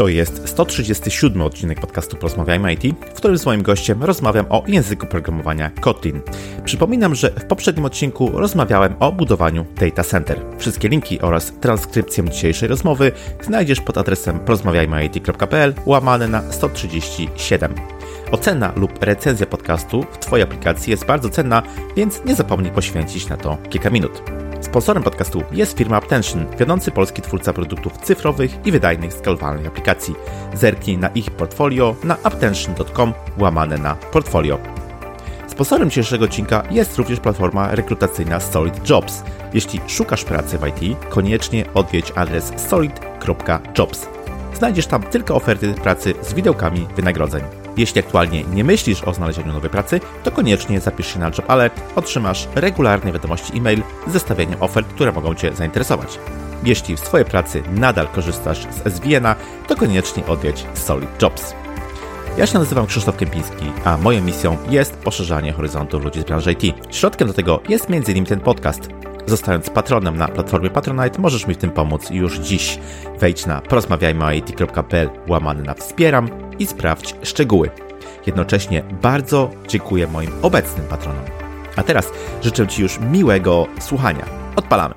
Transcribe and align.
To 0.00 0.08
jest 0.08 0.48
137 0.48 1.42
odcinek 1.42 1.80
podcastu 1.80 2.16
Porozmawiajmy 2.16 2.72
IT, 2.72 2.96
w 3.10 3.14
którym 3.14 3.38
z 3.38 3.46
moim 3.46 3.62
gościem 3.62 4.04
rozmawiam 4.04 4.46
o 4.48 4.64
języku 4.66 5.06
programowania 5.06 5.70
Kotlin. 5.70 6.20
Przypominam, 6.64 7.14
że 7.14 7.30
w 7.30 7.44
poprzednim 7.44 7.84
odcinku 7.84 8.30
rozmawiałem 8.34 8.94
o 9.00 9.12
budowaniu 9.12 9.66
data 9.80 10.04
center. 10.04 10.40
Wszystkie 10.58 10.88
linki 10.88 11.20
oraz 11.20 11.52
transkrypcję 11.60 12.24
dzisiejszej 12.30 12.68
rozmowy 12.68 13.12
znajdziesz 13.40 13.80
pod 13.80 13.98
adresem 13.98 14.40
porozmawiajmyit.pl 14.40 15.74
łamane 15.86 16.28
na 16.28 16.52
137. 16.52 17.74
Ocena 18.32 18.72
lub 18.76 19.02
recenzja 19.02 19.46
podcastu 19.46 20.04
w 20.12 20.18
Twojej 20.18 20.44
aplikacji 20.44 20.90
jest 20.90 21.06
bardzo 21.06 21.28
cenna, 21.28 21.62
więc 21.96 22.24
nie 22.24 22.34
zapomnij 22.34 22.72
poświęcić 22.72 23.28
na 23.28 23.36
to 23.36 23.58
kilka 23.70 23.90
minut. 23.90 24.22
Sponsorem 24.60 25.02
podcastu 25.02 25.42
jest 25.52 25.78
firma 25.78 25.96
Aptention, 25.96 26.46
wiodący 26.58 26.90
polski 26.90 27.22
twórca 27.22 27.52
produktów 27.52 27.98
cyfrowych 27.98 28.66
i 28.66 28.72
wydajnych 28.72 29.12
skalowalnych 29.12 29.66
aplikacji. 29.66 30.14
Zerknij 30.54 30.98
na 30.98 31.08
ich 31.08 31.30
portfolio 31.30 31.96
na 32.04 32.16
aptention.com 32.22 33.12
łamane 33.38 33.78
na 33.78 33.94
portfolio. 33.94 34.58
Sponsorem 35.48 35.90
dzisiejszego 35.90 36.24
odcinka 36.24 36.62
jest 36.70 36.98
również 36.98 37.20
platforma 37.20 37.74
rekrutacyjna 37.74 38.40
Solid 38.40 38.90
Jobs. 38.90 39.22
Jeśli 39.54 39.80
szukasz 39.86 40.24
pracy 40.24 40.58
w 40.58 40.66
IT, 40.66 40.98
koniecznie 41.08 41.64
odwiedź 41.74 42.12
adres 42.16 42.52
solid.jobs. 42.56 44.06
Znajdziesz 44.54 44.86
tam 44.86 45.02
tylko 45.02 45.34
oferty 45.34 45.74
pracy 45.74 46.14
z 46.22 46.34
widełkami 46.34 46.86
wynagrodzeń. 46.96 47.59
Jeśli 47.76 48.00
aktualnie 48.00 48.44
nie 48.44 48.64
myślisz 48.64 49.04
o 49.04 49.14
znalezieniu 49.14 49.52
nowej 49.52 49.70
pracy, 49.70 50.00
to 50.24 50.30
koniecznie 50.30 50.80
zapisz 50.80 51.12
się 51.12 51.18
na 51.18 51.26
Job 51.26 51.50
Alert, 51.50 51.80
otrzymasz 51.96 52.48
regularne 52.54 53.12
wiadomości 53.12 53.58
e-mail 53.58 53.82
z 54.06 54.12
zestawieniem 54.12 54.62
ofert, 54.62 54.88
które 54.88 55.12
mogą 55.12 55.34
Cię 55.34 55.52
zainteresować. 55.52 56.18
Jeśli 56.64 56.96
w 56.96 57.00
swojej 57.00 57.26
pracy 57.26 57.62
nadal 57.72 58.08
korzystasz 58.08 58.66
z 58.70 58.94
SVN-a, 58.94 59.36
to 59.68 59.76
koniecznie 59.76 60.26
odwiedź 60.26 60.66
Solid 60.74 61.22
Jobs. 61.22 61.54
Ja 62.38 62.46
się 62.46 62.58
nazywam 62.58 62.86
Krzysztof 62.86 63.16
Kępiński, 63.16 63.64
a 63.84 63.96
moją 63.96 64.22
misją 64.22 64.56
jest 64.70 64.96
poszerzanie 64.96 65.52
horyzontów 65.52 66.04
ludzi 66.04 66.20
z 66.20 66.24
branży 66.24 66.52
IT. 66.52 66.74
Środkiem 66.90 67.28
do 67.28 67.34
tego 67.34 67.60
jest 67.68 67.86
m.in. 67.90 68.26
ten 68.26 68.40
podcast. 68.40 68.88
Zostając 69.26 69.70
patronem 69.70 70.16
na 70.16 70.28
platformie 70.28 70.70
Patronite, 70.70 71.18
możesz 71.18 71.46
mi 71.46 71.54
w 71.54 71.58
tym 71.58 71.70
pomóc 71.70 72.10
już 72.10 72.38
dziś. 72.38 72.78
Wejdź 73.18 73.46
na 73.46 73.60
porozmawiajmyit.pl 73.60 75.10
łamany 75.28 75.62
na 75.62 75.74
wspieram 75.74 76.28
i 76.58 76.66
sprawdź 76.66 77.14
szczegóły. 77.22 77.70
Jednocześnie 78.26 78.82
bardzo 79.02 79.50
dziękuję 79.68 80.06
moim 80.06 80.30
obecnym 80.42 80.86
patronom. 80.86 81.24
A 81.76 81.82
teraz 81.82 82.12
życzę 82.42 82.66
Ci 82.66 82.82
już 82.82 83.00
miłego 83.00 83.66
słuchania. 83.80 84.24
Odpalamy. 84.56 84.94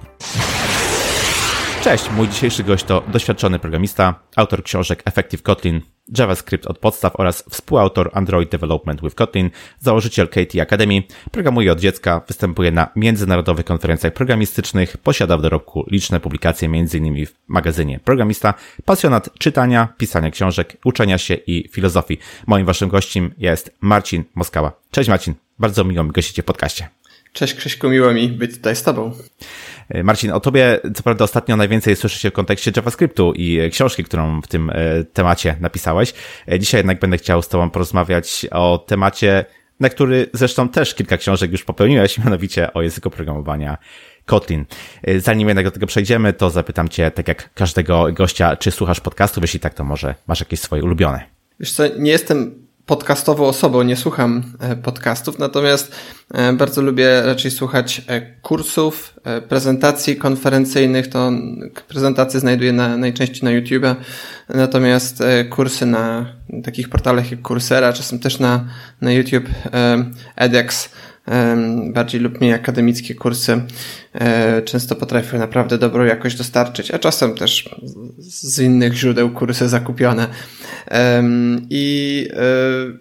Cześć, 1.83 2.11
mój 2.11 2.27
dzisiejszy 2.27 2.63
gość 2.63 2.83
to 2.83 3.03
doświadczony 3.07 3.59
programista, 3.59 4.15
autor 4.35 4.63
książek 4.63 5.03
Effective 5.05 5.41
Kotlin, 5.41 5.81
JavaScript 6.17 6.67
od 6.67 6.77
podstaw 6.77 7.15
oraz 7.15 7.43
współautor 7.49 8.09
Android 8.13 8.51
Development 8.51 9.01
with 9.01 9.15
Kotlin, 9.15 9.49
założyciel 9.79 10.27
KT 10.27 10.59
Academy, 10.61 11.03
programuje 11.31 11.71
od 11.71 11.79
dziecka, 11.79 12.21
występuje 12.27 12.71
na 12.71 12.87
międzynarodowych 12.95 13.65
konferencjach 13.65 14.13
programistycznych, 14.13 14.97
posiada 14.97 15.37
w 15.37 15.41
dorobku 15.41 15.85
liczne 15.91 16.19
publikacje 16.19 16.67
m.in. 16.67 17.25
w 17.25 17.33
magazynie 17.47 17.99
Programista, 17.99 18.53
pasjonat 18.85 19.29
czytania, 19.39 19.93
pisania 19.97 20.31
książek, 20.31 20.77
uczenia 20.85 21.17
się 21.17 21.33
i 21.33 21.69
filozofii. 21.69 22.19
Moim 22.47 22.65
waszym 22.65 22.89
gościem 22.89 23.33
jest 23.37 23.71
Marcin 23.81 24.23
Moskała. 24.35 24.71
Cześć 24.91 25.09
Marcin, 25.09 25.33
bardzo 25.59 25.83
miło 25.83 26.03
mi 26.03 26.11
gościcie 26.11 26.41
w 26.41 26.45
podcaście. 26.45 26.89
Cześć 27.33 27.53
Krzyśku, 27.53 27.89
miło 27.89 28.13
mi 28.13 28.29
być 28.29 28.55
tutaj 28.55 28.75
z 28.75 28.83
Tobą. 28.83 29.11
E, 29.89 30.03
Marcin, 30.03 30.31
o 30.31 30.39
Tobie 30.39 30.79
co 30.95 31.03
prawda 31.03 31.25
ostatnio 31.25 31.57
najwięcej 31.57 31.95
słyszy 31.95 32.19
się 32.19 32.29
w 32.29 32.33
kontekście 32.33 32.71
JavaScriptu 32.75 33.33
i 33.35 33.69
książki, 33.71 34.03
którą 34.03 34.41
w 34.41 34.47
tym 34.47 34.69
e, 34.69 35.03
temacie 35.03 35.55
napisałeś. 35.59 36.13
E, 36.51 36.59
dzisiaj 36.59 36.79
jednak 36.79 36.99
będę 36.99 37.17
chciał 37.17 37.41
z 37.41 37.47
Tobą 37.47 37.69
porozmawiać 37.69 38.45
o 38.51 38.85
temacie, 38.87 39.45
na 39.79 39.89
który 39.89 40.29
zresztą 40.33 40.69
też 40.69 40.95
kilka 40.95 41.17
książek 41.17 41.51
już 41.51 41.63
popełniłeś, 41.63 42.17
mianowicie 42.25 42.73
o 42.73 42.81
języku 42.81 43.09
programowania 43.09 43.77
Kotlin. 44.25 44.65
Zanim 45.17 45.47
jednak 45.47 45.65
do 45.65 45.71
tego 45.71 45.87
przejdziemy, 45.87 46.33
to 46.33 46.49
zapytam 46.49 46.89
Cię, 46.89 47.11
tak 47.11 47.27
jak 47.27 47.53
każdego 47.53 48.13
gościa, 48.13 48.55
czy 48.55 48.71
słuchasz 48.71 48.99
podcastów? 48.99 49.43
Jeśli 49.43 49.59
tak, 49.59 49.73
to 49.73 49.83
może 49.83 50.15
masz 50.27 50.39
jakieś 50.39 50.59
swoje 50.59 50.83
ulubione? 50.83 51.23
Wiesz 51.59 51.71
co, 51.71 51.83
nie 51.97 52.11
jestem 52.11 52.62
podcastową 52.85 53.47
osobą, 53.47 53.83
nie 53.83 53.95
słucham 53.95 54.43
e, 54.59 54.75
podcastów, 54.75 55.39
natomiast 55.39 55.95
e, 56.33 56.53
bardzo 56.53 56.81
lubię 56.81 57.21
raczej 57.25 57.51
słuchać 57.51 58.01
e, 58.07 58.21
kursów, 58.21 59.13
prezentacji 59.49 60.15
konferencyjnych, 60.15 61.07
to 61.07 61.31
prezentacje 61.87 62.39
znajduję 62.39 62.73
na, 62.73 62.97
najczęściej 62.97 63.43
na 63.43 63.51
YouTube, 63.51 63.85
natomiast 64.49 65.23
kursy 65.49 65.85
na 65.85 66.25
takich 66.63 66.89
portalach 66.89 67.31
jak 67.31 67.41
Coursera, 67.47 67.93
czasem 67.93 68.19
też 68.19 68.39
na, 68.39 68.65
na 69.01 69.11
YouTube 69.11 69.45
edX, 70.35 70.89
bardziej 71.93 72.21
lub 72.21 72.41
mniej 72.41 72.53
akademickie 72.53 73.15
kursy 73.15 73.61
e, 74.13 74.61
często 74.61 74.95
potrafią 74.95 75.37
naprawdę 75.37 75.77
dobrą 75.77 76.05
jakość 76.05 76.37
dostarczyć, 76.37 76.91
a 76.91 76.99
czasem 76.99 77.35
też 77.35 77.75
z 78.17 78.59
innych 78.59 78.93
źródeł 78.93 79.29
kursy 79.29 79.69
zakupione. 79.69 80.27
I, 81.69 82.27
e, 82.33 82.43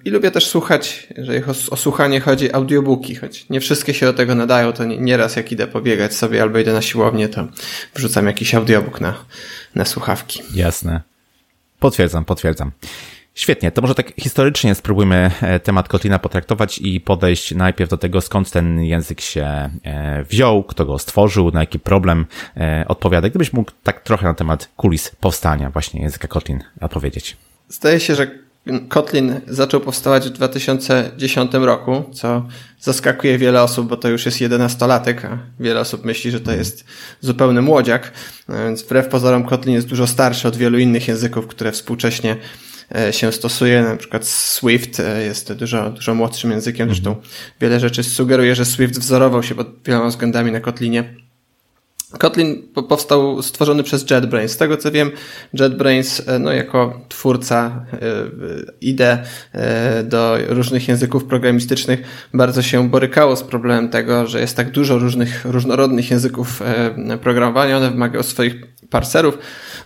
i 0.04 0.10
lubię 0.10 0.30
też 0.30 0.46
słuchać, 0.46 1.08
jeżeli 1.16 1.44
o, 1.70 1.76
słuchanie 1.76 2.20
chodzi, 2.20 2.52
audiobooki, 2.52 3.14
choć 3.14 3.48
nie 3.50 3.60
wszystkie 3.60 3.94
się 3.94 4.06
do 4.06 4.12
tego 4.12 4.34
nadają, 4.34 4.72
to 4.72 4.84
nieraz 4.84 5.36
jak 5.36 5.52
idę 5.52 5.66
pobiegać 5.66 6.14
sobie 6.14 6.42
albo 6.42 6.58
idę 6.58 6.72
na 6.72 6.82
siłownię, 6.82 7.28
to 7.28 7.46
wrzucam 7.94 8.26
jakiś 8.26 8.54
audiobook 8.54 9.00
na, 9.00 9.14
na 9.74 9.84
słuchawki. 9.84 10.42
Jasne. 10.54 11.00
Potwierdzam, 11.78 12.24
potwierdzam. 12.24 12.70
Świetnie, 13.34 13.72
to 13.72 13.82
może 13.82 13.94
tak 13.94 14.12
historycznie 14.20 14.74
spróbujmy 14.74 15.30
e, 15.40 15.60
temat 15.60 15.88
Kotlina 15.88 16.18
potraktować 16.18 16.78
i 16.78 17.00
podejść 17.00 17.54
najpierw 17.54 17.90
do 17.90 17.96
tego, 17.96 18.20
skąd 18.20 18.50
ten 18.50 18.82
język 18.82 19.20
się 19.20 19.70
e, 19.84 20.24
wziął, 20.24 20.64
kto 20.64 20.86
go 20.86 20.98
stworzył, 20.98 21.50
na 21.50 21.60
jaki 21.60 21.78
problem 21.78 22.26
e, 22.56 22.84
odpowiada. 22.88 23.28
Gdybyś 23.28 23.52
mógł 23.52 23.70
tak 23.82 24.00
trochę 24.00 24.26
na 24.26 24.34
temat 24.34 24.68
kulis 24.76 25.10
powstania 25.20 25.70
właśnie 25.70 26.02
języka 26.02 26.28
Kotlin 26.28 26.60
opowiedzieć. 26.80 27.36
Zdaje 27.68 28.00
się, 28.00 28.14
że 28.14 28.42
Kotlin 28.88 29.40
zaczął 29.46 29.80
powstawać 29.80 30.26
w 30.26 30.30
2010 30.30 31.52
roku, 31.54 32.04
co 32.12 32.46
zaskakuje 32.80 33.38
wiele 33.38 33.62
osób, 33.62 33.88
bo 33.88 33.96
to 33.96 34.08
już 34.08 34.26
jest 34.26 34.38
11-latek, 34.38 35.26
a 35.26 35.38
wiele 35.60 35.80
osób 35.80 36.04
myśli, 36.04 36.30
że 36.30 36.40
to 36.40 36.52
jest 36.52 36.84
zupełny 37.20 37.62
młodziak. 37.62 38.12
Więc 38.48 38.82
wbrew 38.82 39.08
pozorom 39.08 39.44
Kotlin 39.44 39.74
jest 39.74 39.86
dużo 39.86 40.06
starszy 40.06 40.48
od 40.48 40.56
wielu 40.56 40.78
innych 40.78 41.08
języków, 41.08 41.46
które 41.46 41.72
współcześnie 41.72 42.36
się 43.10 43.32
stosuje. 43.32 43.82
Na 43.82 43.96
przykład 43.96 44.26
Swift 44.26 45.00
e, 45.00 45.22
jest 45.22 45.52
dużo, 45.52 45.90
dużo 45.90 46.14
młodszym 46.14 46.50
językiem, 46.50 46.88
zresztą 46.88 47.10
mhm. 47.10 47.28
wiele 47.60 47.80
rzeczy 47.80 48.02
sugeruje, 48.02 48.54
że 48.54 48.64
Swift 48.64 48.98
wzorował 48.98 49.42
się 49.42 49.54
pod 49.54 49.68
wieloma 49.84 50.08
względami 50.08 50.52
na 50.52 50.60
Kotlinie. 50.60 51.21
Kotlin 52.18 52.62
powstał 52.88 53.42
stworzony 53.42 53.82
przez 53.82 54.10
JetBrains. 54.10 54.52
Z 54.52 54.56
tego 54.56 54.76
co 54.76 54.90
wiem, 54.90 55.10
JetBrains 55.52 56.28
e, 56.28 56.38
no, 56.38 56.52
jako 56.52 57.00
twórca 57.08 57.86
IDE 58.80 59.18
do 60.04 60.38
różnych 60.48 60.88
języków 60.88 61.24
programistycznych 61.24 62.02
bardzo 62.34 62.62
się 62.62 62.88
borykało 62.88 63.36
z 63.36 63.42
problemem 63.42 63.88
tego, 63.88 64.26
że 64.26 64.40
jest 64.40 64.56
tak 64.56 64.70
dużo 64.70 64.98
różnych, 64.98 65.44
różnorodnych 65.44 66.10
języków 66.10 66.62
programowania. 67.20 67.76
One 67.76 67.90
wymagają 67.90 68.22
swoich 68.22 68.54
parserów. 68.92 69.38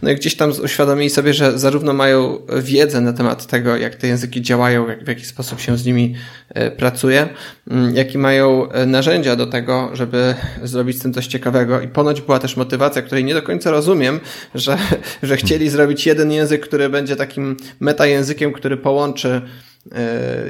No 0.02 0.10
i 0.10 0.16
gdzieś 0.16 0.36
tam 0.36 0.52
uświadomili 0.64 1.10
sobie, 1.10 1.34
że 1.34 1.58
zarówno 1.58 1.92
mają 1.92 2.38
wiedzę 2.62 3.00
na 3.00 3.12
temat 3.12 3.46
tego, 3.46 3.76
jak 3.76 3.94
te 3.94 4.06
języki 4.06 4.42
działają, 4.42 4.88
jak, 4.88 5.04
w 5.04 5.08
jaki 5.08 5.24
sposób 5.24 5.60
się 5.60 5.78
z 5.78 5.84
nimi 5.84 6.14
e, 6.48 6.70
pracuje, 6.70 7.28
mm, 7.70 7.94
jak 7.94 8.14
i 8.14 8.18
mają 8.18 8.70
e, 8.70 8.86
narzędzia 8.86 9.36
do 9.36 9.46
tego, 9.46 9.90
żeby 9.92 10.34
zrobić 10.62 10.98
z 10.98 11.02
tym 11.02 11.12
coś 11.12 11.26
ciekawego. 11.26 11.80
I 11.80 11.88
ponoć 11.88 12.15
była 12.20 12.38
też 12.38 12.56
motywacja, 12.56 13.02
której 13.02 13.24
nie 13.24 13.34
do 13.34 13.42
końca 13.42 13.70
rozumiem, 13.70 14.20
że, 14.54 14.78
że 15.22 15.36
chcieli 15.36 15.68
zrobić 15.68 16.06
jeden 16.06 16.32
język, 16.32 16.66
który 16.66 16.88
będzie 16.88 17.16
takim 17.16 17.56
metajęzykiem, 17.80 18.52
który 18.52 18.76
połączy 18.76 19.42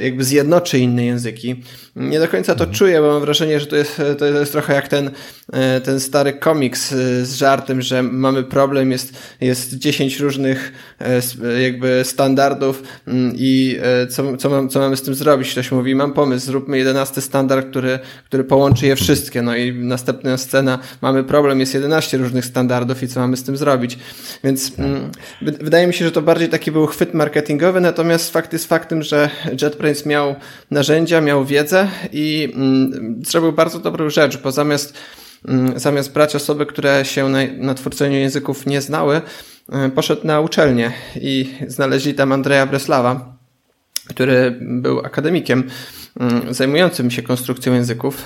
jakby 0.00 0.24
zjednoczy 0.24 0.78
inne 0.78 1.04
języki. 1.04 1.62
Nie 1.96 2.20
do 2.20 2.28
końca 2.28 2.54
to 2.54 2.64
mhm. 2.64 2.78
czuję, 2.78 3.00
bo 3.00 3.12
mam 3.12 3.20
wrażenie, 3.20 3.60
że 3.60 3.66
to 3.66 3.76
jest, 3.76 4.02
to 4.18 4.26
jest 4.26 4.52
trochę 4.52 4.74
jak 4.74 4.88
ten, 4.88 5.10
e, 5.52 5.80
ten 5.80 6.00
stary 6.00 6.32
komiks 6.32 6.90
z 7.22 7.34
żartem, 7.34 7.82
że 7.82 8.02
mamy 8.02 8.42
problem, 8.42 8.90
jest, 8.90 9.12
jest 9.40 9.74
10 9.74 10.20
różnych 10.20 10.72
e, 11.00 11.62
jakby 11.62 12.02
standardów 12.04 12.82
mm, 13.06 13.32
i 13.36 13.78
co, 14.10 14.36
co, 14.36 14.50
mam, 14.50 14.68
co 14.68 14.80
mamy 14.80 14.96
z 14.96 15.02
tym 15.02 15.14
zrobić? 15.14 15.50
Ktoś 15.50 15.72
mówi, 15.72 15.94
mam 15.94 16.12
pomysł, 16.12 16.46
zróbmy 16.46 16.78
11 16.78 17.20
standard, 17.20 17.70
który, 17.70 17.98
który 18.24 18.44
połączy 18.44 18.86
je 18.86 18.96
wszystkie. 18.96 19.42
No 19.42 19.56
i 19.56 19.74
następna 19.74 20.36
scena, 20.36 20.78
mamy 21.02 21.24
problem, 21.24 21.60
jest 21.60 21.74
11 21.74 22.18
różnych 22.18 22.44
standardów 22.44 23.02
i 23.02 23.08
co 23.08 23.20
mamy 23.20 23.36
z 23.36 23.42
tym 23.42 23.56
zrobić? 23.56 23.98
Więc 24.44 24.72
mm, 24.78 25.10
wydaje 25.42 25.86
mi 25.86 25.94
się, 25.94 26.04
że 26.04 26.12
to 26.12 26.22
bardziej 26.22 26.48
taki 26.48 26.72
był 26.72 26.86
chwyt 26.86 27.14
marketingowy, 27.14 27.80
natomiast 27.80 28.32
fakt 28.32 28.52
jest 28.52 28.68
faktem, 28.68 29.02
że 29.02 29.25
JetBrains 29.62 30.06
miał 30.06 30.34
narzędzia, 30.70 31.20
miał 31.20 31.44
wiedzę 31.44 31.88
i 32.12 32.52
mm, 32.54 33.22
zrobił 33.26 33.52
bardzo 33.52 33.78
dobrą 33.78 34.10
rzecz, 34.10 34.36
bo 34.36 34.52
zamiast 34.52 34.94
mm, 35.48 35.78
zamiast 35.78 36.12
brać 36.12 36.36
osoby, 36.36 36.66
które 36.66 37.04
się 37.04 37.28
na, 37.28 37.38
na 37.58 37.74
twórceniu 37.74 38.16
języków 38.16 38.66
nie 38.66 38.80
znały, 38.80 39.20
e, 39.72 39.90
poszedł 39.90 40.26
na 40.26 40.40
uczelnię 40.40 40.92
i 41.20 41.54
znaleźli 41.66 42.14
tam 42.14 42.32
Andrzeja 42.32 42.66
Breslawa, 42.66 43.36
który 44.08 44.58
był 44.60 44.98
akademikiem 44.98 45.64
mm, 46.20 46.54
zajmującym 46.54 47.10
się 47.10 47.22
konstrukcją 47.22 47.74
języków. 47.74 48.24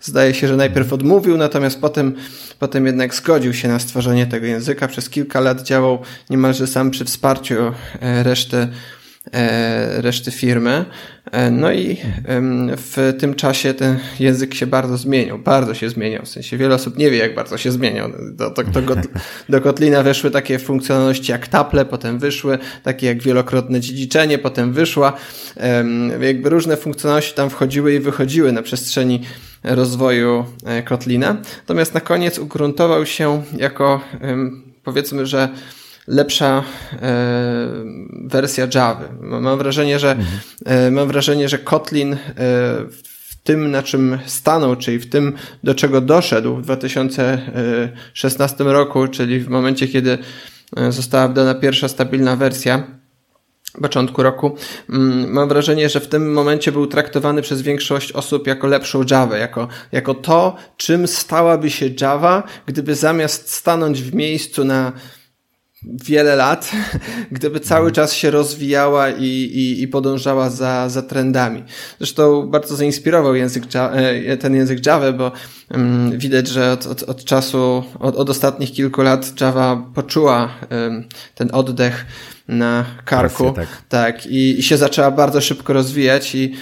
Zdaje 0.00 0.34
się, 0.34 0.48
że 0.48 0.56
najpierw 0.56 0.92
odmówił, 0.92 1.36
natomiast 1.36 1.80
potem, 1.80 2.14
potem 2.58 2.86
jednak 2.86 3.14
zgodził 3.14 3.54
się 3.54 3.68
na 3.68 3.78
stworzenie 3.78 4.26
tego 4.26 4.46
języka. 4.46 4.88
Przez 4.88 5.10
kilka 5.10 5.40
lat 5.40 5.62
działał 5.62 5.98
niemalże 6.30 6.66
sam 6.66 6.90
przy 6.90 7.04
wsparciu 7.04 7.54
e, 8.00 8.22
reszty 8.22 8.68
reszty 9.96 10.30
firmy. 10.30 10.84
E, 11.32 11.50
no 11.50 11.72
i 11.72 11.96
w 12.76 13.14
tym 13.18 13.34
czasie 13.34 13.74
ten 13.74 13.98
język 14.20 14.54
się 14.54 14.66
bardzo 14.66 14.96
zmienił, 14.96 15.38
bardzo 15.38 15.74
się 15.74 15.90
zmieniał. 15.90 16.22
W 16.24 16.28
sensie 16.28 16.56
wiele 16.56 16.74
osób 16.74 16.98
nie 16.98 17.10
wie, 17.10 17.18
jak 17.18 17.34
bardzo 17.34 17.58
się 17.58 17.72
zmieniał. 17.72 18.08
Do, 18.32 18.50
do, 18.50 18.62
do, 18.62 18.96
do 19.48 19.60
Kotlina 19.60 20.02
weszły 20.02 20.30
takie 20.30 20.58
funkcjonalności 20.58 21.32
jak 21.32 21.48
taple, 21.48 21.84
potem 21.84 22.18
wyszły, 22.18 22.58
takie 22.82 23.06
jak 23.06 23.22
wielokrotne 23.22 23.80
dziedziczenie, 23.80 24.38
potem 24.38 24.72
wyszła. 24.72 25.12
Jakby 26.20 26.50
różne 26.50 26.76
funkcjonalności 26.76 27.34
tam 27.34 27.50
wchodziły 27.50 27.94
i 27.94 28.00
wychodziły 28.00 28.52
na 28.52 28.62
przestrzeni 28.62 29.20
rozwoju 29.62 30.44
e, 30.66 30.82
Kotlina. 30.82 31.36
Natomiast 31.58 31.94
na 31.94 32.00
koniec 32.00 32.38
ugruntował 32.38 33.06
się 33.06 33.42
jako 33.56 34.00
powiedzmy, 34.84 35.26
że 35.26 35.48
lepsza 36.06 36.64
e, 36.92 36.96
wersja 38.24 38.68
Java. 38.74 39.08
Mam 39.20 39.58
wrażenie, 39.58 39.98
że 39.98 40.10
mhm. 40.10 40.38
e, 40.64 40.90
mam 40.90 41.08
wrażenie, 41.08 41.48
że 41.48 41.58
Kotlin 41.58 42.12
e, 42.12 42.16
w 42.90 43.36
tym, 43.42 43.70
na 43.70 43.82
czym 43.82 44.18
stanął, 44.26 44.76
czyli 44.76 44.98
w 44.98 45.10
tym, 45.10 45.32
do 45.64 45.74
czego 45.74 46.00
doszedł 46.00 46.56
w 46.56 46.62
2016 46.62 48.64
roku, 48.64 49.08
czyli 49.08 49.40
w 49.40 49.48
momencie, 49.48 49.88
kiedy 49.88 50.18
została 50.88 51.28
wydana 51.28 51.54
pierwsza 51.54 51.88
stabilna 51.88 52.36
wersja, 52.36 52.84
początku 53.82 54.22
roku. 54.22 54.56
Mm, 54.90 55.32
mam 55.32 55.48
wrażenie, 55.48 55.88
że 55.88 56.00
w 56.00 56.08
tym 56.08 56.32
momencie 56.32 56.72
był 56.72 56.86
traktowany 56.86 57.42
przez 57.42 57.62
większość 57.62 58.12
osób 58.12 58.46
jako 58.46 58.66
lepszą 58.66 59.04
Java, 59.10 59.36
jako, 59.36 59.68
jako 59.92 60.14
to, 60.14 60.56
czym 60.76 61.06
stałaby 61.06 61.70
się 61.70 61.90
Java, 62.00 62.42
gdyby 62.66 62.94
zamiast 62.94 63.52
stanąć 63.52 64.02
w 64.02 64.14
miejscu 64.14 64.64
na 64.64 64.92
wiele 65.84 66.36
lat, 66.36 66.70
gdyby 67.32 67.60
cały 67.60 67.92
czas 67.92 68.12
się 68.12 68.30
rozwijała 68.30 69.10
i, 69.10 69.24
i, 69.24 69.82
i 69.82 69.88
podążała 69.88 70.50
za, 70.50 70.88
za 70.88 71.02
trendami. 71.02 71.62
Zresztą 71.98 72.46
bardzo 72.46 72.76
zainspirował 72.76 73.34
język, 73.34 73.64
e, 73.74 74.36
ten 74.36 74.54
język 74.54 74.86
Java, 74.86 75.12
bo 75.12 75.32
um, 75.70 76.18
widać, 76.18 76.48
że 76.48 76.72
od, 76.72 76.86
od, 76.86 77.02
od 77.02 77.24
czasu, 77.24 77.84
od, 78.00 78.16
od 78.16 78.30
ostatnich 78.30 78.72
kilku 78.72 79.02
lat 79.02 79.40
Java 79.40 79.90
poczuła 79.94 80.48
um, 80.70 81.04
ten 81.34 81.48
oddech 81.52 82.06
na 82.48 82.84
karku. 83.04 83.52
Presję, 83.52 83.72
tak. 83.72 83.82
tak 83.88 84.26
i, 84.26 84.58
i 84.58 84.62
się 84.62 84.76
zaczęła 84.76 85.10
bardzo 85.10 85.40
szybko 85.40 85.72
rozwijać 85.72 86.34
i, 86.34 86.54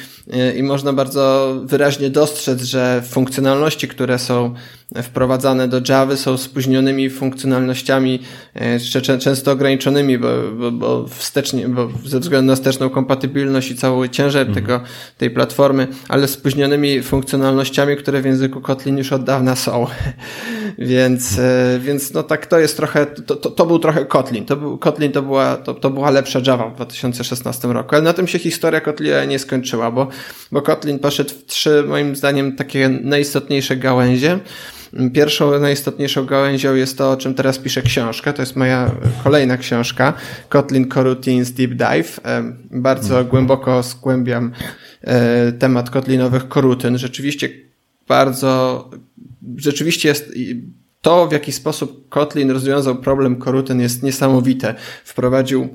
i 0.56 0.62
można 0.62 0.92
bardzo 0.92 1.54
wyraźnie 1.64 2.10
dostrzec, 2.10 2.62
że 2.62 3.02
funkcjonalności, 3.06 3.88
które 3.88 4.18
są 4.18 4.54
wprowadzane 5.02 5.68
do 5.68 5.80
Java 5.88 6.16
są 6.16 6.36
spóźnionymi 6.36 7.10
funkcjonalnościami, 7.10 8.20
e, 8.54 9.18
często 9.18 9.52
ograniczonymi, 9.52 10.18
bo, 10.18 10.28
bo, 10.58 10.70
bo, 10.72 11.06
wstecznie, 11.08 11.68
bo 11.68 11.88
ze 12.04 12.20
względu 12.20 12.46
na 12.46 12.56
wsteczną 12.56 12.90
kompatybilność 12.90 13.70
i 13.70 13.76
cały 13.76 14.08
ciężar 14.08 14.46
mhm. 14.46 14.54
tego, 14.54 14.80
tej 15.18 15.30
platformy, 15.30 15.88
ale 16.08 16.28
spóźnionymi 16.28 17.02
funkcjonalnościami, 17.02 17.96
które 17.96 18.22
w 18.22 18.24
języku 18.24 18.60
Kotlin 18.60 18.98
już 18.98 19.12
od 19.12 19.24
dawna 19.24 19.56
są. 19.56 19.86
więc, 20.78 21.38
e, 21.38 21.78
więc 21.82 22.12
no 22.14 22.22
tak 22.22 22.46
to 22.46 22.58
jest 22.58 22.76
trochę, 22.76 23.06
to, 23.06 23.36
to, 23.36 23.50
to 23.50 23.66
był 23.66 23.78
trochę 23.78 24.04
Kotlin. 24.04 24.44
To 24.44 24.56
był, 24.56 24.78
Kotlin 24.78 25.12
to 25.12 25.22
była, 25.22 25.56
to, 25.56 25.71
to 25.74 25.90
była 25.90 26.10
lepsza 26.10 26.40
Java 26.46 26.68
w 26.68 26.74
2016 26.74 27.68
roku, 27.68 27.94
ale 27.94 28.04
na 28.04 28.12
tym 28.12 28.28
się 28.28 28.38
historia 28.38 28.80
Kotlina 28.80 29.24
nie 29.24 29.38
skończyła, 29.38 29.90
bo, 29.90 30.08
bo 30.52 30.62
Kotlin 30.62 30.98
poszedł 30.98 31.30
w 31.30 31.46
trzy, 31.46 31.84
moim 31.88 32.16
zdaniem, 32.16 32.56
takie 32.56 32.88
najistotniejsze 32.88 33.76
gałęzie. 33.76 34.38
Pierwszą, 35.14 35.58
najistotniejszą 35.58 36.26
gałęzią 36.26 36.74
jest 36.74 36.98
to, 36.98 37.10
o 37.10 37.16
czym 37.16 37.34
teraz 37.34 37.58
piszę 37.58 37.82
książkę. 37.82 38.32
To 38.32 38.42
jest 38.42 38.56
moja 38.56 38.90
kolejna 39.24 39.56
książka, 39.56 40.12
Kotlin 40.48 40.88
Coroutines 40.88 41.52
Deep 41.52 41.70
Dive. 41.70 42.20
Bardzo 42.70 43.14
mhm. 43.14 43.26
głęboko 43.26 43.82
zgłębiam 43.82 44.52
e, 45.00 45.52
temat 45.52 45.90
kotlinowych 45.90 46.48
korutyn. 46.48 46.98
Rzeczywiście 46.98 47.48
bardzo, 48.08 48.90
rzeczywiście 49.56 50.08
jest 50.08 50.32
to, 51.02 51.26
w 51.26 51.32
jaki 51.32 51.52
sposób 51.52 52.08
Kotlin 52.08 52.50
rozwiązał 52.50 52.96
problem 52.96 53.36
korutyn 53.36 53.80
jest 53.80 54.02
niesamowite. 54.02 54.74
Wprowadził 55.04 55.68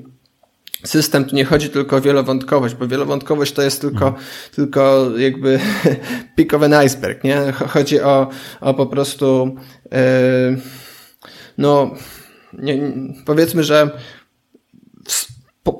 system 0.84 1.24
tu 1.24 1.36
nie 1.36 1.44
chodzi 1.44 1.70
tylko 1.70 1.96
o 1.96 2.00
wielowątkowość, 2.00 2.74
bo 2.74 2.88
wielowątkowość 2.88 3.52
to 3.52 3.62
jest 3.62 3.80
tylko, 3.80 4.14
tylko 4.54 5.10
jakby 5.18 5.60
peak 6.36 6.54
of 6.54 6.62
an 6.62 6.74
iceberg, 6.74 7.24
nie? 7.24 7.52
Chodzi 7.52 8.00
o, 8.00 8.30
o 8.60 8.74
po 8.74 8.86
prostu, 8.86 9.56
yy, 9.84 9.98
no, 11.58 11.94
nie, 12.52 12.92
powiedzmy, 13.24 13.64
że 13.64 13.90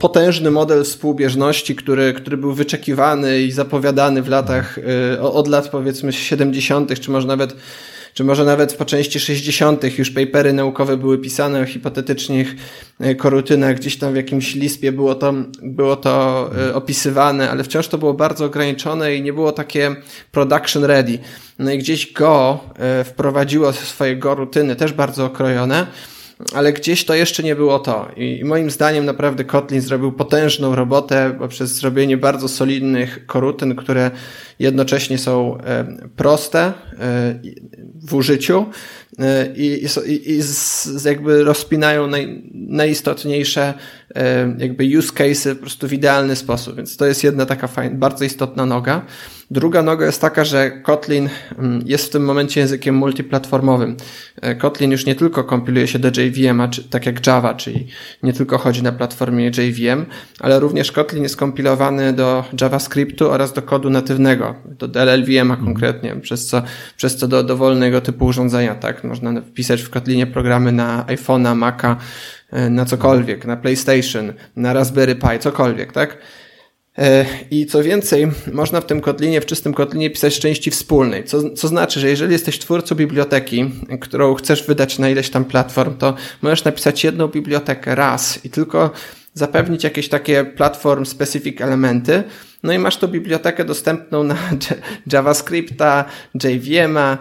potężny 0.00 0.50
model 0.50 0.84
współbieżności, 0.84 1.76
który, 1.76 2.12
który 2.12 2.36
był 2.36 2.52
wyczekiwany 2.52 3.40
i 3.42 3.52
zapowiadany 3.52 4.22
w 4.22 4.28
latach, 4.28 4.78
yy, 5.12 5.20
od 5.20 5.48
lat 5.48 5.68
powiedzmy 5.68 6.12
70., 6.12 7.00
czy 7.00 7.10
może 7.10 7.26
nawet 7.26 7.56
czy 8.18 8.24
może 8.24 8.44
nawet 8.44 8.74
po 8.74 8.84
części 8.84 9.20
60. 9.20 9.98
już 9.98 10.10
papery 10.10 10.52
naukowe 10.52 10.96
były 10.96 11.18
pisane 11.18 11.60
o 11.62 11.64
hipotetycznych 11.64 12.54
e, 13.00 13.14
korutynach, 13.14 13.76
gdzieś 13.76 13.96
tam 13.96 14.12
w 14.12 14.16
jakimś 14.16 14.54
lispie 14.54 14.92
było 14.92 15.14
to, 15.14 15.34
było 15.62 15.96
to 15.96 16.50
e, 16.68 16.74
opisywane, 16.74 17.50
ale 17.50 17.64
wciąż 17.64 17.88
to 17.88 17.98
było 17.98 18.14
bardzo 18.14 18.44
ograniczone 18.44 19.14
i 19.14 19.22
nie 19.22 19.32
było 19.32 19.52
takie 19.52 19.96
production 20.32 20.84
ready. 20.84 21.18
No 21.58 21.72
i 21.72 21.78
gdzieś 21.78 22.12
Go 22.12 22.60
e, 22.78 23.04
wprowadziło 23.04 23.72
swoje 23.72 24.16
Go 24.16 24.34
rutyny, 24.34 24.76
też 24.76 24.92
bardzo 24.92 25.24
okrojone, 25.24 25.86
ale 26.54 26.72
gdzieś 26.72 27.04
to 27.04 27.14
jeszcze 27.14 27.42
nie 27.42 27.56
było 27.56 27.78
to. 27.78 28.08
I 28.16 28.44
moim 28.44 28.70
zdaniem 28.70 29.04
naprawdę 29.04 29.44
Kotlin 29.44 29.80
zrobił 29.80 30.12
potężną 30.12 30.74
robotę 30.74 31.36
poprzez 31.38 31.74
zrobienie 31.74 32.16
bardzo 32.16 32.48
solidnych 32.48 33.26
korutyn, 33.26 33.76
które 33.76 34.10
jednocześnie 34.58 35.18
są 35.18 35.58
e, 35.58 35.86
proste 36.16 36.60
e, 36.60 36.72
w 37.94 38.14
użyciu 38.14 38.66
i, 39.56 39.86
i, 40.06 40.32
i 40.32 40.42
z, 40.42 41.04
jakby 41.04 41.44
rozpinają 41.44 42.06
naj, 42.06 42.42
najistotniejsze 42.54 43.74
jakby 44.58 44.98
use 44.98 45.12
cases 45.12 45.54
po 45.54 45.60
prostu 45.60 45.88
w 45.88 45.92
idealny 45.92 46.36
sposób. 46.36 46.76
Więc 46.76 46.96
to 46.96 47.06
jest 47.06 47.24
jedna 47.24 47.46
taka 47.46 47.66
fajna, 47.66 47.96
bardzo 47.96 48.24
istotna 48.24 48.66
noga. 48.66 49.06
Druga 49.50 49.82
noga 49.82 50.06
jest 50.06 50.20
taka, 50.20 50.44
że 50.44 50.70
Kotlin 50.70 51.28
mm, 51.58 51.82
jest 51.86 52.06
w 52.06 52.10
tym 52.10 52.24
momencie 52.24 52.60
językiem 52.60 52.94
multiplatformowym. 52.94 53.96
Kotlin 54.58 54.90
już 54.90 55.06
nie 55.06 55.14
tylko 55.14 55.44
kompiluje 55.44 55.86
się 55.86 55.98
do 55.98 56.08
JVM, 56.08 56.62
tak 56.90 57.06
jak 57.06 57.26
Java, 57.26 57.54
czyli 57.54 57.86
nie 58.22 58.32
tylko 58.32 58.58
chodzi 58.58 58.82
na 58.82 58.92
platformie 58.92 59.46
JVM, 59.46 60.06
ale 60.40 60.60
również 60.60 60.92
Kotlin 60.92 61.22
jest 61.22 61.36
kompilowany 61.36 62.12
do 62.12 62.44
JavaScriptu 62.60 63.30
oraz 63.30 63.52
do 63.52 63.62
kodu 63.62 63.90
natywnego 63.90 64.54
do 64.78 65.04
LLVM-a 65.04 65.54
mhm. 65.54 65.64
konkretnie, 65.64 66.16
przez 66.16 66.46
co, 66.46 66.62
przez 66.96 67.16
co 67.16 67.28
do 67.28 67.42
dowolnego 67.42 68.00
typu 68.00 68.26
urządzenia, 68.26 68.74
tak? 68.74 69.04
Można 69.08 69.40
wpisać 69.40 69.82
w 69.82 69.90
Kotlinie 69.90 70.26
programy 70.26 70.72
na 70.72 71.04
iPhone'a, 71.08 71.56
Maca, 71.56 71.96
e, 72.50 72.70
na 72.70 72.84
cokolwiek, 72.84 73.44
na 73.44 73.56
PlayStation, 73.56 74.32
na 74.56 74.72
Raspberry 74.72 75.14
Pi, 75.14 75.38
cokolwiek, 75.40 75.92
tak? 75.92 76.18
E, 76.98 77.26
I 77.50 77.66
co 77.66 77.82
więcej, 77.82 78.28
można 78.52 78.80
w 78.80 78.86
tym 78.86 79.00
kotlinie, 79.00 79.40
w 79.40 79.46
czystym 79.46 79.74
kotlinie 79.74 80.10
pisać 80.10 80.38
części 80.38 80.70
wspólnej, 80.70 81.24
co, 81.24 81.50
co 81.50 81.68
znaczy, 81.68 82.00
że 82.00 82.08
jeżeli 82.08 82.32
jesteś 82.32 82.58
twórcą 82.58 82.94
biblioteki, 82.94 83.70
którą 84.00 84.34
chcesz 84.34 84.66
wydać 84.66 84.98
na 84.98 85.08
ileś 85.08 85.30
tam 85.30 85.44
platform, 85.44 85.96
to 85.96 86.14
możesz 86.42 86.64
napisać 86.64 87.04
jedną 87.04 87.28
bibliotekę 87.28 87.94
raz 87.94 88.44
i 88.44 88.50
tylko 88.50 88.90
zapewnić 89.34 89.84
jakieś 89.84 90.08
takie 90.08 90.44
platform 90.44 91.04
specific 91.04 91.60
elementy, 91.60 92.22
no 92.62 92.72
i 92.72 92.78
masz 92.78 92.96
tu 92.96 93.08
bibliotekę 93.08 93.64
dostępną 93.64 94.24
na 94.24 94.36
JavaScripta, 95.12 96.04
JVM'a, 96.34 97.16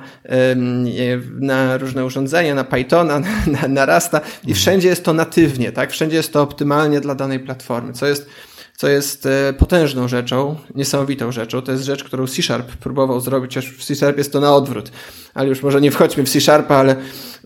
na 1.40 1.78
różne 1.78 2.06
urządzenia, 2.06 2.56
na 2.56 2.64
Pythona, 2.64 3.20
na, 3.62 3.68
na 3.68 3.86
Rasta 3.86 4.22
i 4.48 4.54
wszędzie 4.54 4.88
jest 4.88 5.04
to 5.04 5.14
natywnie, 5.14 5.72
tak? 5.72 5.92
Wszędzie 5.92 6.18
jest 6.18 6.34
to 6.34 6.42
optymalnie 6.42 7.02
dla 7.02 7.16
danej 7.16 7.40
platformy, 7.40 7.94
co 7.94 8.08
jest 8.08 8.30
co 8.78 8.88
jest 8.88 9.28
potężną 9.58 10.08
rzeczą, 10.08 10.56
niesamowitą 10.76 11.32
rzeczą. 11.32 11.62
To 11.62 11.72
jest 11.72 11.84
rzecz, 11.84 12.04
którą 12.04 12.28
C-Sharp 12.28 12.72
próbował 12.72 13.20
zrobić, 13.20 13.56
chociaż 13.56 13.72
w 13.74 13.86
C-Sharp 13.86 14.18
jest 14.18 14.34
to 14.34 14.40
na 14.40 14.56
odwrót. 14.56 14.92
Ale 15.34 15.50
już 15.50 15.64
może 15.64 15.82
nie 15.82 15.92
wchodźmy 15.92 16.24
w 16.24 16.30
C-Sharpa, 16.30 16.76
ale 16.76 16.96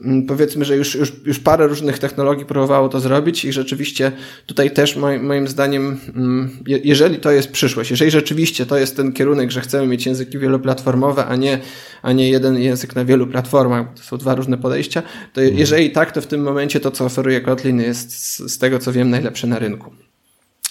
mm, 0.01 0.25
powiedzmy, 0.25 0.65
że 0.65 0.77
już, 0.77 0.95
już, 0.95 1.11
już 1.25 1.39
parę 1.39 1.67
różnych 1.67 1.99
technologii 1.99 2.45
próbowało 2.45 2.89
to 2.89 2.99
zrobić 2.99 3.45
i 3.45 3.53
rzeczywiście 3.53 4.11
tutaj 4.45 4.71
też 4.71 4.95
moim, 4.95 5.25
moim 5.25 5.47
zdaniem, 5.47 5.99
mm, 6.15 6.57
jeżeli 6.65 7.17
to 7.17 7.31
jest 7.31 7.51
przyszłość, 7.51 7.91
jeżeli 7.91 8.11
rzeczywiście 8.11 8.65
to 8.65 8.77
jest 8.77 8.95
ten 8.95 9.13
kierunek, 9.13 9.51
że 9.51 9.61
chcemy 9.61 9.87
mieć 9.87 10.05
języki 10.05 10.39
wieloplatformowe, 10.39 11.25
a 11.25 11.35
nie, 11.35 11.59
a 12.01 12.11
nie 12.11 12.29
jeden 12.29 12.57
język 12.57 12.95
na 12.95 13.05
wielu 13.05 13.27
platformach, 13.27 13.93
to 13.93 14.03
są 14.03 14.17
dwa 14.17 14.35
różne 14.35 14.57
podejścia, 14.57 15.03
to 15.33 15.41
mhm. 15.41 15.59
jeżeli 15.59 15.91
tak, 15.91 16.11
to 16.11 16.21
w 16.21 16.27
tym 16.27 16.41
momencie 16.41 16.79
to, 16.79 16.91
co 16.91 17.05
oferuje 17.05 17.41
Kotlin 17.41 17.81
jest 17.81 18.23
z, 18.23 18.39
z 18.39 18.57
tego, 18.57 18.79
co 18.79 18.91
wiem, 18.91 19.09
najlepsze 19.09 19.47
na 19.47 19.59
rynku. 19.59 19.91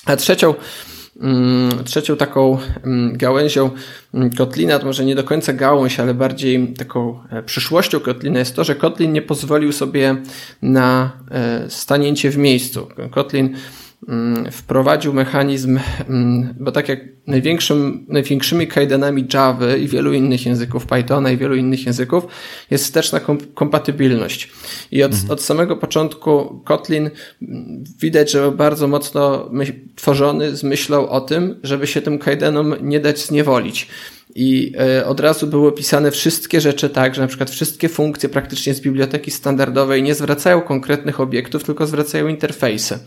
A 0.07 0.17
trzecią, 0.17 0.55
mm, 1.21 1.85
trzecią 1.85 2.17
taką 2.17 2.59
mm, 2.85 3.17
gałęzią 3.17 3.71
mm, 4.15 4.31
Kotlina, 4.31 4.79
to 4.79 4.87
może 4.87 5.05
nie 5.05 5.15
do 5.15 5.25
końca 5.25 5.53
gałąź, 5.53 6.01
ale 6.01 6.15
bardziej 6.15 6.75
taką 6.75 7.23
e, 7.31 7.43
przyszłością 7.43 8.01
Kotlina 8.01 8.39
jest 8.39 8.57
to, 8.57 8.65
że 8.65 8.75
Kotlin 8.75 9.13
nie 9.13 9.23
pozwolił 9.23 9.73
sobie 9.73 10.17
na 10.63 11.11
e, 11.31 11.71
stanięcie 11.71 12.31
w 12.31 12.37
miejscu. 12.37 12.89
Kotlin 13.11 13.57
wprowadził 14.53 15.13
mechanizm, 15.13 15.79
mm, 16.09 16.55
bo 16.61 16.73
tak 16.73 16.89
jak 16.89 17.01
największym, 17.27 18.07
największymi 18.09 18.67
kajdanami 18.67 19.27
Java 19.35 19.77
i 19.77 19.89
wielu 19.89 20.13
innych 20.13 20.47
języków 20.47 20.87
Pythona 20.87 21.31
i 21.31 21.37
wielu 21.37 21.55
innych 21.55 21.87
języków 21.87 22.27
jest 22.71 22.85
wsteczna 22.85 23.21
kompatybilność. 23.55 24.51
I 24.91 25.03
od, 25.03 25.13
mhm. 25.13 25.31
od 25.31 25.43
samego 25.43 25.77
początku 25.77 26.63
Kotlin 26.65 27.11
mm, 27.43 27.85
widać, 28.01 28.31
że 28.31 28.53
bardzo 28.53 28.89
mocno 28.89 29.51
tworzony 29.97 30.57
z 30.57 30.63
myślą 30.63 31.09
o 31.09 31.21
tym, 31.21 31.61
żeby 31.63 31.87
się 31.87 32.03
tym 32.03 32.19
kajdanom 32.19 32.75
nie 32.83 33.01
dać 33.01 33.19
zniewolić. 33.19 33.89
I 34.35 34.73
e, 34.79 35.07
od 35.07 35.21
razu 35.21 35.47
były 35.47 35.73
pisane 35.73 36.11
wszystkie 36.11 36.61
rzeczy 36.61 36.91
tak, 36.91 37.15
że 37.15 37.23
na 37.23 37.29
przykład 37.29 37.51
wszystkie 37.51 37.89
funkcje 37.89 38.29
praktycznie 38.29 38.75
z 38.75 38.81
biblioteki 38.81 39.31
standardowej 39.31 40.03
nie 40.03 40.15
zwracają 40.15 40.61
konkretnych 40.61 41.21
obiektów, 41.21 41.65
tylko 41.65 41.87
zwracają 41.87 42.29
interfejsy 42.29 42.99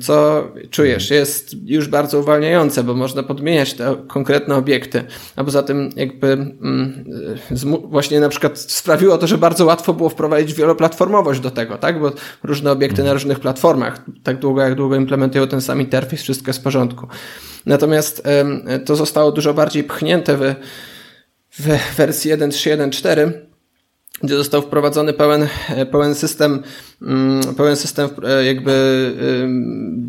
co 0.00 0.48
czujesz, 0.70 1.10
jest 1.10 1.54
już 1.64 1.88
bardzo 1.88 2.18
uwalniające, 2.18 2.84
bo 2.84 2.94
można 2.94 3.22
podmieniać 3.22 3.74
te 3.74 3.96
konkretne 4.08 4.56
obiekty, 4.56 5.04
a 5.36 5.44
poza 5.44 5.62
tym 5.62 5.90
jakby 5.96 6.32
mm, 6.32 7.04
właśnie 7.84 8.20
na 8.20 8.28
przykład 8.28 8.58
sprawiło 8.58 9.18
to, 9.18 9.26
że 9.26 9.38
bardzo 9.38 9.64
łatwo 9.64 9.94
było 9.94 10.08
wprowadzić 10.08 10.54
wieloplatformowość 10.54 11.40
do 11.40 11.50
tego, 11.50 11.78
tak, 11.78 12.00
bo 12.00 12.12
różne 12.42 12.72
obiekty 12.72 13.02
na 13.02 13.12
różnych 13.12 13.40
platformach, 13.40 14.04
tak 14.22 14.38
długo 14.38 14.62
jak 14.62 14.74
długo 14.74 14.96
implementują 14.96 15.48
ten 15.48 15.60
sam 15.60 15.80
interfejs, 15.80 16.22
wszystko 16.22 16.48
jest 16.48 16.60
w 16.60 16.62
porządku. 16.62 17.06
Natomiast 17.66 18.22
to 18.84 18.96
zostało 18.96 19.32
dużo 19.32 19.54
bardziej 19.54 19.84
pchnięte 19.84 20.36
w, 20.36 20.54
w 21.50 21.96
wersji 21.96 22.30
1.3.1.4 22.32 23.47
gdzie 24.22 24.36
został 24.36 24.62
wprowadzony 24.62 25.12
pełen, 25.12 25.48
pełen 25.90 26.14
system, 26.14 26.62
mm, 27.02 27.54
pełen 27.54 27.76
system 27.76 28.08
e, 28.24 28.44
jakby 28.44 28.72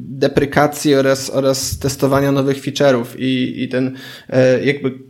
deprykacji 0.10 0.96
oraz, 0.96 1.30
oraz 1.30 1.80
testowania 1.80 2.32
nowych 2.32 2.58
feature'ów. 2.58 3.06
I, 3.18 3.64
i 3.64 3.70
ten 3.70 3.98
e, 4.30 4.66
jakby 4.66 5.10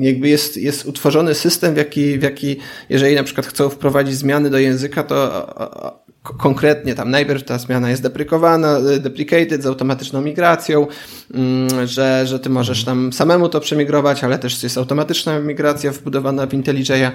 jakby 0.00 0.28
jest, 0.28 0.56
jest 0.56 0.86
utworzony 0.86 1.34
system, 1.34 1.74
w 1.74 1.76
jaki, 1.76 2.18
w 2.18 2.22
jaki, 2.22 2.56
jeżeli 2.88 3.14
na 3.14 3.22
przykład 3.22 3.46
chcą 3.46 3.68
wprowadzić 3.68 4.14
zmiany 4.14 4.50
do 4.50 4.58
języka, 4.58 5.02
to 5.02 6.03
konkretnie 6.24 6.94
tam 6.94 7.10
najpierw 7.10 7.44
ta 7.44 7.58
zmiana 7.58 7.90
jest 7.90 8.02
deprykowana, 8.02 8.80
deprecated 9.00 9.62
z 9.62 9.66
automatyczną 9.66 10.22
migracją, 10.22 10.86
mm, 11.34 11.86
że, 11.86 12.26
że 12.26 12.40
ty 12.40 12.50
możesz 12.50 12.84
tam 12.84 13.12
samemu 13.12 13.48
to 13.48 13.60
przemigrować, 13.60 14.24
ale 14.24 14.38
też 14.38 14.62
jest 14.62 14.78
automatyczna 14.78 15.40
migracja 15.40 15.92
wbudowana 15.92 16.46
w 16.46 16.50
IntelliJ'a. 16.50 17.10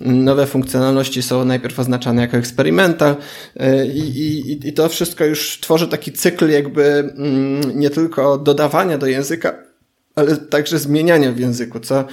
Nowe 0.00 0.46
funkcjonalności 0.46 1.22
są 1.22 1.44
najpierw 1.44 1.78
oznaczane 1.78 2.22
jako 2.22 2.36
experimental 2.36 3.16
y, 3.60 3.86
i, 3.86 4.00
i, 4.00 4.68
i 4.68 4.72
to 4.72 4.88
wszystko 4.88 5.24
już 5.24 5.60
tworzy 5.60 5.88
taki 5.88 6.12
cykl 6.12 6.50
jakby 6.50 6.84
mm, 6.84 7.78
nie 7.78 7.90
tylko 7.90 8.38
dodawania 8.38 8.98
do 8.98 9.06
języka, 9.06 9.54
ale 10.14 10.36
także 10.36 10.78
zmieniania 10.78 11.32
w 11.32 11.38
języku, 11.38 11.80
co 11.80 12.04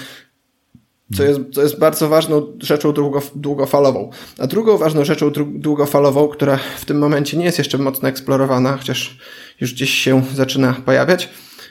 co 1.18 1.24
jest, 1.24 1.39
co 1.53 1.62
jest 1.62 1.80
bardzo 1.80 2.10
ważną 2.10 2.48
rzeczą 2.60 2.91
długo, 2.91 3.22
długofalową. 3.36 4.10
A 4.39 4.48
drugą 4.48 4.77
ważną 4.77 5.06
rzeczą 5.06 5.32
długofalową, 5.46 6.27
która 6.27 6.60
w 6.80 6.86
tym 6.86 6.98
momencie 6.98 7.38
nie 7.38 7.46
jest 7.46 7.58
jeszcze 7.58 7.77
mocno 7.77 8.10
eksplorowana, 8.10 8.77
chociaż 8.77 9.18
już 9.62 9.74
gdzieś 9.74 9.89
się 9.89 10.24
zaczyna 10.34 10.75
pojawiać, 10.86 11.30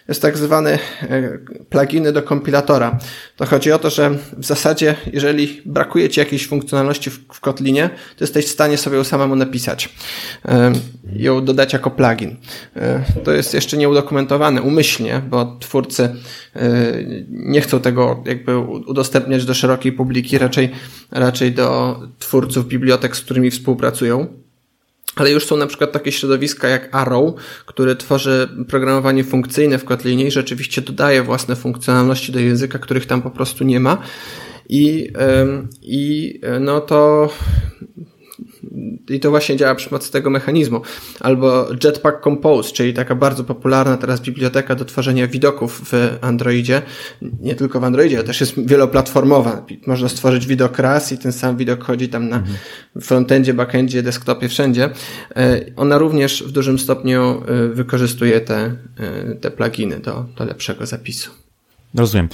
jest 0.09 0.23
tak 0.23 0.39
zwany 0.39 0.79
e, 1.03 1.39
pluginy 1.69 2.13
do 2.13 2.23
kompilatora. 2.23 2.99
To 3.37 3.47
chodzi 3.47 3.73
o 3.73 3.79
to, 3.79 3.91
że 3.91 4.11
w 4.39 4.47
zasadzie, 4.47 4.95
jeżeli 5.13 5.63
brakuje 5.67 6.09
Ci 6.09 6.21
jakiejś 6.21 6.47
funkcjonalności 6.47 7.11
w, 7.11 7.41
Kotlinie, 7.41 7.91
to 8.17 8.25
jesteś 8.25 8.47
w 8.47 8.51
stanie 8.51 8.79
sobie 8.79 8.97
ją 8.97 9.05
samemu 9.05 9.37
napisać. 9.37 9.95
E, 10.45 10.73
ją 11.13 11.45
dodać 11.45 11.73
jako 11.73 11.91
plugin. 11.91 12.37
E, 12.77 13.05
to 13.25 13.33
jest 13.33 13.55
jeszcze 13.55 13.77
nieudokumentowane 13.77 14.63
umyślnie, 14.63 15.23
bo 15.31 15.57
twórcy 15.61 16.17
nie 17.29 17.61
chcą 17.61 17.81
tego 17.81 18.23
jakby 18.27 18.59
udostępniać 18.59 19.45
do 19.45 19.55
szerokiej 19.55 19.93
publiki, 19.93 20.39
raczej, 20.39 20.71
raczej 21.11 21.53
do 21.53 21.99
twórców 22.19 22.67
bibliotek, 22.67 23.17
z 23.17 23.21
którymi 23.21 23.51
współpracują. 23.51 24.40
Ale 25.17 25.31
już 25.31 25.47
są 25.47 25.57
na 25.57 25.67
przykład 25.67 25.93
takie 25.93 26.13
środowiska 26.13 26.69
jak 26.69 26.95
Arrow, 26.95 27.35
który 27.67 27.97
tworzy 27.97 28.49
programowanie 28.69 29.25
funkcyjne 29.25 29.79
w 29.79 29.85
Kotlinie 29.85 30.27
i 30.27 30.31
rzeczywiście 30.31 30.83
dodaje 30.83 31.23
własne 31.23 31.57
funkcjonalności 31.57 32.33
do 32.33 32.41
języka, 32.41 32.79
których 32.79 33.07
tam 33.07 33.23
po 33.23 33.31
prostu 33.31 33.65
nie 33.65 33.81
ma. 33.81 33.99
I, 34.69 35.13
i 35.83 36.41
no 36.61 36.81
to 36.81 37.31
i 39.09 39.21
to 39.21 39.31
właśnie 39.31 39.57
działa 39.57 39.75
przy 39.75 39.89
pomocy 39.89 40.13
tego 40.13 40.31
mechanizmu. 40.31 40.83
Albo 41.21 41.67
Jetpack 41.85 42.21
Compose, 42.25 42.73
czyli 42.73 42.95
taka 42.95 43.15
bardzo 43.15 43.45
popularna 43.45 43.97
teraz 43.97 44.21
biblioteka 44.21 44.75
do 44.75 44.85
tworzenia 44.85 45.29
widoków 45.29 45.83
w 45.85 46.19
Androidzie. 46.21 46.83
Nie 47.41 47.55
tylko 47.55 47.81
w 47.81 47.85
Androidzie, 47.85 48.17
ale 48.17 48.27
też 48.27 48.41
jest 48.41 48.67
wieloplatformowa. 48.67 49.67
Można 49.87 50.09
stworzyć 50.09 50.47
widok 50.47 50.79
raz 50.79 51.13
i 51.13 51.19
ten 51.19 51.33
sam 51.33 51.57
widok 51.57 51.85
chodzi 51.85 52.09
tam 52.09 52.29
na 52.29 52.37
mhm. 52.37 52.57
frontendzie, 53.01 53.55
backendzie, 53.55 54.03
desktopie, 54.03 54.49
wszędzie. 54.49 54.91
E, 55.37 55.61
ona 55.77 55.99
również 55.99 56.45
w 56.47 56.53
dużym 56.53 56.79
stopniu 56.79 57.43
e, 57.47 57.69
wykorzystuje 57.69 58.41
te, 58.41 58.77
e, 58.97 59.35
te 59.35 59.51
pluginy 59.51 60.01
do, 60.01 60.27
do 60.37 60.45
lepszego 60.45 60.87
zapisu. 60.87 61.31
Rozumiem. 61.95 62.29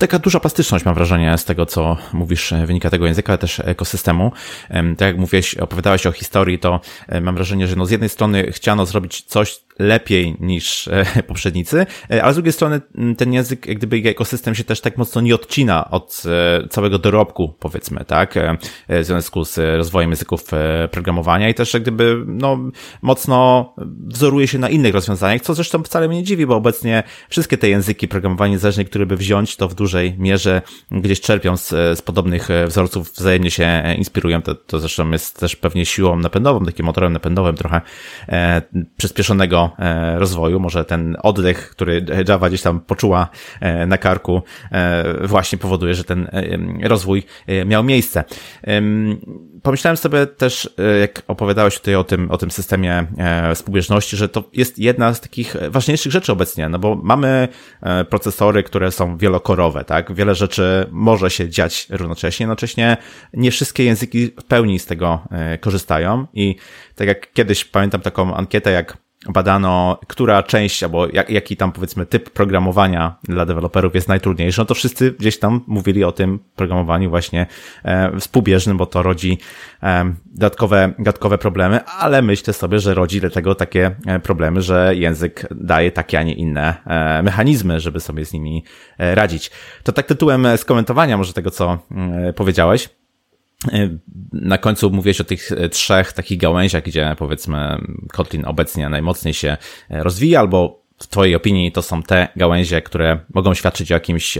Taka 0.00 0.18
duża 0.18 0.40
plastyczność, 0.40 0.84
mam 0.84 0.94
wrażenie, 0.94 1.38
z 1.38 1.44
tego, 1.44 1.66
co 1.66 1.96
mówisz, 2.12 2.52
e, 2.52 2.66
wynika 2.66 2.90
tego 2.90 3.06
języka, 3.06 3.32
ale 3.32 3.38
też 3.38 3.60
ekosystemu. 3.64 4.32
Tak 4.68 5.08
jak 5.08 5.18
mówiłeś, 5.18 5.54
opowiadałeś 5.54 6.06
o 6.06 6.12
historii, 6.12 6.58
to 6.58 6.80
e, 7.08 7.20
mam 7.20 7.34
wrażenie, 7.34 7.66
że 7.66 7.76
no 7.76 7.86
z 7.86 7.90
jednej 7.90 8.08
strony 8.08 8.52
chciano 8.52 8.86
zrobić 8.86 9.22
coś 9.22 9.60
lepiej 9.78 10.36
niż 10.40 10.88
e, 10.88 11.04
poprzednicy, 11.28 11.86
ale 12.22 12.32
z 12.32 12.36
drugiej 12.36 12.52
strony 12.52 12.80
ten 13.16 13.32
język, 13.32 13.66
jak 13.66 13.78
gdyby 13.78 13.96
ekosystem 14.08 14.54
się 14.54 14.64
też 14.64 14.80
tak 14.80 14.98
mocno 14.98 15.20
nie 15.20 15.34
odcina 15.34 15.90
od 15.90 16.22
całego 16.70 16.98
dorobku, 16.98 17.54
powiedzmy, 17.58 18.04
tak, 18.04 18.34
w 18.88 19.04
związku 19.04 19.44
z 19.44 19.58
rozwojem 19.76 20.10
języków 20.10 20.44
programowania 20.90 21.48
i 21.48 21.54
też 21.54 21.74
jak 21.74 21.82
gdyby, 21.82 22.24
no, 22.26 22.58
mocno 23.02 23.74
wzoruje 24.06 24.48
się 24.48 24.58
na 24.58 24.68
innych 24.68 24.94
rozwiązaniach, 24.94 25.42
co 25.42 25.54
zresztą 25.54 25.82
wcale 25.82 26.08
mnie 26.08 26.16
nie 26.16 26.24
dziwi, 26.24 26.46
bo 26.46 26.56
obecnie 26.56 27.02
wszystkie 27.28 27.58
te 27.58 27.68
języki 27.68 28.08
programowania 28.08 28.52
niezależnie, 28.52 28.84
które 28.84 29.06
by 29.06 29.16
wziąć, 29.16 29.56
to 29.56 29.68
w 29.68 29.74
dużej 29.90 30.14
mierze 30.18 30.62
gdzieś 30.90 31.20
czerpią 31.20 31.56
z, 31.56 31.68
z 31.68 32.02
podobnych 32.02 32.50
e, 32.50 32.66
wzorców, 32.66 33.12
wzajemnie 33.12 33.50
się 33.50 33.64
e, 33.64 33.94
inspirują. 33.94 34.42
To, 34.42 34.54
to 34.54 34.80
zresztą 34.80 35.10
jest 35.10 35.40
też 35.40 35.56
pewnie 35.56 35.86
siłą 35.86 36.16
napędową, 36.16 36.64
takim 36.64 36.86
motorem 36.86 37.12
napędowym 37.12 37.56
trochę 37.56 37.80
e, 38.28 38.62
przyspieszonego 38.96 39.70
e, 39.78 40.18
rozwoju. 40.18 40.60
Może 40.60 40.84
ten 40.84 41.16
oddech, 41.22 41.70
który 41.70 42.06
Java 42.28 42.48
gdzieś 42.48 42.62
tam 42.62 42.80
poczuła 42.80 43.28
e, 43.60 43.86
na 43.86 43.98
karku, 43.98 44.42
e, 44.72 45.26
właśnie 45.26 45.58
powoduje, 45.58 45.94
że 45.94 46.04
ten 46.04 46.28
rozwój 46.82 47.22
miał 47.66 47.84
miejsce 47.84 48.24
pomyślałem 49.62 49.96
sobie 49.96 50.26
też, 50.26 50.70
e, 50.78 50.98
jak 50.98 51.22
opowiadałeś 51.28 51.78
tutaj 51.78 51.94
o 51.94 52.04
tym, 52.04 52.30
o 52.30 52.38
tym 52.38 52.50
systemie 52.50 53.06
e, 53.18 53.54
współbieżności, 53.54 54.16
że 54.16 54.28
to 54.28 54.44
jest 54.52 54.78
jedna 54.78 55.14
z 55.14 55.20
takich 55.20 55.56
ważniejszych 55.68 56.12
rzeczy 56.12 56.32
obecnie, 56.32 56.68
no 56.68 56.78
bo 56.78 56.94
mamy 57.02 57.48
e, 57.82 58.04
procesory, 58.04 58.62
które 58.62 58.90
są 58.90 59.16
wielokorowe, 59.16 59.79
tak? 59.84 60.14
Wiele 60.14 60.34
rzeczy 60.34 60.86
może 60.90 61.30
się 61.30 61.48
dziać 61.48 61.86
równocześnie, 61.90 62.44
jednocześnie 62.44 62.96
nie 63.34 63.50
wszystkie 63.50 63.84
języki 63.84 64.26
w 64.26 64.44
pełni 64.44 64.78
z 64.78 64.86
tego 64.86 65.22
korzystają 65.60 66.26
i 66.34 66.56
tak 66.94 67.08
jak 67.08 67.32
kiedyś 67.32 67.64
pamiętam 67.64 68.00
taką 68.00 68.34
ankietę, 68.34 68.70
jak 68.70 68.96
badano, 69.28 69.98
która 70.06 70.42
część 70.42 70.82
albo 70.82 71.06
jak, 71.12 71.30
jaki 71.30 71.56
tam 71.56 71.72
powiedzmy 71.72 72.06
typ 72.06 72.30
programowania 72.30 73.16
dla 73.22 73.46
deweloperów 73.46 73.94
jest 73.94 74.08
najtrudniejszy, 74.08 74.60
no 74.60 74.64
to 74.64 74.74
wszyscy 74.74 75.12
gdzieś 75.12 75.38
tam 75.38 75.60
mówili 75.66 76.04
o 76.04 76.12
tym 76.12 76.38
programowaniu 76.56 77.10
właśnie 77.10 77.46
e, 77.84 78.18
współbieżnym, 78.20 78.76
bo 78.76 78.86
to 78.86 79.02
rodzi 79.02 79.38
e, 79.82 80.14
dodatkowe, 80.26 80.92
dodatkowe 80.98 81.38
problemy, 81.38 81.84
ale 81.84 82.22
myślę 82.22 82.52
sobie, 82.52 82.78
że 82.78 82.94
rodzi 82.94 83.20
dlatego 83.20 83.54
takie 83.54 83.90
e, 84.06 84.20
problemy, 84.20 84.62
że 84.62 84.92
język 84.94 85.46
daje 85.50 85.92
takie, 85.92 86.18
a 86.18 86.22
nie 86.22 86.34
inne 86.34 86.74
e, 86.86 87.22
mechanizmy, 87.22 87.80
żeby 87.80 88.00
sobie 88.00 88.24
z 88.24 88.32
nimi 88.32 88.64
e, 88.98 89.14
radzić. 89.14 89.50
To 89.82 89.92
tak 89.92 90.06
tytułem 90.06 90.46
skomentowania 90.56 91.16
może 91.16 91.32
tego, 91.32 91.50
co 91.50 91.78
mm, 91.90 92.34
powiedziałeś. 92.34 92.99
Na 94.32 94.58
końcu 94.58 94.90
mówiłeś 94.90 95.20
o 95.20 95.24
tych 95.24 95.52
e, 95.52 95.68
trzech 95.68 96.12
takich 96.12 96.38
gałęziach, 96.38 96.84
gdzie 96.84 97.14
powiedzmy 97.18 97.78
Kotlin 98.12 98.44
obecnie 98.46 98.88
najmocniej 98.88 99.34
się 99.34 99.56
e, 99.90 100.02
rozwija, 100.02 100.40
albo 100.40 100.80
w 100.98 101.06
Twojej 101.06 101.34
opinii 101.34 101.72
to 101.72 101.82
są 101.82 102.02
te 102.02 102.28
gałęzie, 102.36 102.82
które 102.82 103.20
mogą 103.34 103.54
świadczyć 103.54 103.92
o 103.92 103.94
jakimś 103.94 104.38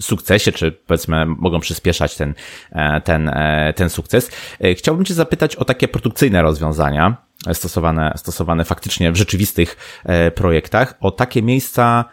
sukcesie, 0.00 0.52
czy 0.52 0.72
powiedzmy 0.72 1.26
mogą 1.26 1.60
przyspieszać 1.60 2.16
ten, 2.16 2.34
e, 2.72 3.00
ten, 3.00 3.30
ten 3.76 3.90
sukces. 3.90 4.30
Chciałbym 4.76 5.04
Cię 5.04 5.14
zapytać 5.14 5.56
o 5.56 5.64
takie 5.64 5.88
produkcyjne 5.88 6.42
rozwiązania 6.42 7.16
stosowane, 7.52 8.12
stosowane 8.16 8.64
faktycznie 8.64 9.12
w 9.12 9.16
rzeczywistych 9.16 10.00
projektach, 10.34 10.94
o 11.00 11.10
takie 11.10 11.42
miejsca, 11.42 12.04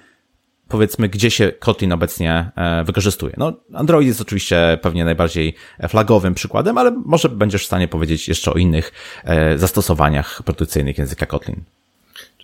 powiedzmy, 0.70 1.10
gdzie 1.10 1.32
się 1.32 1.52
Kotlin 1.60 1.92
obecnie 1.92 2.52
e, 2.56 2.84
wykorzystuje. 2.84 3.34
No, 3.38 3.54
Android 3.74 4.08
jest 4.08 4.22
oczywiście 4.22 4.80
pewnie 4.82 5.06
najbardziej 5.06 5.56
flagowym 5.90 6.34
przykładem, 6.34 6.78
ale 6.78 6.92
może 7.06 7.30
będziesz 7.30 7.64
w 7.64 7.66
stanie 7.66 7.88
powiedzieć 7.88 8.28
jeszcze 8.28 8.54
o 8.54 8.58
innych 8.58 8.92
e, 9.24 9.58
zastosowaniach 9.58 10.44
produkcyjnych 10.44 10.98
języka 10.98 11.26
Kotlin. 11.26 11.64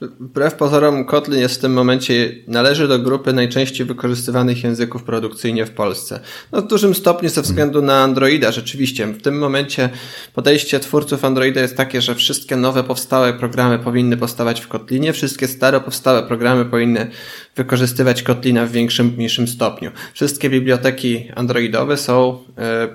Wbrew 0.01 0.55
pozorom 0.55 1.05
Kotlin 1.05 1.39
jest 1.39 1.55
w 1.55 1.61
tym 1.61 1.73
momencie, 1.73 2.35
należy 2.47 2.87
do 2.87 2.99
grupy 2.99 3.33
najczęściej 3.33 3.87
wykorzystywanych 3.87 4.63
języków 4.63 5.03
produkcyjnie 5.03 5.65
w 5.65 5.71
Polsce. 5.71 6.19
No 6.51 6.61
w 6.61 6.67
dużym 6.67 6.95
stopniu 6.95 7.29
ze 7.29 7.41
względu 7.41 7.81
na 7.81 8.03
Androida, 8.03 8.51
rzeczywiście. 8.51 9.07
W 9.07 9.21
tym 9.21 9.37
momencie 9.37 9.89
podejście 10.33 10.79
twórców 10.79 11.25
Androida 11.25 11.61
jest 11.61 11.77
takie, 11.77 12.01
że 12.01 12.15
wszystkie 12.15 12.55
nowe 12.55 12.83
powstałe 12.83 13.33
programy 13.33 13.79
powinny 13.79 14.17
powstawać 14.17 14.61
w 14.61 14.67
Kotlinie, 14.67 15.13
wszystkie 15.13 15.47
stare 15.47 15.81
powstałe 15.81 16.23
programy 16.23 16.65
powinny 16.65 17.07
wykorzystywać 17.55 18.23
Kotlina 18.23 18.65
w 18.65 18.71
większym, 18.71 19.13
mniejszym 19.17 19.47
stopniu. 19.47 19.91
Wszystkie 20.13 20.49
biblioteki 20.49 21.31
androidowe 21.35 21.97
są 21.97 22.43
e, 22.57 22.87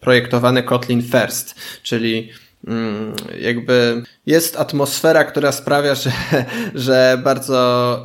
projektowane 0.00 0.62
Kotlin 0.62 1.02
First, 1.02 1.54
czyli 1.82 2.30
jakby 3.40 4.02
jest 4.26 4.56
atmosfera, 4.56 5.24
która 5.24 5.52
sprawia, 5.52 5.94
że, 5.94 6.12
że 6.74 7.20
bardzo, 7.24 8.02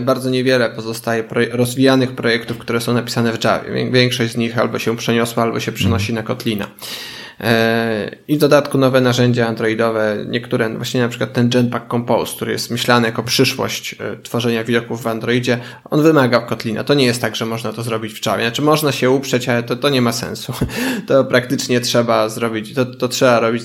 bardzo 0.00 0.30
niewiele 0.30 0.70
pozostaje 0.70 1.24
rozwijanych 1.50 2.14
projektów, 2.14 2.58
które 2.58 2.80
są 2.80 2.94
napisane 2.94 3.32
w 3.32 3.44
Java. 3.44 3.64
Większość 3.90 4.32
z 4.32 4.36
nich 4.36 4.58
albo 4.58 4.78
się 4.78 4.96
przeniosła, 4.96 5.42
albo 5.42 5.60
się 5.60 5.72
przenosi 5.72 6.14
na 6.14 6.22
Kotlina. 6.22 6.68
E, 7.40 8.16
I 8.28 8.36
w 8.36 8.38
dodatku 8.38 8.78
nowe 8.78 9.00
narzędzia 9.00 9.46
androidowe, 9.46 10.24
niektóre, 10.28 10.76
właśnie 10.76 11.00
na 11.00 11.08
przykład 11.08 11.32
ten 11.32 11.50
Jetpack 11.54 11.90
Compose, 11.90 12.36
który 12.36 12.52
jest 12.52 12.70
myślany 12.70 13.06
jako 13.06 13.22
przyszłość 13.22 13.94
e, 14.00 14.16
tworzenia 14.22 14.64
widoków 14.64 15.02
w 15.02 15.06
Androidzie, 15.06 15.58
on 15.90 16.02
wymaga 16.02 16.40
Kotlina. 16.40 16.84
To 16.84 16.94
nie 16.94 17.06
jest 17.06 17.20
tak, 17.20 17.36
że 17.36 17.46
można 17.46 17.72
to 17.72 17.82
zrobić 17.82 18.20
w 18.20 18.26
Java. 18.26 18.42
Znaczy 18.42 18.62
można 18.62 18.92
się 18.92 19.10
uprzeć, 19.10 19.48
ale 19.48 19.62
to, 19.62 19.76
to 19.76 19.88
nie 19.88 20.02
ma 20.02 20.12
sensu. 20.12 20.52
To 21.06 21.24
praktycznie 21.24 21.80
trzeba 21.80 22.28
zrobić, 22.28 22.74
to, 22.74 22.86
to 22.86 23.08
trzeba 23.08 23.40
robić 23.40 23.62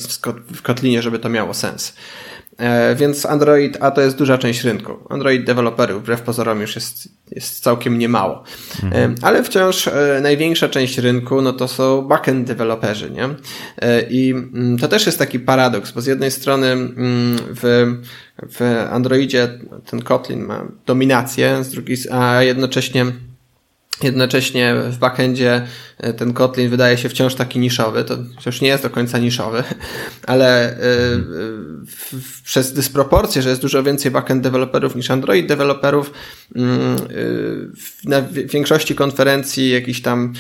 w 0.54 0.62
Kotlinie, 0.62 1.02
żeby 1.02 1.20
to 1.20 1.30
miało 1.30 1.54
sens. 1.54 1.94
E, 2.58 2.96
więc 2.96 3.26
Android, 3.26 3.78
a 3.80 3.92
to 3.92 4.02
jest 4.02 4.18
duża 4.18 4.38
część 4.38 4.64
rynku. 4.64 4.94
Android 5.10 5.44
deweloperów, 5.44 6.04
wbrew 6.04 6.22
pozorom, 6.22 6.62
już 6.62 6.76
jest, 6.76 7.10
jest 7.32 7.64
całkiem 7.64 7.98
niemało. 7.98 8.44
Mhm. 8.84 9.16
Ale 9.22 9.44
wciąż 9.44 9.88
e, 9.88 10.20
największa 10.22 10.70
część 10.70 10.98
rynku, 10.98 11.42
no 11.42 11.54
to 11.54 11.68
są 11.68 12.02
backend 12.02 12.48
deweloperzy, 12.48 13.12
nie? 13.12 13.30
E, 13.78 14.02
I 14.02 14.32
mm, 14.32 14.78
to 14.78 14.88
też 14.88 15.06
jest 15.06 15.20
taki 15.20 15.40
paradoks, 15.40 15.92
bo 15.92 16.02
z 16.02 16.06
jednej 16.06 16.32
strony 16.32 16.68
mm, 16.68 17.38
w, 17.38 17.94
w 18.38 18.88
Androidzie 18.92 19.50
ten 19.86 20.02
Kotlin 20.02 20.46
ma 20.46 20.68
dominację, 20.86 21.64
z 21.64 21.70
drugiej, 21.70 21.98
a 22.12 22.44
jednocześnie 22.44 23.06
Jednocześnie 24.04 24.76
w 24.90 24.98
backendzie 24.98 25.68
e, 25.98 26.14
ten 26.14 26.34
Kotlin 26.34 26.70
wydaje 26.70 26.98
się 26.98 27.10
wciąż 27.10 27.36
taki 27.36 27.60
niszowy, 27.60 28.04
to 28.04 28.18
już 28.46 28.62
nie 28.62 28.68
jest 28.68 28.84
do 28.84 28.90
końca 28.90 29.18
niszowy, 29.18 29.64
ale 30.28 30.78
e, 30.78 30.80
przez 32.44 32.74
dysproporcję, 32.74 33.42
że 33.42 33.50
jest 33.50 33.62
dużo 33.62 33.84
więcej 33.84 34.12
backend 34.12 34.44
deweloperów 34.44 34.96
niż 34.96 35.12
Android 35.12 35.48
deweloperów, 35.48 36.14
mm, 36.56 36.96
e, 36.96 37.00
na 38.10 38.22
większości 38.32 38.96
konferencji, 38.96 39.70
jakichś 39.70 40.02
tam 40.02 40.34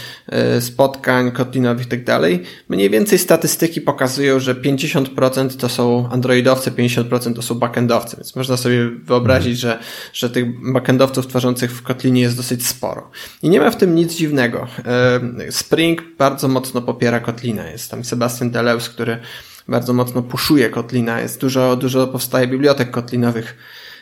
spotkań 0.59 1.31
kotlinowych 1.31 1.85
i 1.85 1.89
tak 1.89 2.03
dalej, 2.03 2.43
mniej 2.69 2.89
więcej 2.89 3.19
statystyki 3.19 3.81
pokazują, 3.81 4.39
że 4.39 4.55
50% 4.55 5.57
to 5.57 5.69
są 5.69 6.09
androidowcy, 6.11 6.71
50% 6.71 7.33
to 7.33 7.41
są 7.41 7.55
backendowcy, 7.55 8.17
więc 8.17 8.35
można 8.35 8.57
sobie 8.57 8.89
wyobrazić, 8.89 9.59
że, 9.59 9.79
że 10.13 10.29
tych 10.29 10.73
backendowców 10.73 11.27
tworzących 11.27 11.71
w 11.71 11.81
Kotlinie 11.81 12.21
jest 12.21 12.37
dosyć 12.37 12.67
sporo. 12.67 13.11
I 13.43 13.49
nie 13.53 13.59
ma 13.59 13.71
w 13.71 13.75
tym 13.75 13.95
nic 13.95 14.13
dziwnego. 14.13 14.67
E, 14.85 15.51
Spring 15.51 16.03
bardzo 16.17 16.47
mocno 16.47 16.81
popiera 16.81 17.19
Kotlina. 17.19 17.69
Jest 17.69 17.91
tam 17.91 18.03
Sebastian 18.03 18.51
Deleus, 18.51 18.89
który 18.89 19.17
bardzo 19.67 19.93
mocno 19.93 20.21
puszuje 20.21 20.69
Kotlina. 20.69 21.21
Jest 21.21 21.41
dużo, 21.41 21.75
dużo 21.75 22.07
powstaje 22.07 22.47
bibliotek 22.47 22.91
kotlinowych 22.91 23.57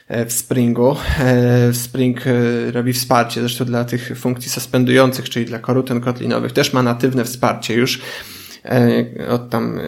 e, 0.08 0.26
w 0.26 0.34
Springu. 0.34 0.96
E, 1.20 1.74
Spring 1.74 2.20
robi 2.72 2.94
wsparcie 2.94 3.42
zresztą 3.42 3.66
dla 3.66 3.86
tych 3.86 4.12
funkcji 4.20 4.52
suspendujących, 4.52 5.30
czyli 5.30 5.46
dla 5.46 5.60
koruten 5.60 6.02
kotlinowych. 6.02 6.52
Też 6.52 6.74
ma 6.74 6.84
natywne 6.84 7.26
wsparcie 7.26 7.74
już. 7.74 8.02
E, 8.65 9.28
od 9.30 9.50
tam 9.50 9.80
e, 9.80 9.82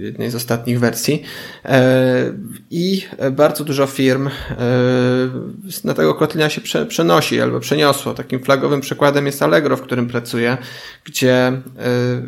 jednej 0.00 0.30
z 0.30 0.34
ostatnich 0.34 0.80
wersji. 0.80 1.22
E, 1.64 2.32
I 2.70 3.02
bardzo 3.32 3.64
dużo 3.64 3.86
firm 3.86 4.30
na 5.84 5.94
tego 5.94 6.14
Kotlina 6.14 6.50
się 6.50 6.60
przenosi 6.88 7.40
albo 7.40 7.60
przeniosło. 7.60 8.14
Takim 8.14 8.44
flagowym 8.44 8.80
przykładem 8.80 9.26
jest 9.26 9.42
Allegro, 9.42 9.76
w 9.76 9.82
którym 9.82 10.08
pracuję, 10.08 10.56
gdzie 11.04 11.52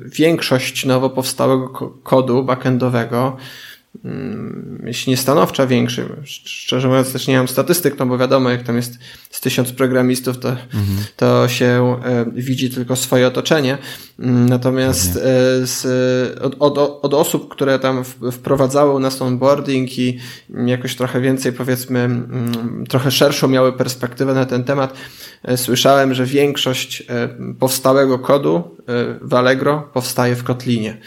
większość 0.04 0.84
nowo 0.84 1.10
powstałego 1.10 1.68
kodu 2.02 2.44
backendowego 2.44 3.36
jeśli 4.84 5.10
nie 5.10 5.16
stanowcza 5.16 5.66
większy. 5.66 6.08
Szczerze 6.24 6.88
mówiąc 6.88 7.12
też 7.12 7.26
nie 7.26 7.36
mam 7.36 7.48
statystyk, 7.48 7.98
no 7.98 8.06
bo 8.06 8.18
wiadomo, 8.18 8.50
jak 8.50 8.62
tam 8.62 8.76
jest 8.76 8.98
z 9.30 9.40
tysiąc 9.40 9.72
programistów, 9.72 10.38
to, 10.38 10.48
mhm. 10.48 10.98
to 11.16 11.48
się 11.48 12.00
e, 12.04 12.26
widzi 12.32 12.70
tylko 12.70 12.96
swoje 12.96 13.26
otoczenie. 13.26 13.78
Mm, 14.18 14.48
natomiast 14.48 15.16
e, 15.16 15.20
z, 15.66 15.86
od, 16.40 16.56
od, 16.58 16.78
od 16.78 17.14
osób, 17.14 17.48
które 17.48 17.78
tam 17.78 18.04
wprowadzały 18.32 18.94
u 18.94 18.98
nas 18.98 19.22
onboarding 19.22 19.98
i 19.98 20.18
jakoś 20.66 20.96
trochę 20.96 21.20
więcej, 21.20 21.52
powiedzmy, 21.52 22.00
mm, 22.00 22.84
trochę 22.88 23.10
szerszą 23.10 23.48
miały 23.48 23.72
perspektywę 23.72 24.34
na 24.34 24.46
ten 24.46 24.64
temat, 24.64 24.94
e, 25.42 25.56
słyszałem, 25.56 26.14
że 26.14 26.26
większość 26.26 27.06
powstałego 27.58 28.18
kodu 28.18 28.76
w 29.22 29.34
Allegro 29.34 29.90
powstaje 29.92 30.34
w 30.34 30.44
Kotlinie. 30.44 31.00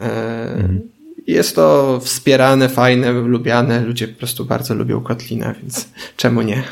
Mhm. 0.00 0.99
Jest 1.26 1.56
to 1.56 1.98
wspierane, 2.02 2.68
fajne, 2.68 3.12
lubiane. 3.12 3.80
Ludzie 3.80 4.08
po 4.08 4.18
prostu 4.18 4.44
bardzo 4.44 4.74
lubią 4.74 5.00
Kotlina, 5.00 5.54
więc 5.54 5.88
czemu 6.16 6.42
nie? 6.42 6.62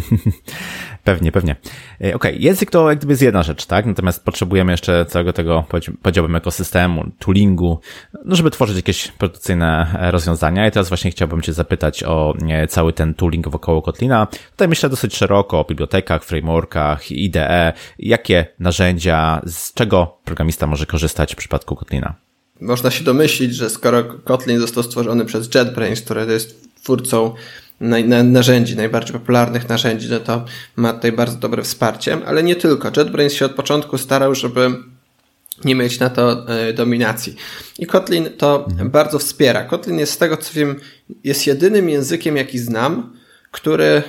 pewnie, 1.04 1.32
pewnie. 1.32 1.52
E, 1.52 1.96
okej, 1.96 2.14
okay. 2.14 2.32
język 2.32 2.70
to 2.70 2.88
jak 2.90 2.98
gdyby 2.98 3.12
jest 3.12 3.22
jedna 3.22 3.42
rzecz, 3.42 3.66
tak? 3.66 3.86
Natomiast 3.86 4.24
potrzebujemy 4.24 4.72
jeszcze 4.72 5.06
całego 5.06 5.32
tego, 5.32 5.64
powiedziałbym, 6.02 6.36
ekosystemu, 6.36 7.04
toolingu, 7.18 7.80
no 8.24 8.36
żeby 8.36 8.50
tworzyć 8.50 8.76
jakieś 8.76 9.08
produkcyjne 9.08 9.96
e, 10.00 10.10
rozwiązania. 10.10 10.66
I 10.66 10.70
teraz 10.70 10.88
właśnie 10.88 11.10
chciałbym 11.10 11.42
Cię 11.42 11.52
zapytać 11.52 12.04
o 12.04 12.34
e, 12.48 12.66
cały 12.66 12.92
ten 12.92 13.14
tooling 13.14 13.48
wokoło 13.48 13.82
Kotlina. 13.82 14.26
Tutaj 14.50 14.68
myślę 14.68 14.88
dosyć 14.88 15.16
szeroko 15.16 15.60
o 15.60 15.64
bibliotekach, 15.64 16.24
frameworkach, 16.24 17.10
IDE. 17.10 17.72
Jakie 17.98 18.46
narzędzia, 18.58 19.40
z 19.46 19.74
czego 19.74 20.18
programista 20.24 20.66
może 20.66 20.86
korzystać 20.86 21.32
w 21.34 21.36
przypadku 21.36 21.76
Kotlina? 21.76 22.14
Można 22.62 22.90
się 22.90 23.04
domyślić, 23.04 23.54
że 23.54 23.70
skoro 23.70 24.04
Kotlin 24.04 24.60
został 24.60 24.82
stworzony 24.82 25.24
przez 25.24 25.54
JetBrains, 25.54 26.00
które 26.00 26.26
jest 26.26 26.68
twórcą 26.82 27.34
narzędzi, 28.24 28.76
najbardziej 28.76 29.12
popularnych 29.12 29.68
narzędzi, 29.68 30.08
no 30.10 30.20
to 30.20 30.44
ma 30.76 30.92
tutaj 30.92 31.12
bardzo 31.12 31.36
dobre 31.36 31.62
wsparcie, 31.62 32.18
ale 32.26 32.42
nie 32.42 32.56
tylko. 32.56 32.90
JetBrains 32.96 33.32
się 33.32 33.44
od 33.44 33.52
początku 33.52 33.98
starał, 33.98 34.34
żeby 34.34 34.70
nie 35.64 35.74
mieć 35.74 35.98
na 36.00 36.10
to 36.10 36.48
e, 36.48 36.72
dominacji. 36.72 37.36
I 37.78 37.86
Kotlin 37.86 38.28
to 38.38 38.66
mhm. 38.70 38.90
bardzo 38.90 39.18
wspiera. 39.18 39.64
Kotlin 39.64 39.98
jest 39.98 40.12
z 40.12 40.18
tego, 40.18 40.36
co 40.36 40.54
wiem, 40.54 40.80
jest 41.24 41.46
jedynym 41.46 41.88
językiem, 41.88 42.36
jaki 42.36 42.58
znam, 42.58 43.16
który 43.50 44.02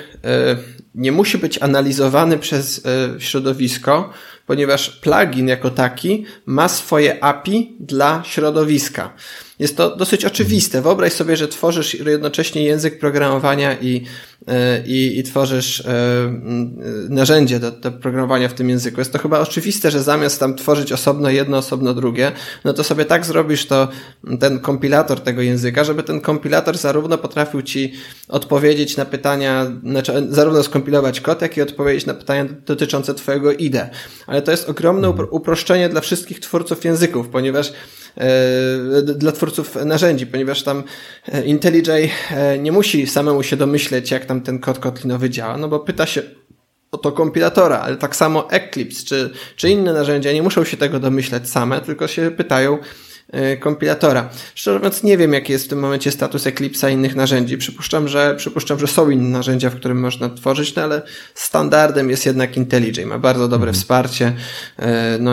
nie 0.96 1.12
musi 1.12 1.38
być 1.38 1.58
analizowany 1.62 2.38
przez 2.38 2.84
środowisko, 3.20 4.14
ponieważ 4.48 4.90
plugin 4.90 5.48
jako 5.48 5.70
taki 5.70 6.26
ma 6.46 6.70
swoje 6.70 7.24
API 7.24 7.76
dla 7.80 8.24
środowiska. 8.26 9.14
Jest 9.60 9.78
to 9.78 9.96
dosyć 9.96 10.26
oczywiste. 10.26 10.82
Wyobraź 10.82 11.14
sobie, 11.14 11.38
że 11.38 11.48
tworzysz 11.48 11.94
jednocześnie 11.94 12.64
język 12.64 13.00
programowania 13.00 13.78
i, 13.82 14.06
i, 14.86 15.20
i 15.20 15.24
tworzysz 15.24 15.80
e, 15.80 15.86
narzędzie 17.10 17.60
do, 17.60 17.72
do 17.72 17.92
programowania 17.92 18.50
w 18.50 18.54
tym 18.54 18.70
języku. 18.70 19.02
Jest 19.02 19.14
to 19.14 19.20
chyba 19.20 19.40
oczywiste, 19.40 19.92
że 19.92 20.04
zamiast 20.04 20.40
tam 20.40 20.56
tworzyć 20.56 20.92
osobno 20.92 21.30
jedno, 21.30 21.58
osobno 21.58 21.94
drugie, 21.94 22.32
no 22.64 22.74
to 22.74 22.84
sobie 22.84 23.06
tak 23.06 23.26
zrobisz 23.26 23.66
to 23.66 23.88
ten 24.40 24.60
kompilator 24.60 25.20
tego 25.20 25.42
języka, 25.42 25.84
żeby 25.84 26.04
ten 26.04 26.22
kompilator 26.22 26.78
zarówno 26.78 27.18
potrafił 27.18 27.62
ci 27.62 27.94
odpowiedzieć 28.28 28.98
na 28.98 29.06
pytania, 29.06 29.72
znaczy 29.84 30.28
zarówno 30.30 30.64
skompilować 30.64 31.22
kod, 31.22 31.42
jak 31.42 31.58
i 31.58 31.62
odpowiedzieć 31.62 32.06
na 32.06 32.14
pytania 32.14 32.46
dotyczące 32.66 33.14
twojego 33.14 33.54
IDE. 33.54 33.90
Ale 34.28 34.42
to 34.42 34.52
jest 34.52 34.70
ogromne 34.70 35.10
uproszczenie 35.10 35.90
dla 35.90 36.02
wszystkich 36.02 36.40
twórców 36.40 36.86
języków, 36.86 37.30
ponieważ 37.30 37.74
E, 38.18 39.02
dla 39.02 39.32
twórców 39.32 39.76
narzędzi, 39.86 40.28
ponieważ 40.28 40.64
tam 40.64 40.84
e, 41.34 41.46
IntelliJ 41.46 42.12
e, 42.32 42.60
nie 42.60 42.72
musi 42.72 43.08
samemu 43.08 43.44
się 43.44 43.58
domyśleć, 43.58 44.12
jak 44.12 44.26
tam 44.26 44.33
ten 44.42 44.60
kod 44.60 44.80
kotlinowy 44.80 45.30
działa, 45.30 45.58
no 45.58 45.68
bo 45.68 45.80
pyta 45.80 46.06
się 46.06 46.22
o 46.92 46.98
to 46.98 47.12
kompilatora, 47.12 47.80
ale 47.80 47.98
tak 47.98 48.16
samo 48.16 48.52
Eclipse 48.52 49.06
czy, 49.06 49.30
czy 49.56 49.70
inne 49.70 49.94
narzędzia 49.94 50.32
nie 50.32 50.44
muszą 50.44 50.64
się 50.64 50.78
tego 50.78 51.00
domyśleć 51.00 51.50
same, 51.50 51.82
tylko 51.82 52.08
się 52.08 52.32
pytają, 52.32 52.78
kompilatora. 53.60 54.30
Szczerze 54.56 54.78
mówiąc, 54.78 55.04
nie 55.04 55.18
wiem, 55.18 55.34
jaki 55.34 55.52
jest 55.52 55.66
w 55.66 55.68
tym 55.68 55.80
momencie 55.80 56.12
status 56.12 56.44
Eclipse'a 56.44 56.90
i 56.90 56.94
innych 56.94 57.16
narzędzi. 57.16 57.58
Przypuszczam, 57.58 58.08
że, 58.08 58.36
przypuszczam, 58.36 58.80
że 58.80 58.88
są 58.88 59.10
inne 59.10 59.30
narzędzia, 59.30 59.70
w 59.70 59.76
którym 59.76 60.00
można 60.00 60.30
tworzyć, 60.30 60.76
no 60.76 60.84
ale 60.84 61.02
standardem 61.36 62.10
jest 62.10 62.26
jednak 62.26 62.58
IntelliJ. 62.58 63.06
Ma 63.06 63.20
bardzo 63.20 63.48
dobre 63.48 63.70
mhm. 63.70 63.74
wsparcie. 63.74 64.34
E, 64.80 65.18
no, 65.20 65.32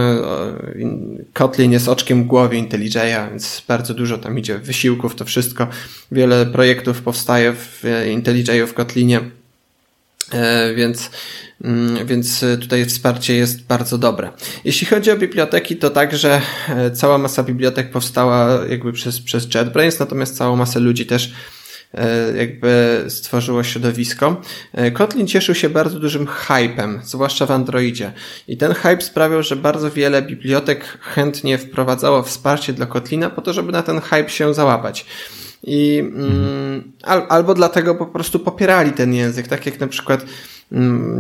Kotlin 1.33 1.73
jest 1.73 1.89
oczkiem 1.89 2.25
w 2.25 2.27
głowie 2.27 2.59
IntelliJ'a, 2.59 3.31
więc 3.31 3.63
bardzo 3.69 3.95
dużo 3.95 4.19
tam 4.19 4.39
idzie 4.39 4.59
wysiłków, 4.59 5.15
to 5.15 5.25
wszystko. 5.25 5.67
Wiele 6.13 6.47
projektów 6.47 7.03
powstaje 7.03 7.53
w 7.53 7.85
IntelliJ'u 8.07 8.67
w 8.67 8.75
Kotlinie. 8.75 9.21
Więc 10.77 11.11
Mm, 11.11 11.11
więc 12.05 12.43
e, 12.43 12.59
tutaj 12.59 12.87
wsparcie 12.87 13.35
jest 13.35 13.67
bardzo 13.67 13.99
dobre. 13.99 14.31
Jeśli 14.65 14.87
chodzi 14.87 15.11
o 15.11 15.17
biblioteki, 15.17 15.77
to 15.77 15.91
także 15.91 16.41
e, 16.69 16.91
cała 16.91 17.19
masa 17.19 17.43
bibliotek 17.43 17.91
powstała 17.91 18.67
jakby 18.69 18.93
przez, 18.93 19.21
przez 19.21 19.55
JetBrains, 19.55 19.99
natomiast 20.01 20.37
całą 20.37 20.57
masę 20.57 20.81
ludzi 20.81 21.07
też 21.07 21.35
e, 21.95 22.37
jakby 22.37 23.05
stworzyło 23.09 23.63
środowisko. 23.63 24.41
Kotlin 24.93 25.27
cieszył 25.27 25.55
się 25.55 25.69
bardzo 25.69 26.01
dużym 26.01 26.27
hypem, 26.27 27.01
zwłaszcza 27.05 27.47
w 27.47 27.51
Androidzie. 27.51 28.13
I 28.49 28.57
ten 28.57 28.75
hype 28.75 29.01
sprawiał, 29.01 29.43
że 29.43 29.57
bardzo 29.57 29.91
wiele 29.91 30.23
bibliotek 30.23 30.99
chętnie 31.01 31.59
wprowadzało 31.59 32.23
wsparcie 32.23 32.73
dla 32.73 32.87
Kotlina 32.87 33.31
po 33.31 33.43
to, 33.43 33.53
żeby 33.53 33.73
na 33.73 33.83
ten 33.83 34.01
hype 34.01 34.29
się 34.29 34.55
załapać. 34.55 35.07
I 35.63 35.99
mm, 35.99 36.93
al, 37.03 37.27
albo 37.29 37.55
dlatego 37.55 37.95
po 37.95 38.07
prostu 38.07 38.39
popierali 38.39 38.93
ten 38.93 39.15
język, 39.15 39.49
tak 39.49 39.67
jak 39.67 39.81
na 39.81 39.87
przykład 39.87 40.21
Mm, 40.21 40.60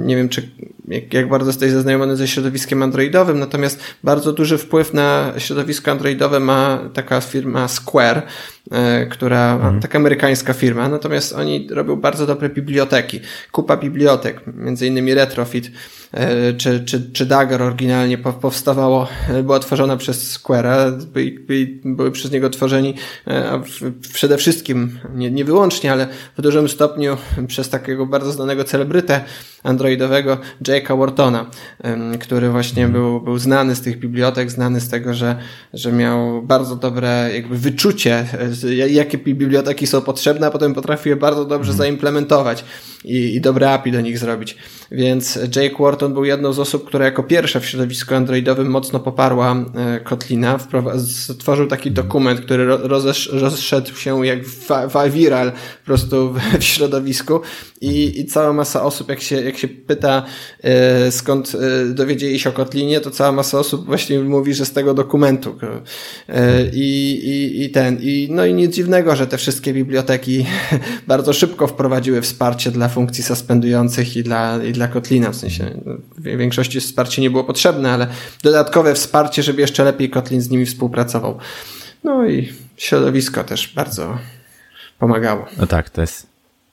nie 0.05 0.17
wiem, 0.17 0.29
czy 0.29 0.51
jak, 0.89 1.15
jak 1.15 1.29
bardzo 1.29 1.51
jesteś 1.51 1.73
zaznajomiony 1.73 2.17
ze 2.17 2.29
środowiskiem 2.29 2.83
androidowym, 2.83 3.39
natomiast 3.39 3.81
bardzo 4.05 4.33
duży 4.33 4.59
wpływ 4.59 4.95
na 4.95 5.33
środowisko 5.39 5.91
androidowe 5.91 6.41
ma 6.41 6.79
taka 6.95 7.21
firma 7.21 7.69
Square, 7.69 8.23
e, 8.71 9.07
która, 9.07 9.55
mhm. 9.55 9.81
taka 9.81 9.99
amerykańska 9.99 10.53
firma, 10.53 10.89
natomiast 10.89 11.33
oni 11.33 11.69
robią 11.71 11.97
bardzo 11.97 12.27
dobre 12.27 12.49
biblioteki. 12.49 13.21
Kupa 13.53 13.77
bibliotek, 13.77 14.41
między 14.57 14.87
innymi 14.87 15.15
Retrofit, 15.15 15.71
czy, 16.57 16.85
czy, 16.85 17.11
czy 17.13 17.27
Dagger 17.27 17.63
oryginalnie 17.63 18.19
powstawało, 18.19 19.09
e, 19.29 19.43
była 19.43 19.59
tworzona 19.59 19.97
przez 19.97 20.39
Square'a, 20.39 20.93
były 21.85 22.11
przez 22.11 22.33
niego 22.33 22.51
tworzeni 22.51 22.95
a 23.27 23.61
przede 24.13 24.37
wszystkim, 24.37 24.99
nie, 25.15 25.31
nie 25.31 25.45
wyłącznie, 25.45 25.93
ale 25.93 26.09
w 26.39 26.43
dużym 26.43 26.69
stopniu 26.69 27.17
przez 27.47 27.69
takiego 27.69 28.07
bardzo 28.07 28.33
znanego 28.33 28.65
celebrytę 28.65 29.21
androidowego 29.63 30.39
Jake'a 30.63 30.99
Whartona, 30.99 31.47
który 32.21 32.51
właśnie 32.51 32.89
był, 32.89 33.21
był 33.21 33.39
znany 33.39 33.75
z 33.75 33.81
tych 33.81 33.99
bibliotek, 33.99 34.51
znany 34.51 34.81
z 34.81 34.89
tego, 34.89 35.15
że, 35.15 35.37
że 35.75 35.93
miał 35.93 36.43
bardzo 36.43 36.77
dobre 36.77 37.31
jakby 37.35 37.59
wyczucie, 37.59 38.27
jakie 38.89 39.19
biblioteki 39.19 39.87
są 39.87 40.01
potrzebne, 40.01 40.47
a 40.47 40.51
potem 40.51 40.75
potrafił 40.75 41.11
je 41.11 41.17
bardzo 41.17 41.45
dobrze 41.45 41.71
mhm. 41.71 41.79
zaimplementować 41.79 42.65
i, 43.05 43.35
i 43.35 43.41
dobre 43.41 43.71
API 43.71 43.93
do 43.93 44.01
nich 44.01 44.19
zrobić. 44.19 44.57
Więc 44.91 45.39
Jake 45.57 45.77
Wharton 45.83 46.15
był 46.15 46.25
jedną 46.25 46.53
z 46.53 46.59
osób, 46.59 46.87
która 46.87 47.05
jako 47.05 47.23
pierwsza 47.23 47.61
w 47.61 47.67
środowisku 47.67 48.15
androidowym 48.15 48.71
mocno 48.71 49.01
poparła 49.01 49.57
e, 49.75 50.01
Kotlina. 50.01 50.59
Stworzył 51.29 51.67
taki 51.67 51.91
dokument, 51.91 52.41
który 52.41 52.67
rozszedł 53.31 53.97
się 53.97 54.27
jak 54.27 54.39
viral 55.11 55.53
po 55.53 55.85
prostu 55.85 56.35
w 56.59 56.65
środowisku 56.65 57.41
i, 57.81 58.21
i 58.21 58.27
cała 58.27 58.53
masa 58.53 58.83
osób, 58.83 59.09
jak 59.09 59.21
się, 59.21 59.43
jak 59.43 59.59
się 59.59 59.69
pyta 59.69 60.23
e, 60.63 61.13
skąd 61.13 61.53
e, 61.55 61.95
dowiedzieli 61.95 62.39
się 62.39 62.51
o 62.51 62.53
Kotlinie, 62.53 63.01
to 63.01 63.11
cała 63.11 63.33
masa 63.33 63.59
osób 63.59 63.87
właśnie 63.87 64.21
mówi, 64.21 64.55
że 64.55 64.67
z 64.67 64.73
tego 64.73 64.95
dokumentu. 64.95 65.59
I, 66.73 67.21
i, 67.25 67.65
i 67.65 67.71
ten, 67.71 67.99
i 68.01 68.29
no 68.31 68.47
i 68.47 68.55
nic 68.55 68.75
dziwnego, 68.75 69.17
że 69.17 69.27
te 69.27 69.39
wszystkie 69.39 69.75
biblioteki 69.75 70.47
bardzo 71.07 71.33
szybko 71.33 71.67
wprowadziły 71.67 72.23
wsparcie 72.23 72.71
dla 72.71 72.90
funkcji 72.91 73.25
suspendujących 73.25 74.17
i 74.17 74.23
dla, 74.23 74.65
i 74.65 74.73
dla 74.73 74.89
Kotlina. 74.89 75.31
W 75.31 75.37
sensie 75.37 75.65
no, 75.85 75.95
w 76.19 76.23
większości 76.23 76.81
wsparcie 76.81 77.23
nie 77.23 77.31
było 77.31 77.45
potrzebne, 77.45 77.93
ale 77.93 78.07
dodatkowe 78.43 78.95
wsparcie, 78.95 79.43
żeby 79.43 79.61
jeszcze 79.61 79.85
lepiej 79.85 80.11
Kotlin 80.11 80.41
z 80.41 80.51
nimi 80.51 80.67
współpracował. 80.67 81.39
No 82.05 82.27
i 82.27 82.53
środowisko 82.77 83.45
też 83.45 83.73
bardzo 83.75 84.19
pomagało. 84.99 85.47
No 85.59 85.67
tak, 85.67 85.91
to 85.91 86.01
jest, 86.01 86.27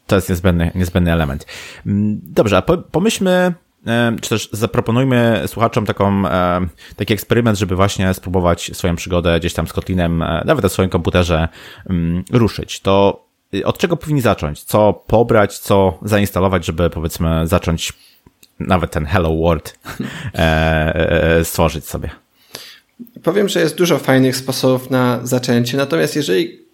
to 0.08 0.16
jest 0.16 0.30
niezbędny, 0.30 0.72
niezbędny 0.76 1.14
element. 1.14 1.46
Mm, 1.86 2.20
dobrze, 2.24 2.58
a 2.58 2.62
pomyślmy, 2.92 3.54
e, 3.88 4.16
czy 4.22 4.30
też 4.30 4.50
zaproponujmy 4.52 5.44
słuchaczom 5.48 5.86
taką, 5.86 6.28
e, 6.28 6.68
taki 6.96 7.14
eksperyment, 7.14 7.60
żeby 7.60 7.76
właśnie 7.76 8.14
spróbować 8.14 8.72
swoją 8.74 8.96
przygodę 8.96 9.40
gdzieś 9.40 9.54
tam 9.54 9.68
z 9.68 9.74
Kotlinem, 9.74 10.22
e, 10.22 10.44
nawet 10.46 10.64
na 10.64 10.70
swoim 10.70 10.90
komputerze 10.90 11.48
mm, 11.90 12.24
ruszyć. 12.32 12.80
To 12.80 13.27
od 13.64 13.78
czego 13.78 13.98
powinni 13.98 14.22
zacząć? 14.22 14.64
Co 14.64 15.04
pobrać, 15.08 15.60
co 15.60 16.00
zainstalować, 16.02 16.66
żeby 16.66 16.90
powiedzmy 16.90 17.48
zacząć 17.48 17.94
nawet 18.60 18.92
ten 18.92 19.06
Hello 19.06 19.38
World 19.38 19.80
e, 20.34 20.40
e, 20.40 21.38
e, 21.38 21.46
stworzyć 21.46 21.86
sobie? 21.86 22.10
Powiem, 23.24 23.50
że 23.50 23.60
jest 23.60 23.76
dużo 23.76 23.98
fajnych 23.98 24.36
sposobów 24.36 24.90
na 24.90 25.20
zaczęcie, 25.24 25.78
natomiast 25.78 26.16
jeżeli 26.16 26.68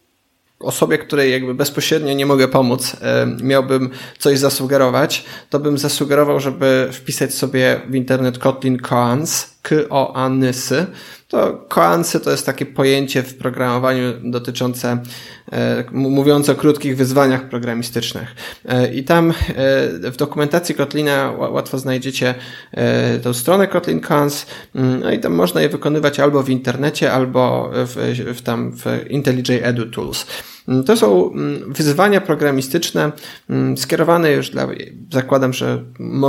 osobie, 0.59 0.97
której 0.97 1.31
jakby 1.31 1.53
bezpośrednio 1.53 2.13
nie 2.13 2.25
mogę 2.25 2.47
pomóc, 2.47 2.95
miałbym 3.41 3.89
coś 4.19 4.39
zasugerować, 4.39 5.25
to 5.49 5.59
bym 5.59 5.77
zasugerował, 5.77 6.39
żeby 6.39 6.89
wpisać 6.91 7.33
sobie 7.33 7.81
w 7.89 7.95
internet 7.95 8.37
Kotlin 8.37 8.77
Koans, 8.77 9.52
K-O-A-N-Y-S-y, 9.63 10.85
to 11.27 11.65
koansy 11.69 12.19
to 12.19 12.31
jest 12.31 12.45
takie 12.45 12.65
pojęcie 12.65 13.23
w 13.23 13.37
programowaniu 13.37 14.03
dotyczące, 14.23 14.97
e, 15.51 15.83
mówiące 15.91 16.51
o 16.51 16.55
krótkich 16.55 16.97
wyzwaniach 16.97 17.49
programistycznych. 17.49 18.35
E, 18.65 18.93
I 18.93 19.03
tam 19.03 19.31
e, 19.31 19.33
w 20.11 20.15
dokumentacji 20.17 20.75
Kotlina 20.75 21.31
łatwo 21.31 21.79
znajdziecie 21.79 22.35
tą 23.23 23.33
stronę 23.33 23.67
Kotlin 23.67 24.01
Cons, 24.01 24.45
mm, 24.75 24.99
no 24.99 25.11
i 25.11 25.19
tam 25.19 25.33
można 25.33 25.61
je 25.61 25.69
wykonywać 25.69 26.19
albo 26.19 26.43
w 26.43 26.49
internecie, 26.49 27.13
albo 27.13 27.71
w, 27.73 27.95
w 28.37 28.41
tam 28.41 28.71
w 28.71 28.85
IntelliJ 29.09 29.59
Edu 29.63 29.85
Tools. 29.85 30.25
Mm, 30.67 30.83
to 30.83 30.97
są 30.97 31.31
mm, 31.31 31.73
wyzwania 31.73 32.21
programistyczne 32.21 33.11
mm, 33.49 33.77
skierowane 33.77 34.31
już 34.31 34.49
dla, 34.49 34.67
zakładam, 35.11 35.53
że 35.53 35.83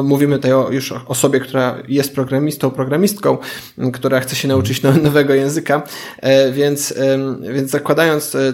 mówimy 0.04 0.36
tutaj 0.36 0.52
już 0.70 0.92
o 0.92 1.00
osobie, 1.06 1.40
która 1.40 1.82
jest 1.88 2.14
programistą, 2.14 2.70
programistką, 2.70 3.38
która 3.92 4.20
chce 4.20 4.36
się 4.36 4.48
nauczyć 4.48 4.82
nowego 5.02 5.34
języka, 5.34 5.82
e, 6.20 6.52
więc, 6.52 6.94
więc 7.54 7.70
zakładając 7.70 8.34
e, 8.34 8.52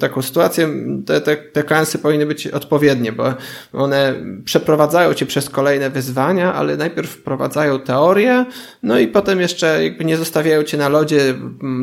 taką 0.00 0.22
sytuację, 0.22 0.68
te, 1.06 1.20
te, 1.20 1.36
te 1.36 1.62
klansy 1.62 1.98
powinny 1.98 2.26
być 2.26 2.46
odpowiednie, 2.46 3.12
bo 3.12 3.34
one 3.72 4.14
przeprowadzają 4.44 5.14
cię 5.14 5.26
przez 5.26 5.50
kolejne 5.50 5.90
wyzwania, 5.90 6.54
ale 6.54 6.76
najpierw 6.76 7.10
wprowadzają 7.10 7.80
teorię, 7.80 8.46
no 8.82 8.98
i 8.98 9.08
potem 9.08 9.40
jeszcze 9.40 9.84
jakby 9.84 10.04
nie 10.04 10.16
zostawiają 10.16 10.62
cię 10.62 10.76
na 10.76 10.88
lodzie, 10.88 11.34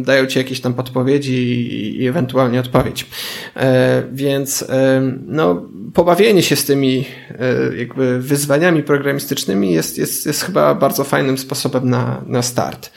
dają 0.02 0.26
ci 0.26 0.40
jakieś 0.40 0.62
tam 0.62 0.74
podpowiedzi 0.74 1.34
i, 1.34 2.02
i 2.02 2.08
ewentualnie 2.08 2.60
odpowiedź. 2.60 3.06
E, 3.56 4.04
więc 4.12 4.62
e, 4.62 5.02
no, 5.28 5.66
pobawienie 5.94 6.44
się 6.44 6.56
z 6.56 6.66
tymi 6.66 7.06
e, 7.30 7.78
jakby 7.78 8.20
wyzwaniami 8.20 8.84
programistycznymi 8.84 9.72
jest, 9.72 9.98
jest, 9.98 10.26
jest 10.26 10.42
chyba 10.42 10.76
bardzo 10.76 11.04
fajnym 11.04 11.38
sposobem 11.38 11.90
na, 11.90 12.22
na 12.28 12.42
start. 12.42 12.92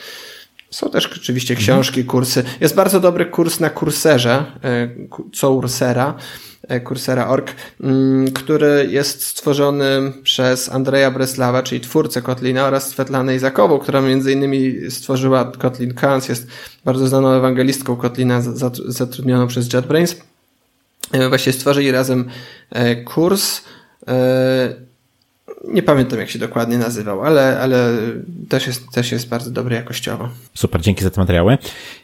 Są 0.70 0.90
też 0.90 1.06
oczywiście 1.06 1.54
mhm. 1.54 1.64
książki, 1.64 2.04
kursy. 2.04 2.44
Jest 2.60 2.74
bardzo 2.74 3.00
dobry 3.00 3.26
kurs 3.26 3.60
na 3.60 3.70
kurserze, 3.70 4.44
co 5.34 5.48
Coursera, 5.48 6.14
Coursera.org, 6.85 7.54
mm, 7.81 8.33
który 8.33 8.88
jest 8.90 9.26
stworzony 9.26 10.12
przez 10.22 10.68
Andrzeja 10.68 11.11
Breslawa, 11.11 11.62
czyli 11.62 11.81
twórcę 11.81 12.22
Kotlina 12.22 12.66
oraz 12.66 12.88
Svetlanę 12.88 13.35
Izakową, 13.35 13.78
która 13.78 14.00
między 14.00 14.33
innymi 14.33 14.90
stworzyła 14.90 15.52
Kotlin 15.59 15.94
Cans, 15.94 16.28
jest 16.28 16.46
bardzo 16.85 17.09
znaną 17.09 17.28
ewangelistką 17.28 17.96
Kotlina 17.96 18.40
zatrudnioną 18.87 19.46
przez 19.46 19.72
JetBrains. 19.72 20.16
Właśnie 21.28 21.52
stworzyli 21.52 21.90
razem 21.90 22.31
kurs 23.04 23.61
nie 25.64 25.83
pamiętam 25.83 26.18
jak 26.18 26.31
się 26.31 26.38
dokładnie 26.38 26.78
nazywał, 26.78 27.22
ale, 27.22 27.61
ale 27.61 27.96
też, 28.48 28.66
jest, 28.66 28.90
też 28.92 29.12
jest 29.12 29.28
bardzo 29.28 29.50
dobry 29.50 29.76
jakościowo. 29.76 30.28
Super, 30.54 30.81
dzięki 30.81 31.04
za 31.04 31.11
te 31.11 31.20
materiały. 31.20 31.59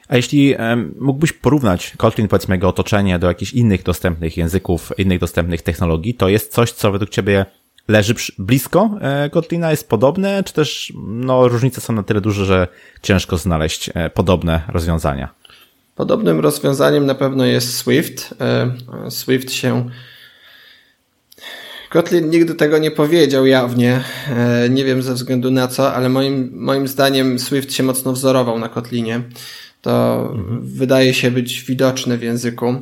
A 0.08 0.16
jeśli 0.16 0.54
mógłbyś 1.00 1.32
porównać 1.32 1.94
Kotlin, 1.96 2.28
powiedzmy, 2.28 2.54
jego 2.54 2.68
otoczenie 2.68 3.18
do 3.18 3.26
jakichś 3.26 3.52
innych 3.52 3.82
dostępnych 3.82 4.36
języków, 4.36 4.92
innych 4.98 5.18
dostępnych 5.18 5.62
technologii, 5.62 6.14
to 6.14 6.28
jest 6.28 6.52
coś, 6.52 6.72
co 6.72 6.92
według 6.92 7.10
Ciebie 7.10 7.46
leży 7.88 8.14
blisko 8.38 8.98
e, 9.00 9.30
Kotlina, 9.30 9.70
jest 9.70 9.88
podobne, 9.88 10.44
czy 10.44 10.52
też 10.52 10.92
no, 11.06 11.48
różnice 11.48 11.80
są 11.80 11.92
na 11.92 12.02
tyle 12.02 12.20
duże, 12.20 12.44
że 12.44 12.68
ciężko 13.02 13.36
znaleźć 13.36 13.90
e, 13.94 14.10
podobne 14.10 14.62
rozwiązania? 14.68 15.28
Podobnym 15.94 16.40
rozwiązaniem 16.40 17.06
na 17.06 17.14
pewno 17.14 17.44
jest 17.44 17.76
Swift. 17.76 18.34
E, 18.40 19.10
Swift 19.10 19.52
się 19.52 19.90
Kotlin 21.90 22.30
nigdy 22.30 22.54
tego 22.54 22.78
nie 22.78 22.90
powiedział 22.90 23.46
jawnie. 23.46 24.04
Nie 24.70 24.84
wiem 24.84 25.02
ze 25.02 25.14
względu 25.14 25.50
na 25.50 25.68
co, 25.68 25.94
ale 25.94 26.08
moim, 26.08 26.50
moim 26.54 26.88
zdaniem 26.88 27.38
Swift 27.38 27.72
się 27.72 27.82
mocno 27.82 28.12
wzorował 28.12 28.58
na 28.58 28.68
Kotlinie. 28.68 29.22
To 29.84 30.22
mhm. 30.32 30.60
wydaje 30.62 31.14
się 31.14 31.30
być 31.30 31.62
widoczne 31.62 32.18
w 32.18 32.22
języku. 32.22 32.74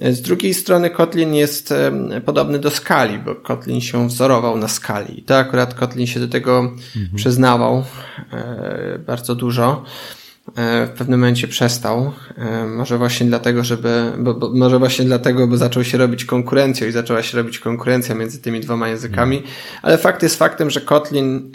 E, 0.00 0.12
z 0.12 0.22
drugiej 0.22 0.54
strony 0.54 0.90
Kotlin 0.90 1.34
jest 1.34 1.72
e, 1.72 2.20
podobny 2.24 2.58
do 2.58 2.70
skali, 2.70 3.18
bo 3.18 3.34
Kotlin 3.34 3.80
się 3.80 4.08
wzorował 4.08 4.56
na 4.56 4.68
skali. 4.68 5.20
I 5.20 5.22
to 5.22 5.38
akurat 5.38 5.74
Kotlin 5.74 6.06
się 6.06 6.20
do 6.20 6.28
tego 6.28 6.58
mhm. 6.96 7.16
przyznawał 7.16 7.84
bardzo 9.06 9.34
dużo. 9.34 9.84
E, 10.56 10.86
w 10.86 10.90
pewnym 10.90 11.20
momencie 11.20 11.48
przestał. 11.48 12.12
E, 12.38 12.66
może 12.66 12.98
właśnie 12.98 13.26
dlatego, 13.26 13.64
żeby, 13.64 14.12
bo, 14.18 14.34
bo, 14.34 14.50
może 14.54 14.78
właśnie 14.78 15.04
dlatego, 15.04 15.46
bo 15.46 15.56
zaczął 15.56 15.84
się 15.84 15.98
robić 15.98 16.24
konkurencją 16.24 16.86
i 16.86 16.92
zaczęła 16.92 17.22
się 17.22 17.38
robić 17.38 17.58
konkurencja 17.58 18.14
między 18.14 18.42
tymi 18.42 18.60
dwoma 18.60 18.88
językami, 18.88 19.42
ale 19.82 19.98
fakt 19.98 20.22
jest 20.22 20.38
faktem, 20.38 20.70
że 20.70 20.80
Kotlin 20.80 21.52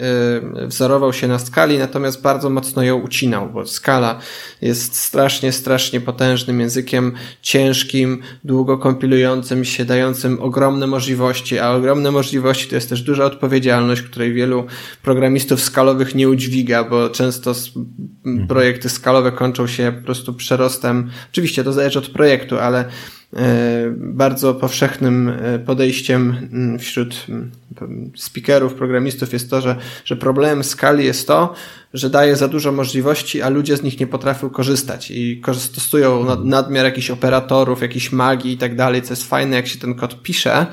e, 0.62 0.66
wzorował 0.66 1.12
się 1.12 1.28
na 1.28 1.38
skali, 1.38 1.78
natomiast 1.78 2.22
bardzo 2.22 2.50
mocno 2.50 2.82
ją 2.82 2.96
ucinał, 2.96 3.50
bo 3.50 3.66
skala 3.66 4.18
jest 4.62 4.96
strasznie, 4.96 5.52
strasznie 5.52 6.00
potężnym 6.00 6.60
językiem, 6.60 7.12
ciężkim, 7.42 8.22
długo 8.44 8.78
kompilującym 8.78 9.64
się, 9.64 9.84
dającym 9.84 10.40
ogromne 10.40 10.86
możliwości, 10.86 11.58
a 11.58 11.70
ogromne 11.70 12.10
możliwości 12.10 12.68
to 12.68 12.74
jest 12.74 12.88
też 12.88 13.02
duża 13.02 13.24
odpowiedzialność, 13.24 14.02
której 14.02 14.32
wielu 14.32 14.66
programistów 15.02 15.60
skalowych 15.60 16.14
nie 16.14 16.28
udźwiga, 16.28 16.84
bo 16.84 17.08
często 17.08 17.54
projekt 18.48 18.77
projekty 18.78 18.88
skalowe 18.88 19.32
kończą 19.32 19.66
się 19.66 19.92
po 19.92 20.04
prostu 20.04 20.34
przerostem. 20.34 21.10
Oczywiście 21.32 21.64
to 21.64 21.72
zależy 21.72 21.98
od 21.98 22.08
projektu, 22.08 22.58
ale 22.58 22.84
e, 23.36 23.94
bardzo 23.96 24.54
powszechnym 24.54 25.28
e, 25.28 25.58
podejściem 25.58 26.48
mm, 26.52 26.78
wśród 26.78 27.26
mm, 27.28 27.50
speakerów, 28.16 28.74
programistów 28.74 29.32
jest 29.32 29.50
to, 29.50 29.60
że, 29.60 29.76
że 30.04 30.16
problemem 30.16 30.64
skali 30.64 31.04
jest 31.04 31.26
to, 31.26 31.54
że 31.94 32.10
daje 32.10 32.36
za 32.36 32.48
dużo 32.48 32.72
możliwości, 32.72 33.42
a 33.42 33.48
ludzie 33.48 33.76
z 33.76 33.82
nich 33.82 34.00
nie 34.00 34.06
potrafią 34.06 34.50
korzystać 34.50 35.10
i 35.10 35.42
stosują 35.52 36.44
nadmiar 36.44 36.84
jakichś 36.84 37.10
operatorów, 37.10 37.82
jakiejś 37.82 38.12
magii 38.12 38.52
i 38.52 38.58
tak 38.58 38.76
dalej, 38.76 39.02
co 39.02 39.12
jest 39.12 39.28
fajne, 39.28 39.56
jak 39.56 39.66
się 39.66 39.78
ten 39.78 39.94
kod 39.94 40.22
pisze, 40.22 40.66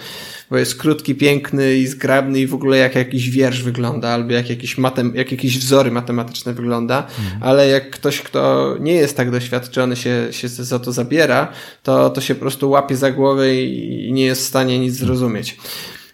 bo 0.49 0.57
jest 0.57 0.75
krótki, 0.75 1.15
piękny 1.15 1.75
i 1.75 1.87
zgrabny 1.87 2.39
i 2.39 2.47
w 2.47 2.53
ogóle 2.53 2.77
jak 2.77 2.95
jakiś 2.95 3.29
wiersz 3.29 3.63
wygląda, 3.63 4.09
albo 4.09 4.33
jak 4.33 4.49
jakieś, 4.49 4.77
matem, 4.77 5.15
jak 5.15 5.31
jakieś 5.31 5.59
wzory 5.59 5.91
matematyczne 5.91 6.53
wygląda, 6.53 7.07
mhm. 7.19 7.43
ale 7.43 7.67
jak 7.67 7.89
ktoś, 7.89 8.21
kto 8.21 8.75
nie 8.79 8.93
jest 8.93 9.17
tak 9.17 9.31
doświadczony 9.31 9.95
się, 9.95 10.27
się 10.31 10.47
za 10.47 10.79
to 10.79 10.91
zabiera, 10.91 11.51
to, 11.83 12.09
to 12.09 12.21
się 12.21 12.35
po 12.35 12.41
prostu 12.41 12.69
łapie 12.69 12.95
za 12.95 13.11
głowę 13.11 13.55
i 13.55 14.13
nie 14.13 14.25
jest 14.25 14.41
w 14.41 14.47
stanie 14.47 14.79
nic 14.79 14.93
zrozumieć. 14.93 15.57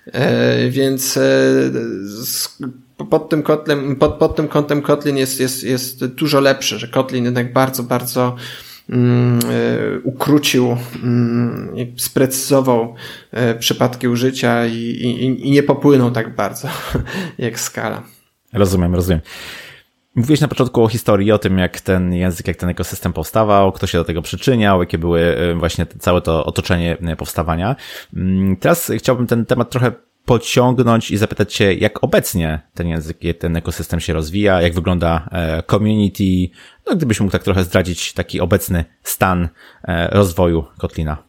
E, 0.06 0.70
więc 0.70 1.18
e, 1.18 1.22
pod 3.10 3.30
tym, 3.30 3.44
kotlem, 3.44 3.96
pod, 3.96 4.14
pod 4.14 4.36
tym 4.36 4.48
kątem 4.48 4.82
Kotlin 4.82 5.18
jest, 5.18 5.40
jest, 5.40 5.64
jest 5.64 6.06
dużo 6.06 6.40
lepszy, 6.40 6.80
że 6.80 6.88
Kotlin 6.88 7.26
jednak 7.26 7.54
bardzo, 7.54 7.84
bardzo 7.84 8.36
ukrócił 10.04 10.78
mm, 11.04 11.76
sprecyzował 11.98 12.96
przypadki 13.60 14.08
użycia 14.08 14.66
i, 14.66 14.78
i, 14.78 15.48
i 15.48 15.52
nie 15.52 15.64
popłynął 15.64 16.12
tak 16.12 16.36
bardzo 16.36 16.68
jak 17.38 17.60
skala. 17.60 18.04
Rozumiem, 18.54 18.96
rozumiem. 18.96 19.22
Mówiłeś 20.16 20.42
na 20.42 20.48
początku 20.48 20.84
o 20.84 20.88
historii, 20.88 21.32
o 21.32 21.38
tym, 21.38 21.58
jak 21.58 21.82
ten 21.82 22.14
język, 22.14 22.48
jak 22.48 22.58
ten 22.58 22.70
ekosystem 22.70 23.14
powstawał, 23.14 23.72
kto 23.72 23.88
się 23.88 23.98
do 23.98 24.04
tego 24.04 24.22
przyczyniał, 24.22 24.80
jakie 24.80 24.98
były 24.98 25.36
właśnie 25.60 25.86
całe 25.86 26.22
to 26.22 26.46
otoczenie 26.46 26.98
powstawania. 27.18 27.76
Mm, 28.16 28.56
teraz 28.58 28.92
chciałbym 28.98 29.28
ten 29.28 29.46
temat 29.46 29.70
trochę 29.70 29.92
pociągnąć 30.26 31.12
i 31.12 31.18
zapytać 31.18 31.54
się, 31.54 31.74
jak 31.74 32.04
obecnie 32.04 32.62
ten 32.74 32.88
język, 32.88 33.18
ten 33.40 33.56
ekosystem 33.56 34.00
się 34.00 34.14
rozwija, 34.14 34.62
jak 34.62 34.74
wygląda 34.74 35.30
e, 35.32 35.64
community, 35.64 36.56
no 36.88 36.96
gdybyś 36.96 37.20
mógł 37.20 37.32
tak 37.32 37.44
trochę 37.44 37.64
zdradzić 37.64 38.14
taki 38.14 38.40
obecny 38.40 38.86
stan 39.04 39.50
e, 39.84 40.08
rozwoju 40.08 40.66
Kotlina. 40.78 41.24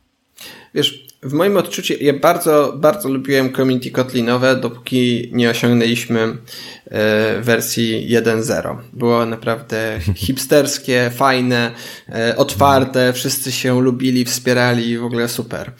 Wiesz, 0.74 1.07
w 1.22 1.32
moim 1.32 1.56
odczuciu 1.56 1.94
ja 2.00 2.12
bardzo, 2.12 2.74
bardzo 2.76 3.08
lubiłem 3.08 3.52
community 3.52 3.90
kotlinowe, 3.90 4.56
dopóki 4.56 5.30
nie 5.32 5.50
osiągnęliśmy 5.50 6.20
e, 6.20 7.40
wersji 7.40 8.08
1.0. 8.11 8.76
Było 8.92 9.26
naprawdę 9.26 9.98
hipsterskie, 10.14 11.11
fajne, 11.14 11.70
e, 12.08 12.37
otwarte, 12.37 13.12
wszyscy 13.12 13.52
się 13.52 13.80
lubili, 13.80 14.24
wspierali, 14.24 14.98
w 14.98 15.04
ogóle 15.04 15.28
super. 15.28 15.72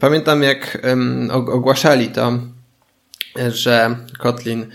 Pamiętam 0.00 0.42
jak 0.42 0.78
ogłaszali 1.30 2.08
to, 2.08 2.38
że 3.52 3.96
Kotlin 4.18 4.66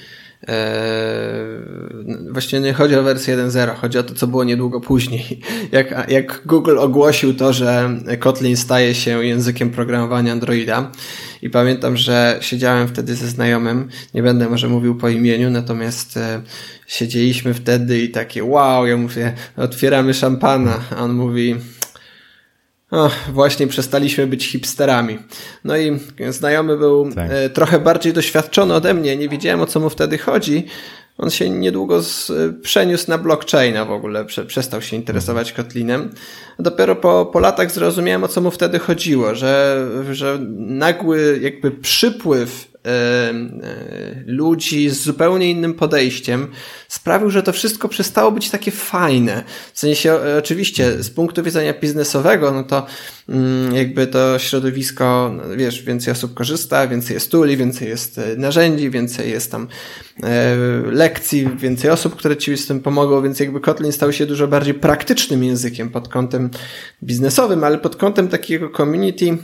właśnie 2.31 2.59
nie 2.59 2.73
chodzi 2.73 2.95
o 2.95 3.03
wersję 3.03 3.37
1.0, 3.37 3.75
chodzi 3.75 3.97
o 3.97 4.03
to, 4.03 4.13
co 4.13 4.27
było 4.27 4.43
niedługo 4.43 4.81
później. 4.81 5.39
Jak, 5.71 6.11
jak 6.11 6.41
Google 6.45 6.77
ogłosił 6.79 7.33
to, 7.33 7.53
że 7.53 7.89
Kotlin 8.19 8.57
staje 8.57 8.95
się 8.95 9.25
językiem 9.25 9.69
programowania 9.69 10.31
Androida 10.31 10.91
i 11.41 11.49
pamiętam, 11.49 11.97
że 11.97 12.37
siedziałem 12.41 12.87
wtedy 12.87 13.15
ze 13.15 13.27
znajomym, 13.27 13.89
nie 14.13 14.23
będę 14.23 14.49
może 14.49 14.67
mówił 14.67 14.95
po 14.95 15.09
imieniu, 15.09 15.49
natomiast 15.49 16.17
e, 16.17 16.41
siedzieliśmy 16.87 17.53
wtedy 17.53 17.99
i 17.99 18.09
takie 18.09 18.43
wow, 18.43 18.85
ja 18.85 18.97
mówię, 18.97 19.33
otwieramy 19.57 20.13
szampana, 20.13 20.79
a 20.97 21.03
on 21.03 21.13
mówi 21.13 21.55
o, 22.91 23.09
właśnie 23.33 23.67
przestaliśmy 23.67 24.27
być 24.27 24.51
hipsterami. 24.51 25.19
No 25.63 25.77
i 25.77 25.99
znajomy 26.29 26.77
był 26.77 27.11
tak. 27.15 27.31
E, 27.31 27.49
trochę 27.49 27.79
bardziej 27.79 28.13
doświadczony 28.13 28.73
ode 28.73 28.93
mnie, 28.93 29.17
nie 29.17 29.29
wiedziałem 29.29 29.61
o 29.61 29.65
co 29.65 29.79
mu 29.79 29.89
wtedy 29.89 30.17
chodzi. 30.17 30.65
On 31.17 31.29
się 31.29 31.49
niedługo 31.49 32.03
z, 32.03 32.29
e, 32.29 32.53
przeniósł 32.61 33.09
na 33.09 33.17
blockchaina 33.17 33.85
w 33.85 33.91
ogóle, 33.91 34.25
prze, 34.25 34.45
przestał 34.45 34.81
się 34.81 34.95
interesować 34.95 35.53
Kotlinem. 35.53 36.09
Dopiero 36.59 36.95
po, 36.95 37.25
po 37.25 37.39
latach 37.39 37.71
zrozumiałem 37.71 38.23
o 38.23 38.27
co 38.27 38.41
mu 38.41 38.51
wtedy 38.51 38.79
chodziło, 38.79 39.35
że, 39.35 39.87
że 40.11 40.39
nagły 40.57 41.39
jakby 41.41 41.71
przypływ 41.71 42.74
ludzi 44.25 44.89
z 44.89 45.03
zupełnie 45.03 45.51
innym 45.51 45.73
podejściem 45.73 46.47
sprawił, 46.87 47.29
że 47.29 47.43
to 47.43 47.53
wszystko 47.53 47.89
przestało 47.89 48.31
być 48.31 48.49
takie 48.49 48.71
fajne. 48.71 49.43
W 49.73 49.79
sensie, 49.79 50.11
e, 50.13 50.37
oczywiście, 50.37 51.03
z 51.03 51.09
punktu 51.09 51.43
widzenia 51.43 51.73
biznesowego, 51.73 52.51
no 52.51 52.63
to 52.63 52.85
mm, 53.29 53.75
jakby 53.75 54.07
to 54.07 54.39
środowisko, 54.39 55.35
no, 55.37 55.55
wiesz, 55.57 55.83
więcej 55.83 56.11
osób 56.11 56.33
korzysta, 56.33 56.87
więcej 56.87 57.13
jest 57.13 57.31
tuli, 57.31 57.57
więcej 57.57 57.89
jest 57.89 58.17
e, 58.17 58.35
narzędzi, 58.37 58.89
więcej 58.89 59.31
jest 59.31 59.51
tam 59.51 59.67
lekcji, 60.91 61.49
więcej 61.57 61.91
osób, 61.91 62.15
które 62.15 62.37
ci 62.37 62.57
z 62.57 62.67
tym 62.67 62.79
pomogą, 62.79 63.21
więc 63.21 63.39
jakby 63.39 63.59
Kotlin 63.61 63.91
stał 63.91 64.13
się 64.13 64.25
dużo 64.25 64.47
bardziej 64.47 64.73
praktycznym 64.73 65.43
językiem 65.43 65.89
pod 65.89 66.07
kątem 66.07 66.49
biznesowym, 67.03 67.63
ale 67.63 67.77
pod 67.77 67.95
kątem 67.95 68.27
takiego 68.27 68.69
community 68.69 69.37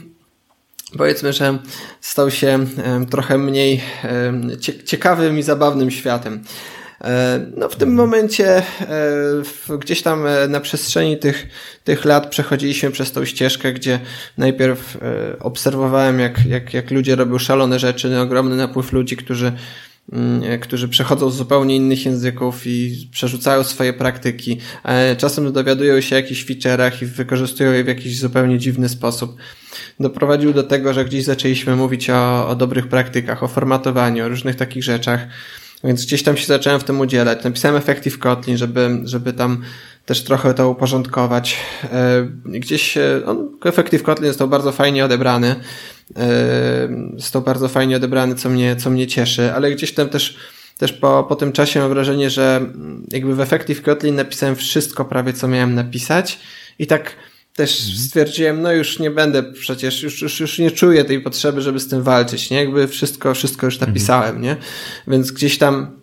powiedzmy, 0.98 1.32
że 1.32 1.58
stał 2.00 2.30
się 2.30 2.66
trochę 3.10 3.38
mniej 3.38 3.80
ciekawym 4.84 5.38
i 5.38 5.42
zabawnym 5.42 5.90
światem. 5.90 6.44
E, 7.04 7.46
no 7.56 7.68
w 7.68 7.76
tym 7.76 7.88
mhm. 7.88 8.08
momencie 8.08 8.62
e, 9.68 9.78
gdzieś 9.78 10.02
tam 10.02 10.26
e, 10.26 10.48
na 10.48 10.60
przestrzeni 10.60 11.18
tych, 11.18 11.46
tych 11.84 12.04
lat 12.04 12.30
przechodziliśmy 12.30 12.90
przez 12.90 13.12
tą 13.12 13.24
ścieżkę, 13.24 13.72
gdzie 13.72 14.00
najpierw 14.38 14.98
obserwowałem 15.40 16.20
jak, 16.20 16.46
jak, 16.46 16.74
jak 16.74 16.90
ludzie 16.90 17.16
robią 17.16 17.38
szalone 17.38 17.78
rzeczy, 17.78 18.20
ogromny 18.20 18.56
napływ 18.56 18.92
ludzi, 18.92 19.16
którzy 19.16 19.52
którzy 20.60 20.88
przechodzą 20.88 21.30
z 21.30 21.36
zupełnie 21.36 21.76
innych 21.76 22.06
języków 22.06 22.66
i 22.66 23.08
przerzucają 23.12 23.64
swoje 23.64 23.92
praktyki. 23.92 24.58
Czasem 25.18 25.52
dowiadują 25.52 26.00
się 26.00 26.16
o 26.16 26.18
jakichś 26.18 26.46
feature'ach 26.46 27.02
i 27.02 27.06
wykorzystują 27.06 27.72
je 27.72 27.84
w 27.84 27.88
jakiś 27.88 28.18
zupełnie 28.18 28.58
dziwny 28.58 28.88
sposób. 28.88 29.36
Doprowadził 30.00 30.52
do 30.52 30.62
tego, 30.62 30.92
że 30.92 31.04
gdzieś 31.04 31.24
zaczęliśmy 31.24 31.76
mówić 31.76 32.10
o, 32.10 32.48
o 32.48 32.54
dobrych 32.54 32.88
praktykach, 32.88 33.42
o 33.42 33.48
formatowaniu, 33.48 34.24
o 34.24 34.28
różnych 34.28 34.56
takich 34.56 34.84
rzeczach. 34.84 35.26
Więc 35.84 36.06
gdzieś 36.06 36.22
tam 36.22 36.36
się 36.36 36.46
zacząłem 36.46 36.80
w 36.80 36.84
tym 36.84 37.00
udzielać. 37.00 37.44
Napisałem 37.44 37.76
Effective 37.76 38.18
Kotlin, 38.18 38.56
żeby, 38.56 39.00
żeby 39.04 39.32
tam 39.32 39.62
też 40.06 40.24
trochę 40.24 40.54
to 40.54 40.70
uporządkować. 40.70 41.56
E, 41.92 42.28
gdzieś 42.44 42.98
on, 43.26 43.48
Effective 43.64 44.02
Kotlin 44.02 44.28
został 44.28 44.48
bardzo 44.48 44.72
fajnie 44.72 45.04
odebrany. 45.04 45.54
E, 46.16 46.88
został 47.16 47.42
bardzo 47.42 47.68
fajnie 47.68 47.96
odebrany, 47.96 48.34
co 48.34 48.48
mnie, 48.48 48.76
co 48.76 48.90
mnie 48.90 49.06
cieszy, 49.06 49.52
ale 49.52 49.72
gdzieś 49.72 49.94
tam 49.94 50.08
też 50.08 50.36
też 50.78 50.92
po, 50.92 51.26
po 51.28 51.36
tym 51.36 51.52
czasie 51.52 51.80
mam 51.80 51.88
wrażenie, 51.88 52.30
że 52.30 52.60
jakby 53.12 53.34
w 53.34 53.40
Effective 53.40 53.82
Kotlin 53.82 54.14
napisałem 54.14 54.56
wszystko 54.56 55.04
prawie, 55.04 55.32
co 55.32 55.48
miałem 55.48 55.74
napisać 55.74 56.38
i 56.78 56.86
tak 56.86 57.16
też 57.56 57.80
mhm. 57.80 57.98
stwierdziłem, 57.98 58.62
no 58.62 58.72
już 58.72 58.98
nie 58.98 59.10
będę 59.10 59.42
przecież, 59.42 60.02
już, 60.02 60.22
już, 60.22 60.40
już 60.40 60.58
nie 60.58 60.70
czuję 60.70 61.04
tej 61.04 61.20
potrzeby, 61.20 61.60
żeby 61.60 61.80
z 61.80 61.88
tym 61.88 62.02
walczyć, 62.02 62.50
nie? 62.50 62.56
Jakby 62.56 62.88
wszystko, 62.88 63.34
wszystko 63.34 63.66
już 63.66 63.80
napisałem, 63.80 64.36
mhm. 64.36 64.42
nie? 64.42 64.56
Więc 65.08 65.30
gdzieś 65.30 65.58
tam 65.58 66.01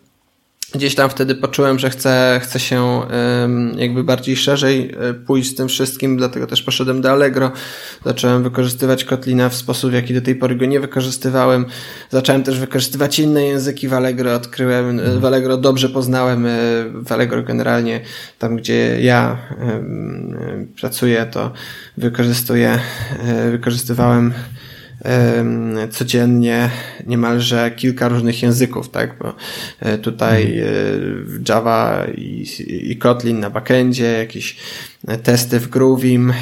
gdzieś 0.76 0.96
tam 0.96 1.10
wtedy 1.10 1.36
poczułem, 1.36 1.80
że 1.80 1.90
chcę, 1.90 2.40
chcę 2.44 2.60
się 2.60 3.02
jakby 3.76 4.04
bardziej 4.04 4.38
szerzej 4.38 4.96
e, 5.00 5.14
pójść 5.14 5.50
z 5.50 5.56
tym 5.56 5.68
wszystkim, 5.68 6.18
dlatego 6.18 6.48
też 6.48 6.64
poszedłem 6.64 7.02
do 7.02 7.12
Allegro. 7.12 7.52
Zacząłem 8.06 8.44
wykorzystywać 8.44 9.04
Kotlina 9.04 9.50
w 9.50 9.56
sposób, 9.56 9.92
w 9.92 9.94
jaki 9.94 10.14
do 10.14 10.22
tej 10.22 10.36
pory 10.36 10.56
go 10.56 10.66
nie 10.66 10.80
wykorzystywałem. 10.80 11.66
Zacząłem 12.10 12.44
też 12.44 12.60
wykorzystywać 12.60 13.20
inne 13.20 13.44
języki 13.44 13.88
w 13.88 13.94
Allegro. 13.94 14.36
Odkryłem, 14.36 15.00
e, 15.00 15.20
w 15.20 15.26
Allegro 15.26 15.58
dobrze 15.58 15.90
poznałem 15.90 16.46
e, 16.46 16.50
w 17.06 17.12
Allegro 17.12 17.44
generalnie, 17.44 18.02
tam 18.40 18.56
gdzie 18.56 19.02
ja 19.02 19.38
pracuję, 20.82 21.26
to 21.32 21.52
wykorzystuję, 21.98 22.80
wykorzystywałem 23.52 24.34
codziennie 25.92 26.70
niemalże 27.08 27.72
kilka 27.72 28.08
różnych 28.08 28.44
języków, 28.44 28.90
tak? 28.90 29.18
Bo 29.20 29.36
e, 29.80 29.98
tutaj 29.98 30.60
mhm. 30.60 31.38
e, 31.38 31.50
Java 31.50 32.06
i, 32.18 32.46
i 32.92 32.98
Kotlin 32.98 33.40
na 33.40 33.50
backendzie, 33.50 34.06
jakieś 34.06 34.58
testy 35.24 35.60
w 35.60 35.70
Groovim, 35.70 36.34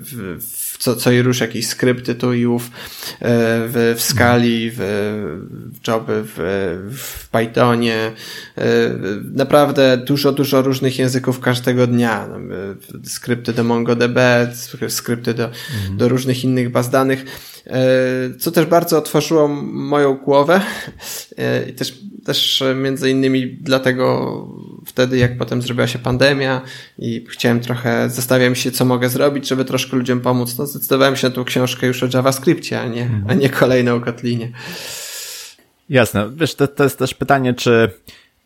w, 0.00 0.38
w 0.40 0.63
co, 0.84 0.96
co 0.96 1.12
i 1.12 1.22
rusz 1.22 1.40
jakieś 1.40 1.66
skrypty 1.66 2.14
tu 2.14 2.34
i 2.34 2.46
ów, 2.46 2.70
w, 3.20 3.94
w 3.98 4.02
skali, 4.02 4.70
w, 4.70 4.76
w 5.72 5.80
joby 5.88 6.22
w, 6.24 6.34
w 6.98 7.28
Pythonie. 7.28 8.12
Naprawdę 9.34 9.96
dużo, 9.96 10.32
dużo 10.32 10.62
różnych 10.62 10.98
języków 10.98 11.40
każdego 11.40 11.86
dnia. 11.86 12.28
Skrypty 13.04 13.52
do 13.52 13.64
MongoDB, 13.64 14.18
skrypty 14.88 15.34
do, 15.34 15.44
mhm. 15.44 15.96
do 15.96 16.08
różnych 16.08 16.44
innych 16.44 16.70
baz 16.70 16.90
danych. 16.90 17.24
Co 18.38 18.50
też 18.50 18.66
bardzo 18.66 18.98
otworzyło 18.98 19.48
moją 19.48 20.14
głowę 20.14 20.60
i 21.70 21.72
też, 21.72 21.98
też 22.24 22.64
między 22.76 23.10
innymi 23.10 23.56
dlatego 23.60 24.48
wtedy, 24.86 25.18
jak 25.18 25.38
potem 25.38 25.62
zrobiła 25.62 25.86
się 25.86 25.98
pandemia 25.98 26.62
i 26.98 27.26
chciałem 27.30 27.60
trochę, 27.60 28.10
zastanawiałem 28.10 28.54
się, 28.54 28.70
co 28.70 28.84
mogę 28.84 29.08
zrobić, 29.08 29.48
żeby 29.48 29.64
troszkę 29.64 29.96
ludziom 29.96 30.20
pomóc, 30.20 30.58
no 30.58 30.66
zdecydowałem 30.66 31.16
się 31.16 31.28
na 31.28 31.34
tą 31.34 31.44
książkę 31.44 31.86
już 31.86 32.02
o 32.02 32.06
JavaScriptie, 32.14 32.80
a 32.80 32.86
nie, 32.86 33.10
a 33.28 33.34
nie 33.34 33.50
kolejną 33.50 34.00
Kotlinie. 34.00 34.52
Jasne. 35.88 36.30
Wiesz, 36.34 36.54
to, 36.54 36.68
to 36.68 36.84
jest 36.84 36.98
też 36.98 37.14
pytanie, 37.14 37.54
czy 37.54 37.90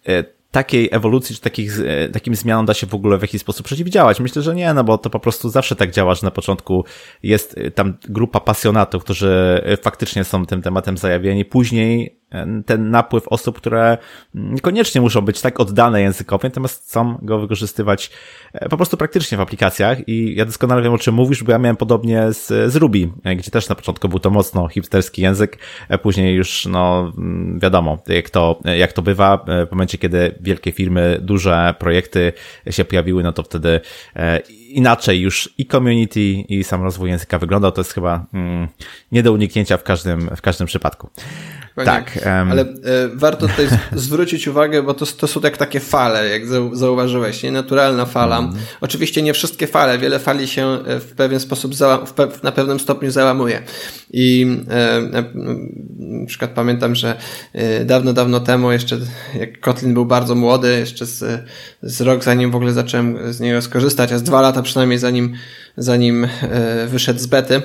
e, 0.08 0.24
takiej 0.50 0.88
ewolucji, 0.92 1.36
czy 1.36 1.42
takich, 1.42 1.80
e, 1.86 2.08
takim 2.08 2.34
zmianom 2.34 2.66
da 2.66 2.74
się 2.74 2.86
w 2.86 2.94
ogóle 2.94 3.18
w 3.18 3.22
jakiś 3.22 3.40
sposób 3.40 3.66
przeciwdziałać? 3.66 4.20
Myślę, 4.20 4.42
że 4.42 4.54
nie, 4.54 4.74
no 4.74 4.84
bo 4.84 4.98
to 4.98 5.10
po 5.10 5.20
prostu 5.20 5.48
zawsze 5.48 5.76
tak 5.76 5.90
działa, 5.90 6.14
że 6.14 6.26
na 6.26 6.30
początku 6.30 6.84
jest 7.22 7.58
e, 7.58 7.70
tam 7.70 7.94
grupa 8.08 8.40
pasjonatów, 8.40 9.04
którzy 9.04 9.62
faktycznie 9.82 10.24
są 10.24 10.46
tym 10.46 10.62
tematem 10.62 10.96
zajawieni, 10.96 11.44
później 11.44 12.17
ten 12.66 12.90
napływ 12.90 13.28
osób, 13.28 13.56
które 13.56 13.98
niekoniecznie 14.34 15.00
muszą 15.00 15.20
być 15.20 15.40
tak 15.40 15.60
oddane 15.60 16.00
językowi, 16.00 16.44
natomiast 16.44 16.84
chcą 16.84 17.18
go 17.22 17.38
wykorzystywać 17.38 18.10
e, 18.52 18.68
po 18.68 18.76
prostu 18.76 18.96
praktycznie 18.96 19.38
w 19.38 19.40
aplikacjach 19.40 20.08
i 20.08 20.34
ja 20.36 20.44
doskonale 20.44 20.82
wiem 20.82 20.92
o 20.92 20.98
czym 20.98 21.14
mówisz, 21.14 21.44
bo 21.44 21.52
ja 21.52 21.58
miałem 21.58 21.76
podobnie 21.76 22.32
z, 22.32 22.72
z 22.72 22.76
Ruby, 22.76 23.08
e, 23.24 23.36
gdzie 23.36 23.50
też 23.50 23.68
na 23.68 23.74
początku 23.74 24.08
był 24.08 24.18
to 24.18 24.30
mocno 24.30 24.68
hipsterski 24.68 25.22
język, 25.22 25.58
e, 25.88 25.98
później 25.98 26.34
już 26.34 26.66
no 26.66 27.12
mm, 27.18 27.58
wiadomo, 27.58 27.98
jak 28.08 28.30
to, 28.30 28.60
jak 28.78 28.92
to 28.92 29.02
bywa, 29.02 29.44
w 29.68 29.70
momencie 29.70 29.98
kiedy 29.98 30.34
wielkie 30.40 30.72
firmy, 30.72 31.18
duże 31.22 31.74
projekty 31.78 32.32
się 32.70 32.84
pojawiły, 32.84 33.22
no 33.22 33.32
to 33.32 33.42
wtedy 33.42 33.80
inaczej 34.68 35.20
już 35.20 35.54
i 35.58 35.66
community 35.66 36.20
i 36.20 36.64
sam 36.64 36.82
rozwój 36.82 37.10
języka 37.10 37.38
wyglądał, 37.38 37.72
to 37.72 37.80
jest 37.80 37.92
chyba 37.92 38.26
mm, 38.34 38.68
nie 39.12 39.22
do 39.22 39.32
uniknięcia 39.32 39.76
w 39.76 39.82
każdym, 39.82 40.30
w 40.36 40.40
każdym 40.40 40.66
przypadku. 40.66 41.10
Tak. 41.84 42.18
Um... 42.26 42.52
Ale 42.52 42.62
e, 42.62 42.66
warto 43.14 43.48
tutaj 43.48 43.66
zwrócić 43.92 44.48
uwagę, 44.48 44.82
bo 44.82 44.94
to, 44.94 45.06
to 45.06 45.26
są 45.26 45.40
tak 45.40 45.56
takie 45.56 45.80
fale, 45.80 46.28
jak 46.28 46.42
zauważyłeś, 46.72 47.42
nie? 47.42 47.52
Naturalna 47.52 48.06
fala. 48.06 48.38
Mm. 48.38 48.54
Oczywiście 48.80 49.22
nie 49.22 49.32
wszystkie 49.32 49.66
fale, 49.66 49.98
wiele 49.98 50.18
fali 50.18 50.48
się 50.48 50.66
e, 50.66 51.00
w 51.00 51.12
pewien 51.12 51.40
sposób 51.40 51.72
pe 52.14 52.28
na 52.42 52.52
pewnym 52.52 52.80
stopniu 52.80 53.10
załamuje. 53.10 53.62
I 54.10 54.46
e, 54.70 55.00
na, 55.00 55.24
na 55.98 56.26
przykład 56.26 56.50
pamiętam, 56.50 56.94
że 56.94 57.16
e, 57.52 57.84
dawno, 57.84 58.12
dawno 58.12 58.40
temu, 58.40 58.72
jeszcze 58.72 58.98
jak 59.38 59.60
Kotlin 59.60 59.94
był 59.94 60.06
bardzo 60.06 60.34
młody, 60.34 60.78
jeszcze 60.78 61.06
z, 61.06 61.44
z 61.82 62.00
rok 62.00 62.24
zanim 62.24 62.50
w 62.50 62.56
ogóle 62.56 62.72
zacząłem 62.72 63.32
z 63.32 63.40
niego 63.40 63.62
skorzystać, 63.62 64.12
a 64.12 64.18
z 64.18 64.22
dwa 64.22 64.40
lata 64.40 64.57
przynajmniej 64.62 64.98
zanim, 64.98 65.34
zanim 65.76 66.24
e, 66.24 66.86
wyszedł 66.86 67.20
z 67.20 67.26
bety, 67.26 67.62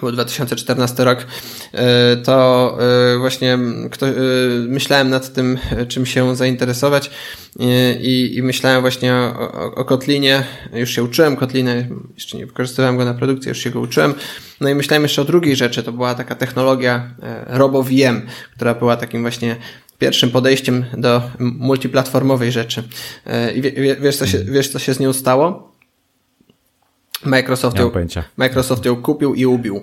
był 0.00 0.12
2014 0.12 1.04
rok, 1.04 1.26
e, 1.72 2.16
to 2.16 2.78
e, 3.14 3.18
właśnie 3.18 3.58
kto, 3.90 4.06
myślałem 4.68 5.10
nad 5.10 5.32
tym, 5.32 5.58
czym 5.88 6.06
się 6.06 6.36
zainteresować 6.36 7.10
i, 8.00 8.32
i 8.34 8.42
myślałem 8.42 8.80
właśnie 8.80 9.14
o, 9.14 9.74
o 9.74 9.84
Kotlinie. 9.84 10.44
Już 10.72 10.90
się 10.90 11.02
uczyłem 11.02 11.36
Kotlinę, 11.36 11.88
jeszcze 12.14 12.38
nie 12.38 12.46
wykorzystywałem 12.46 12.96
go 12.96 13.04
na 13.04 13.14
produkcji, 13.14 13.48
już 13.48 13.58
się 13.58 13.70
go 13.70 13.80
uczyłem. 13.80 14.14
No 14.60 14.68
i 14.68 14.74
myślałem 14.74 15.02
jeszcze 15.02 15.22
o 15.22 15.24
drugiej 15.24 15.56
rzeczy, 15.56 15.82
to 15.82 15.92
była 15.92 16.14
taka 16.14 16.34
technologia 16.34 17.10
RoboVM, 17.46 18.22
która 18.56 18.74
była 18.74 18.96
takim 18.96 19.22
właśnie 19.22 19.56
pierwszym 19.98 20.30
podejściem 20.30 20.84
do 20.96 21.22
multiplatformowej 21.38 22.52
rzeczy. 22.52 22.82
I 23.54 23.62
wiesz, 24.00 24.16
co 24.16 24.26
się, 24.26 24.38
wiesz, 24.44 24.68
co 24.68 24.78
się 24.78 24.94
z 24.94 25.00
nią 25.00 25.12
stało? 25.12 25.75
Microsoft 27.26 27.78
ją, 27.78 27.90
Microsoft 28.36 28.84
ją 28.84 28.96
kupił 29.02 29.34
i 29.34 29.46
ubił, 29.46 29.82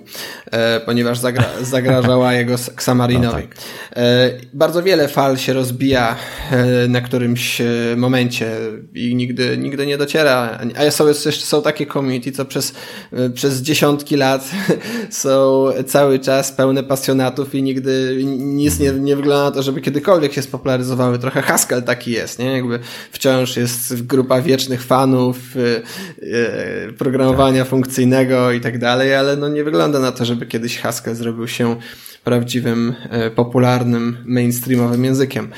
e, 0.50 0.80
ponieważ 0.80 1.18
zagra, 1.18 1.44
zagrażała 1.62 2.32
jego 2.32 2.54
Xamarinowi. 2.54 3.24
No 3.24 3.32
tak. 3.32 3.56
e, 3.96 4.30
bardzo 4.52 4.82
wiele 4.82 5.08
fal 5.08 5.38
się 5.38 5.52
rozbija 5.52 6.16
e, 6.50 6.88
na 6.88 7.00
którymś 7.00 7.60
e, 7.60 7.64
momencie 7.96 8.50
i 8.94 9.14
nigdy, 9.14 9.58
nigdy 9.58 9.86
nie 9.86 9.98
dociera. 9.98 10.58
A 10.76 10.90
są 10.90 11.06
jeszcze 11.06 11.32
są 11.32 11.62
takie 11.62 11.86
community, 11.86 12.32
co 12.32 12.44
przez, 12.44 12.74
e, 13.12 13.30
przez 13.30 13.62
dziesiątki 13.62 14.16
lat 14.16 14.50
są 15.10 15.66
cały 15.86 16.18
czas 16.18 16.52
pełne 16.52 16.82
pasjonatów 16.82 17.54
i 17.54 17.62
nigdy 17.62 18.18
nic 18.38 18.80
nie, 18.80 18.92
nie 18.92 19.16
wygląda 19.16 19.44
na 19.44 19.50
to, 19.50 19.62
żeby 19.62 19.80
kiedykolwiek 19.80 20.32
się 20.32 20.42
spopularyzowały. 20.42 21.18
Trochę 21.18 21.42
Haskell 21.42 21.82
taki 21.82 22.10
jest, 22.10 22.38
nie? 22.38 22.52
Jakby 22.52 22.78
wciąż 23.12 23.56
jest 23.56 24.06
grupa 24.06 24.42
wiecznych 24.42 24.82
fanów 24.82 25.36
e, 25.56 26.92
programowania 27.34 27.64
funkcyjnego 27.64 28.52
i 28.52 28.60
tak 28.60 28.78
dalej, 28.78 29.14
ale 29.14 29.36
no 29.36 29.48
nie 29.48 29.64
wygląda 29.64 29.98
na 29.98 30.12
to, 30.12 30.24
żeby 30.24 30.46
kiedyś 30.46 30.78
Haskell 30.78 31.14
zrobił 31.14 31.48
się 31.48 31.76
prawdziwym, 32.24 32.94
e, 33.10 33.30
popularnym, 33.30 34.16
mainstreamowym 34.24 35.04
językiem. 35.04 35.50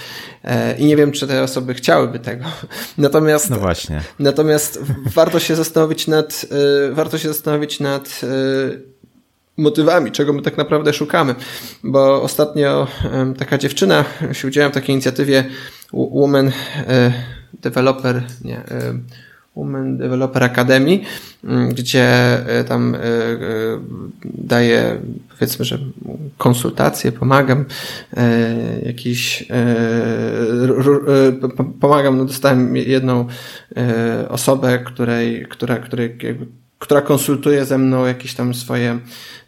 E, 0.44 0.78
I 0.78 0.86
nie 0.86 0.96
wiem, 0.96 1.12
czy 1.12 1.26
te 1.26 1.42
osoby 1.42 1.74
chciałyby 1.74 2.18
tego. 2.18 2.44
Natomiast, 2.98 3.50
no 3.50 3.56
właśnie. 3.56 4.00
Natomiast 4.18 4.80
warto 5.14 5.40
się 5.40 5.56
zastanowić 5.56 6.06
nad, 6.06 6.46
e, 6.90 6.92
warto 6.92 7.18
się 7.18 7.28
zastanowić 7.28 7.80
nad 7.80 8.20
motywami, 9.56 10.12
czego 10.12 10.32
my 10.32 10.42
tak 10.42 10.56
naprawdę 10.56 10.92
szukamy. 10.92 11.34
Bo 11.84 12.22
ostatnio 12.22 12.86
taka 13.38 13.58
dziewczyna 13.58 14.04
się 14.32 14.48
udziela 14.48 14.68
w 14.68 14.72
takiej 14.72 14.92
inicjatywie 14.92 15.44
Woman 15.92 16.52
Developer, 17.62 18.22
nie, 18.44 18.64
Women 19.56 19.98
Developer 19.98 20.44
Academy, 20.44 21.00
mm, 21.44 21.68
gdzie 21.74 22.06
e, 22.46 22.64
tam 22.64 22.94
e, 22.94 22.98
e, 22.98 23.00
daję, 24.24 25.00
powiedzmy, 25.30 25.64
że 25.64 25.78
konsultacje, 26.38 27.12
pomagam, 27.12 27.64
jakiś, 28.82 29.48
pomagam, 31.80 32.18
no 32.18 32.24
dostałem 32.24 32.76
jedną 32.76 33.26
osobę, 34.28 34.78
której, 34.78 35.46
która, 35.48 35.78
której 35.78 36.18
jakby 36.22 36.46
która 36.78 37.02
konsultuje 37.02 37.64
ze 37.64 37.78
mną 37.78 38.06
jakieś 38.06 38.34
tam 38.34 38.54
swoje, 38.54 38.98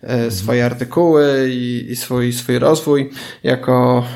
e, 0.02 0.30
swoje 0.30 0.66
artykuły 0.66 1.48
i, 1.50 1.86
i 1.90 1.96
swój, 1.96 2.32
swój 2.32 2.58
rozwój 2.58 3.10
jako 3.42 4.06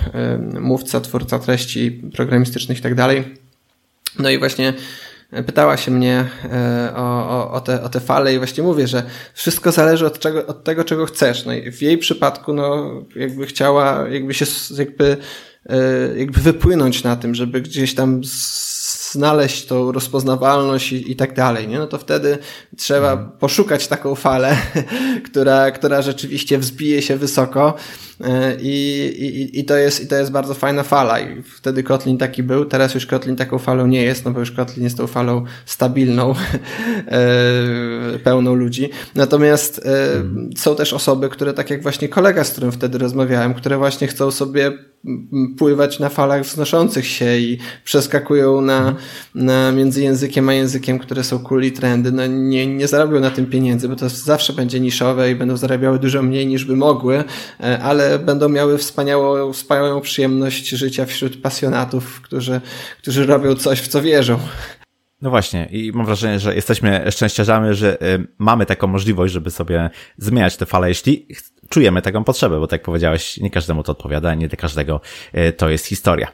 mówca, 0.61 1.00
twórca 1.00 1.38
treści 1.38 1.90
programistycznych 1.90 2.78
i 2.78 2.83
tak 2.83 2.94
dalej. 2.94 3.24
No 4.18 4.31
i 4.31 4.38
właśnie 4.38 4.74
pytała 5.46 5.76
się 5.76 5.90
mnie 5.90 6.28
e, 6.52 6.92
o, 6.96 7.30
o, 7.30 7.50
o, 7.52 7.60
te, 7.60 7.82
o 7.82 7.88
te 7.88 8.00
fale 8.00 8.34
i 8.34 8.38
właśnie 8.38 8.62
mówię, 8.62 8.86
że 8.86 9.02
wszystko 9.34 9.72
zależy 9.72 10.06
od, 10.06 10.18
czego, 10.18 10.46
od 10.46 10.64
tego, 10.64 10.84
czego 10.84 11.06
chcesz. 11.06 11.44
No 11.44 11.52
i 11.52 11.72
w 11.72 11.82
jej 11.82 11.98
przypadku, 11.98 12.52
no, 12.52 12.92
jakby 13.16 13.46
chciała, 13.46 14.08
jakby 14.08 14.34
się, 14.34 14.46
jakby, 14.78 15.16
e, 15.66 15.78
jakby 16.18 16.40
wypłynąć 16.40 17.04
na 17.04 17.16
tym, 17.16 17.34
żeby 17.34 17.60
gdzieś 17.60 17.94
tam 17.94 18.20
znaleźć 19.12 19.66
tą 19.66 19.92
rozpoznawalność 19.92 20.92
i, 20.92 21.12
i 21.12 21.16
tak 21.16 21.35
dalej, 21.35 21.69
nie? 21.69 21.79
no 21.79 21.87
to 21.87 21.98
wtedy 21.98 22.38
trzeba 22.77 23.13
mhm. 23.13 23.31
poszukać 23.38 23.88
taką 23.88 24.15
falę, 24.15 24.56
która, 25.31 25.71
która 25.71 26.02
rzeczywiście 26.02 26.58
wzbije 26.58 27.02
się 27.02 27.17
wysoko 27.17 27.75
e, 28.21 28.56
i, 28.60 29.06
i, 29.19 29.60
i, 29.60 29.65
to 29.65 29.77
jest, 29.77 30.04
i 30.04 30.06
to 30.06 30.17
jest 30.17 30.31
bardzo 30.31 30.54
fajna 30.54 30.83
fala 30.83 31.21
i 31.21 31.42
wtedy 31.42 31.83
Kotlin 31.83 32.19
taki 32.19 32.42
był, 32.42 32.65
teraz 32.65 32.94
już 32.94 33.06
Kotlin 33.06 33.37
taką 33.37 33.58
falą 33.58 33.87
nie 33.87 34.02
jest, 34.02 34.25
no 34.25 34.31
bo 34.31 34.40
już 34.40 34.50
Kotlin 34.50 34.85
jest 34.85 34.96
tą 34.96 35.06
falą 35.06 35.44
stabilną, 35.67 36.35
e, 37.06 38.19
pełną 38.19 38.54
ludzi. 38.54 38.90
Natomiast 39.15 39.87
e, 39.87 40.13
mhm. 40.13 40.50
są 40.56 40.77
też 40.77 40.92
osoby, 40.92 41.29
które 41.29 41.54
tak 41.54 41.71
jak 41.71 41.83
właśnie 41.83 42.08
kolega, 42.08 42.44
z 42.44 42.50
którym 42.50 42.73
wtedy 42.73 42.98
rozmawiałem, 42.98 43.54
które 43.54 43.79
właśnie 43.79 44.06
chcą 44.06 44.31
sobie 44.31 44.73
pływać 45.58 45.98
na 45.98 46.08
falach 46.08 46.42
wznoszących 46.42 47.06
się 47.06 47.37
i 47.37 47.58
przeskakują 47.85 48.60
na, 48.60 48.81
na 48.81 48.94
między 49.75 50.03
językiem 50.03 50.48
a 50.48 50.55
językiem, 50.55 50.98
które 50.98 51.25
są 51.25 51.38
cool 51.38 51.63
i 51.63 51.73
trendy, 51.73 52.13
no 52.13 52.27
nie, 52.27 52.67
nie 52.67 52.88
zarobią 52.88 53.21
na 53.21 53.31
tym 53.31 53.46
pieniędzy, 53.46 53.88
bo 53.88 53.96
to 53.96 54.09
zawsze 54.09 54.53
będzie 54.53 54.81
niszowe 54.81 55.31
i 55.31 55.35
będą 55.35 55.57
zarabiały 55.57 55.98
dużo 55.98 56.23
mniej 56.23 56.46
niż 56.46 56.65
by 56.65 56.77
mogły, 56.77 57.25
e, 57.61 57.79
ale 57.79 58.19
będą 58.19 58.48
miały 58.48 58.79
wspaniałą, 58.79 59.53
wspaniałą 59.53 60.00
przyjemność 60.00 60.69
życia 60.69 61.07
wśród 61.07 61.42
pasjonatów, 61.42 62.21
którzy, 62.21 62.61
którzy 62.98 63.27
robią 63.27 63.55
coś, 63.55 63.81
w 63.81 63.88
co 63.88 64.03
wierzą. 64.03 64.38
No 65.23 65.31
właśnie, 65.31 65.68
i 65.70 65.92
mam 65.92 66.06
wrażenie, 66.06 66.38
że 66.38 66.54
jesteśmy 66.54 67.04
szczęściarzami, 67.10 67.75
że 67.75 68.02
y, 68.02 68.27
mamy 68.38 68.66
taką 68.66 68.87
możliwość, 68.87 69.33
żeby 69.33 69.50
sobie 69.50 69.90
zmieniać 70.16 70.56
te 70.56 70.66
fale, 70.66 70.88
jeśli 70.88 71.27
czujemy 71.68 72.02
taką 72.02 72.25
potrzebę, 72.25 72.60
bo 72.60 72.66
tak 72.66 72.81
jak 72.81 72.85
powiedziałeś, 72.85 73.37
nie 73.37 73.50
każdemu 73.50 73.83
to 73.83 73.92
odpowiada, 73.92 74.35
nie 74.35 74.48
dla 74.48 74.56
każdego 74.56 75.00
y, 75.35 75.52
to 75.52 75.68
jest 75.68 75.87
historia. 75.87 76.29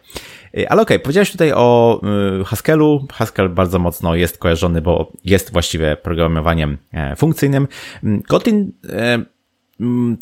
Y, 0.59 0.69
ale 0.69 0.83
okej, 0.83 0.97
okay, 0.97 1.05
powiedziałeś 1.05 1.33
tutaj 1.33 1.53
o 1.53 2.01
Haskellu. 2.47 3.07
Haskell 3.13 3.49
bardzo 3.49 3.79
mocno 3.79 4.15
jest 4.15 4.39
kojarzony, 4.39 4.81
bo 4.81 5.13
jest 5.25 5.53
właściwie 5.53 5.97
programowaniem 5.97 6.79
e, 6.93 7.17
funkcyjnym. 7.17 7.69
Mm, 8.05 8.23
Kotlin 8.23 8.73
e, 8.89 9.19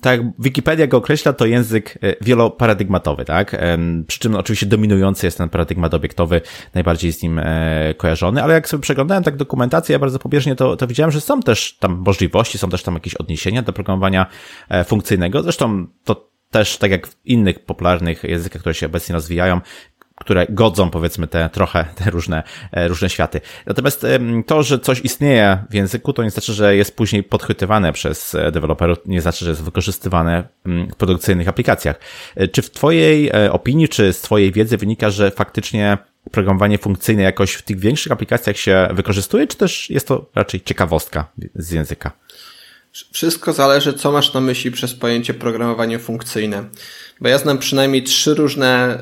tak 0.01 0.21
Wikipedia 0.39 0.87
go 0.87 0.97
określa, 0.97 1.33
to 1.33 1.47
język 1.47 1.99
e, 2.03 2.25
wieloparadygmatowy, 2.25 3.25
tak? 3.25 3.57
Przy 4.07 4.19
czym 4.19 4.35
oczywiście 4.35 4.67
dominujący 4.67 5.27
jest 5.27 5.39
ten 5.39 5.49
paradygmat 5.49 5.95
obiektowy, 5.95 6.41
najbardziej 6.75 7.13
z 7.13 7.23
nim 7.23 7.39
e, 7.39 7.95
kojarzony, 7.97 8.43
ale 8.43 8.55
jak 8.55 8.69
sobie 8.69 8.81
przeglądałem 8.81 9.25
tak 9.25 9.37
dokumentację, 9.37 9.93
ja 9.93 9.99
bardzo 9.99 10.19
pobieżnie 10.19 10.57
to, 10.57 10.77
to 10.77 10.87
widziałem, 10.87 11.11
że 11.11 11.21
są 11.21 11.43
też 11.43 11.77
tam 11.81 12.03
możliwości, 12.07 12.59
są 12.59 12.71
też 12.71 12.83
tam 12.83 12.95
jakieś 12.95 13.15
odniesienia 13.15 13.63
do 13.63 13.73
programowania 13.73 14.27
e, 14.69 14.85
funkcyjnego. 14.85 15.43
Zresztą 15.43 15.87
to 16.05 16.31
też, 16.51 16.79
tak 16.79 16.91
jak 16.91 17.07
w 17.07 17.17
innych 17.25 17.65
popularnych 17.65 18.25
językach, 18.25 18.61
które 18.61 18.75
się 18.75 18.87
obecnie 18.87 19.13
rozwijają, 19.13 19.61
które 20.27 20.47
godzą, 20.49 20.91
powiedzmy, 20.91 21.27
te 21.27 21.51
trochę, 21.51 21.85
te 21.95 22.11
różne, 22.11 22.43
e, 22.73 22.89
różne 22.89 23.11
światy. 23.11 23.41
Natomiast 23.67 24.07
to, 24.47 24.63
że 24.63 24.79
coś 24.79 25.01
istnieje 25.01 25.65
w 25.71 25.75
języku, 25.75 26.13
to 26.13 26.23
nie 26.23 26.31
znaczy, 26.31 26.53
że 26.53 26.77
jest 26.77 26.97
później 26.97 27.23
podchwytywane 27.23 27.93
przez 27.93 28.35
e, 28.35 28.53
deweloperów, 28.53 28.99
nie 29.07 29.21
znaczy, 29.21 29.45
że 29.45 29.51
jest 29.51 29.63
wykorzystywane 29.63 30.49
w 30.65 30.95
produkcyjnych 30.97 31.49
aplikacjach. 31.49 32.01
E, 32.37 32.49
czy 32.49 32.63
w 32.63 32.71
Twojej 32.71 33.33
opinii, 33.51 33.89
czy 33.89 34.13
z 34.13 34.21
Twojej 34.21 34.53
wiedzy 34.53 34.77
wynika, 34.77 35.11
że 35.11 35.31
faktycznie 35.31 35.99
programowanie 36.31 36.79
funkcyjne 36.79 37.23
jakoś 37.23 37.53
w 37.53 37.63
tych 37.63 37.79
większych 37.79 38.13
aplikacjach 38.13 38.57
się 38.57 38.89
wykorzystuje, 38.93 39.47
czy 39.47 39.57
też 39.57 39.91
jest 39.91 40.09
to 40.09 40.31
raczej 40.35 40.61
ciekawostka 40.61 41.27
z 41.55 41.71
języka? 41.71 42.11
Wszystko 43.13 43.53
zależy, 43.53 43.93
co 43.93 44.13
masz 44.13 44.35
na 44.35 44.41
myśli 44.41 44.71
przez 44.71 44.95
pojęcie 44.95 45.35
programowanie 45.35 45.99
funkcyjne. 45.99 46.65
Bo 47.21 47.29
ja 47.29 47.39
znam 47.39 47.59
przynajmniej 47.59 48.03
trzy 48.03 48.35
różne, 48.35 48.99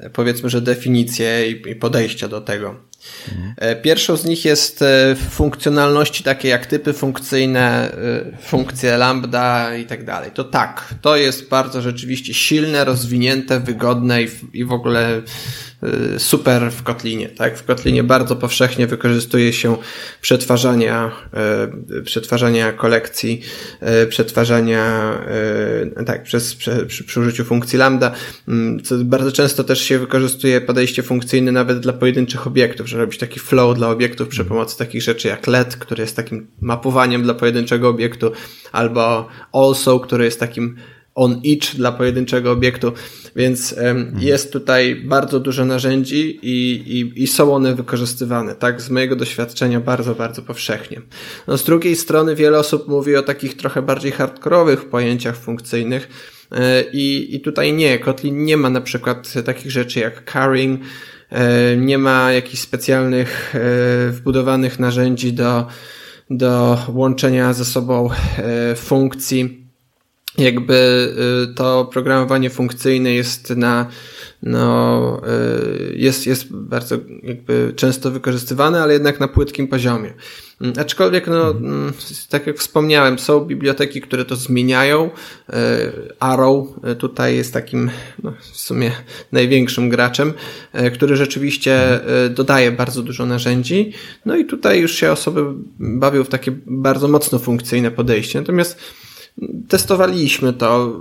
e, 0.00 0.10
powiedzmy, 0.10 0.50
że 0.50 0.60
definicje 0.60 1.50
i 1.50 1.76
podejścia 1.76 2.28
do 2.28 2.40
tego. 2.40 2.87
Mhm. 3.28 3.82
Pierwszą 3.82 4.16
z 4.16 4.24
nich 4.24 4.44
jest 4.44 4.82
e, 4.82 5.16
funkcjonalności 5.30 6.24
takie 6.24 6.48
jak 6.48 6.66
typy 6.66 6.92
funkcyjne, 6.92 7.96
funkcje 8.42 8.96
lambda 8.96 9.76
i 9.76 9.84
tak 9.84 10.04
dalej. 10.04 10.30
To 10.34 10.44
tak, 10.44 10.94
to 11.02 11.16
jest 11.16 11.48
bardzo 11.48 11.82
rzeczywiście 11.82 12.34
silne, 12.34 12.84
rozwinięte, 12.84 13.60
wygodne 13.60 14.22
i, 14.52 14.64
w 14.64 14.72
ogóle 14.72 15.22
super 16.18 16.72
w 16.72 16.82
Kotlinie. 16.82 17.28
Tak? 17.28 17.58
W 17.58 17.64
Kotlinie 17.64 18.02
bardzo 18.04 18.36
powszechnie 18.36 18.86
wykorzystuje 18.86 19.52
się 19.52 19.76
przetwarzania, 20.20 21.10
przetwarzania 22.04 22.72
kolekcji, 22.72 23.42
przetwarzania, 24.08 25.12
tak, 26.06 26.22
przez, 26.22 26.54
przy, 26.54 26.86
przy 27.06 27.20
użyciu 27.20 27.44
funkcji 27.44 27.78
lambda. 27.78 28.12
Mm, 28.48 28.82
co 28.82 28.94
bardzo 28.98 29.32
często 29.32 29.64
też 29.64 29.82
się 29.82 29.98
wykorzystuje 29.98 30.60
podejście 30.60 31.02
funkcyjne 31.02 31.52
nawet 31.52 31.80
dla 31.80 31.92
pojedynczych 31.92 32.46
obiektów, 32.46 32.88
że 32.88 32.97
robić 32.98 33.18
taki 33.18 33.40
flow 33.40 33.76
dla 33.76 33.90
obiektów 33.90 34.28
przy 34.28 34.44
pomocy 34.44 34.78
takich 34.78 35.02
rzeczy 35.02 35.28
jak 35.28 35.46
LED, 35.46 35.76
który 35.76 36.00
jest 36.00 36.16
takim 36.16 36.46
mapowaniem 36.60 37.22
dla 37.22 37.34
pojedynczego 37.34 37.88
obiektu, 37.88 38.32
albo 38.72 39.28
also, 39.52 40.00
który 40.00 40.24
jest 40.24 40.40
takim 40.40 40.76
on 41.18 41.40
each 41.46 41.76
dla 41.76 41.92
pojedynczego 41.92 42.52
obiektu, 42.52 42.92
więc 43.36 43.74
um, 43.84 44.16
jest 44.18 44.52
tutaj 44.52 44.96
bardzo 44.96 45.40
dużo 45.40 45.64
narzędzi 45.64 46.38
i, 46.42 46.82
i, 46.86 47.22
i 47.22 47.26
są 47.26 47.54
one 47.54 47.74
wykorzystywane, 47.74 48.54
tak, 48.54 48.82
z 48.82 48.90
mojego 48.90 49.16
doświadczenia 49.16 49.80
bardzo, 49.80 50.14
bardzo 50.14 50.42
powszechnie. 50.42 51.00
No, 51.46 51.58
z 51.58 51.64
drugiej 51.64 51.96
strony 51.96 52.34
wiele 52.34 52.58
osób 52.58 52.88
mówi 52.88 53.16
o 53.16 53.22
takich 53.22 53.56
trochę 53.56 53.82
bardziej 53.82 54.12
hardkorowych 54.12 54.84
pojęciach 54.84 55.36
funkcyjnych 55.36 56.08
e, 56.52 56.84
i, 56.92 57.36
i 57.36 57.40
tutaj 57.40 57.72
nie, 57.72 57.98
Kotlin 57.98 58.44
nie 58.44 58.56
ma 58.56 58.70
na 58.70 58.80
przykład 58.80 59.32
takich 59.44 59.70
rzeczy 59.70 60.00
jak 60.00 60.32
carrying, 60.32 60.80
nie 61.76 61.98
ma 61.98 62.32
jakichś 62.32 62.62
specjalnych 62.62 63.54
e, 63.54 63.58
wbudowanych 64.10 64.78
narzędzi 64.78 65.32
do, 65.32 65.66
do 66.30 66.78
łączenia 66.88 67.52
ze 67.52 67.64
sobą 67.64 68.10
funkcji. 68.76 69.64
Jakby 70.38 71.14
to 71.56 71.84
programowanie 71.92 72.50
funkcyjne 72.50 73.12
jest 73.12 73.50
na, 73.50 73.86
no, 74.42 75.20
y, 75.92 75.96
jest, 75.96 76.26
jest 76.26 76.52
bardzo 76.52 76.96
jakby 77.22 77.72
często 77.76 78.10
wykorzystywane, 78.10 78.82
ale 78.82 78.92
jednak 78.92 79.20
na 79.20 79.28
płytkim 79.28 79.68
poziomie. 79.68 80.14
Mm, 80.60 80.74
aczkolwiek, 80.80 81.26
no, 81.26 81.50
mm, 81.50 81.92
tak 82.28 82.46
jak 82.46 82.58
wspomniałem, 82.58 83.18
są 83.18 83.40
biblioteki, 83.40 84.00
które 84.00 84.24
to 84.24 84.36
zmieniają. 84.36 85.10
Y, 85.50 85.52
Arrow 86.20 86.66
tutaj 86.98 87.36
jest 87.36 87.52
takim, 87.52 87.90
no, 88.22 88.32
w 88.52 88.56
sumie 88.56 88.92
największym 89.32 89.88
graczem, 89.88 90.32
który 90.94 91.16
rzeczywiście 91.16 92.00
dodaje 92.30 92.72
bardzo 92.72 93.02
dużo 93.02 93.26
narzędzi. 93.26 93.92
No 94.24 94.36
i 94.36 94.44
tutaj 94.44 94.80
już 94.80 94.94
się 94.94 95.12
osoby 95.12 95.44
bawią 95.78 96.24
w 96.24 96.28
takie 96.28 96.52
bardzo 96.66 97.08
mocno 97.08 97.38
funkcyjne 97.38 97.90
podejście. 97.90 98.40
Natomiast 98.40 98.78
testowaliśmy 99.68 100.52
to. 100.52 101.00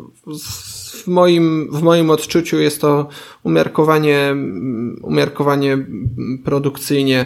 W 1.07 1.09
moim, 1.09 1.69
w 1.71 1.81
moim 1.81 2.09
odczuciu 2.09 2.59
jest 2.59 2.81
to 2.81 3.09
umiarkowanie, 3.43 4.35
umiarkowanie 5.01 5.77
produkcyjnie 6.45 7.25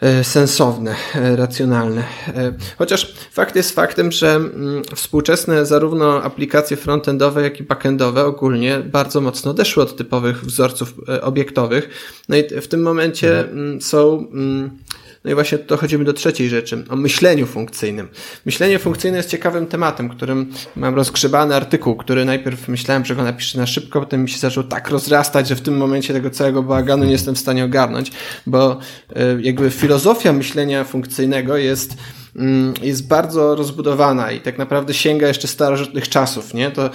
e, 0.00 0.24
sensowne, 0.24 0.94
e, 1.14 1.36
racjonalne. 1.36 2.04
E, 2.28 2.54
chociaż 2.78 3.14
fakt 3.32 3.56
jest 3.56 3.74
faktem, 3.74 4.12
że 4.12 4.34
mm, 4.34 4.82
współczesne 4.94 5.66
zarówno 5.66 6.22
aplikacje 6.22 6.76
frontendowe, 6.76 7.42
jak 7.42 7.60
i 7.60 7.62
backendowe 7.62 8.24
ogólnie 8.24 8.78
bardzo 8.78 9.20
mocno 9.20 9.50
odeszły 9.50 9.82
od 9.82 9.96
typowych 9.96 10.44
wzorców 10.44 10.94
obiektowych. 11.22 11.88
No 12.28 12.36
i 12.36 12.60
w 12.60 12.68
tym 12.68 12.82
momencie 12.82 13.38
mhm. 13.38 13.58
Mm, 13.58 13.80
są 13.80 14.28
mm, 14.32 14.70
no 15.24 15.30
i 15.30 15.34
właśnie 15.34 15.58
dochodzimy 15.58 16.04
do 16.04 16.12
trzeciej 16.12 16.48
rzeczy, 16.48 16.84
o 16.90 16.96
myśleniu 16.96 17.46
funkcyjnym. 17.46 18.08
Myślenie 18.46 18.78
funkcyjne 18.78 19.16
jest 19.16 19.28
ciekawym 19.28 19.66
tematem, 19.66 20.08
którym 20.08 20.52
mam 20.76 20.94
rozgrzebany 20.94 21.54
artykuł, 21.56 21.96
który 21.96 22.24
najpierw 22.24 22.68
myślałem, 22.68 23.04
że 23.04 23.16
go 23.16 23.24
napiszę 23.24 23.58
na 23.58 23.66
szybko, 23.66 24.00
potem 24.00 24.22
mi 24.22 24.30
się 24.30 24.38
zaczął 24.38 24.64
tak 24.64 24.88
rozrastać, 24.88 25.48
że 25.48 25.56
w 25.56 25.60
tym 25.60 25.76
momencie 25.76 26.14
tego 26.14 26.30
całego 26.30 26.62
bałaganu 26.62 27.04
nie 27.04 27.12
jestem 27.12 27.34
w 27.34 27.38
stanie 27.38 27.64
ogarnąć, 27.64 28.12
bo 28.46 28.78
e, 29.16 29.40
jakby 29.40 29.70
filozofia 29.70 30.32
myślenia 30.32 30.84
funkcyjnego 30.84 31.56
jest 31.56 31.96
jest 32.82 33.08
bardzo 33.08 33.54
rozbudowana 33.54 34.32
i 34.32 34.40
tak 34.40 34.58
naprawdę 34.58 34.94
sięga 34.94 35.28
jeszcze 35.28 35.48
starożytnych 35.48 36.08
czasów, 36.08 36.54
nie? 36.54 36.70
To 36.70 36.90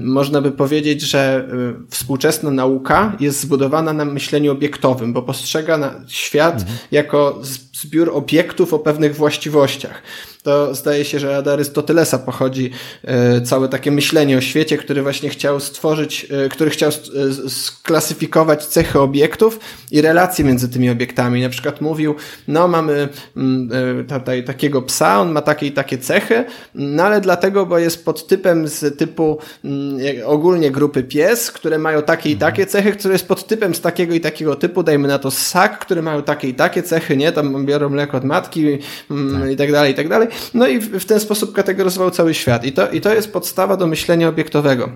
można 0.00 0.40
by 0.40 0.52
powiedzieć, 0.52 1.00
że 1.02 1.48
współczesna 1.90 2.50
nauka 2.50 3.16
jest 3.20 3.40
zbudowana 3.40 3.92
na 3.92 4.04
myśleniu 4.04 4.52
obiektowym, 4.52 5.12
bo 5.12 5.22
postrzega 5.22 5.94
świat 6.06 6.60
mhm. 6.60 6.78
jako 6.90 7.40
zbiór 7.72 8.10
obiektów 8.14 8.74
o 8.74 8.78
pewnych 8.78 9.16
właściwościach 9.16 10.02
to 10.42 10.74
zdaje 10.74 11.04
się, 11.04 11.18
że 11.18 11.38
od 11.38 11.48
Arystotelesa 11.48 12.18
pochodzi 12.18 12.70
e, 13.04 13.40
całe 13.40 13.68
takie 13.68 13.90
myślenie 13.90 14.38
o 14.38 14.40
świecie, 14.40 14.78
który 14.78 15.02
właśnie 15.02 15.30
chciał 15.30 15.60
stworzyć, 15.60 16.26
e, 16.30 16.48
który 16.48 16.70
chciał 16.70 16.90
e, 16.90 17.50
sklasyfikować 17.50 18.66
cechy 18.66 19.00
obiektów 19.00 19.60
i 19.90 20.00
relacje 20.00 20.44
między 20.44 20.68
tymi 20.68 20.90
obiektami. 20.90 21.42
Na 21.42 21.48
przykład 21.48 21.80
mówił, 21.80 22.14
no 22.48 22.68
mamy 22.68 23.08
mm, 23.36 24.06
tutaj 24.06 24.44
takiego 24.44 24.82
psa, 24.82 25.20
on 25.20 25.32
ma 25.32 25.42
takie 25.42 25.66
i 25.66 25.72
takie 25.72 25.98
cechy, 25.98 26.44
no 26.74 27.02
ale 27.02 27.20
dlatego, 27.20 27.66
bo 27.66 27.78
jest 27.78 28.04
pod 28.04 28.26
typem 28.26 28.68
z 28.68 28.98
typu 28.98 29.38
mm, 29.64 29.98
ogólnie 30.24 30.70
grupy 30.70 31.02
pies, 31.02 31.50
które 31.50 31.78
mają 31.78 32.02
takie 32.02 32.30
i 32.30 32.36
takie 32.36 32.66
cechy, 32.66 32.92
które 32.92 33.14
jest 33.14 33.28
pod 33.28 33.46
typem 33.46 33.74
z 33.74 33.80
takiego 33.80 34.14
i 34.14 34.20
takiego 34.20 34.56
typu, 34.56 34.82
dajmy 34.82 35.08
na 35.08 35.18
to 35.18 35.30
ssak, 35.30 35.78
które 35.78 36.02
mają 36.02 36.22
takie 36.22 36.48
i 36.48 36.54
takie 36.54 36.82
cechy, 36.82 37.16
nie? 37.16 37.32
Tam 37.32 37.66
biorą 37.66 37.88
mleko 37.88 38.16
od 38.16 38.24
matki 38.24 38.78
mm, 39.10 39.40
tak. 39.40 39.50
i 39.50 39.56
tak 39.56 39.72
dalej, 39.72 39.92
i 39.92 39.94
tak 39.94 40.08
dalej. 40.08 40.28
No 40.54 40.66
i 40.66 40.80
w 40.80 41.04
ten 41.04 41.20
sposób 41.20 41.52
kategoryzował 41.52 42.10
cały 42.10 42.34
świat. 42.34 42.64
I 42.64 42.72
to, 42.72 42.90
I 42.90 43.00
to 43.00 43.14
jest 43.14 43.32
podstawa 43.32 43.76
do 43.76 43.86
myślenia 43.86 44.28
obiektowego. 44.28 44.92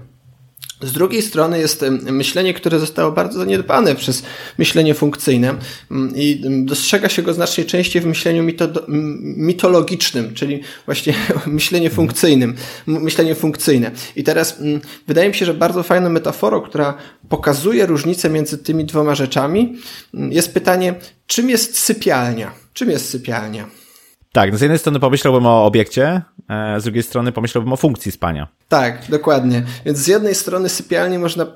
Z 0.83 0.93
drugiej 0.93 1.23
strony 1.23 1.59
jest 1.59 1.85
myślenie, 2.11 2.55
które 2.55 2.79
zostało 2.79 3.13
bardzo 3.13 3.39
zaniedbane 3.39 3.95
przez 3.95 4.23
myślenie 4.59 4.95
funkcyjne 4.95 5.55
mm, 5.91 6.17
i 6.17 6.43
dostrzega 6.65 7.09
się 7.09 7.23
go 7.23 7.35
znacznie 7.35 7.65
częściej 7.65 8.03
w 8.03 8.07
myśleniu 8.07 8.45
mitologicznym, 9.37 10.35
czyli 10.35 10.61
właśnie 10.87 11.15
myślenie 11.47 11.91
funkcyjnym, 11.91 12.55
myślenie 12.87 13.35
funkcyjne. 13.35 13.91
I 14.17 14.25
teraz 14.25 14.61
mm, 14.61 14.81
wydaje 15.07 15.29
mi 15.29 15.35
się, 15.35 15.47
że 15.47 15.55
bardzo 15.55 15.83
fajną 15.83 16.11
metaforą, 16.11 16.61
która 16.61 16.95
pokazuje 17.29 17.87
różnicę 17.87 18.31
między 18.31 18.59
tymi 18.59 18.85
dwoma 18.85 19.15
rzeczami, 19.15 19.77
mm, 20.15 20.33
jest 20.33 20.55
pytanie, 20.55 20.95
czym 21.27 21.51
jest 21.51 21.79
sypialnia? 21.79 22.53
Czym 22.73 22.91
jest 22.91 23.09
sypialnia? 23.09 23.86
Tak, 24.37 24.53
no 24.53 24.59
z 24.59 24.61
jednej 24.61 24.79
strony 24.79 25.01
pomyślałbym 25.01 25.47
o 25.47 25.65
obiekcie, 25.65 26.23
e, 26.49 26.81
z 26.81 26.85
drugiej 26.85 27.03
strony 27.03 27.33
pomyślałbym 27.33 27.73
o 27.73 27.77
funkcji 27.77 28.13
spania. 28.13 28.49
Tak, 28.69 29.03
dokładnie. 29.09 29.63
Więc 29.87 29.99
z 29.99 30.07
jednej 30.07 30.35
strony 30.35 30.69
sypialnię 30.69 31.19
można, 31.19 31.47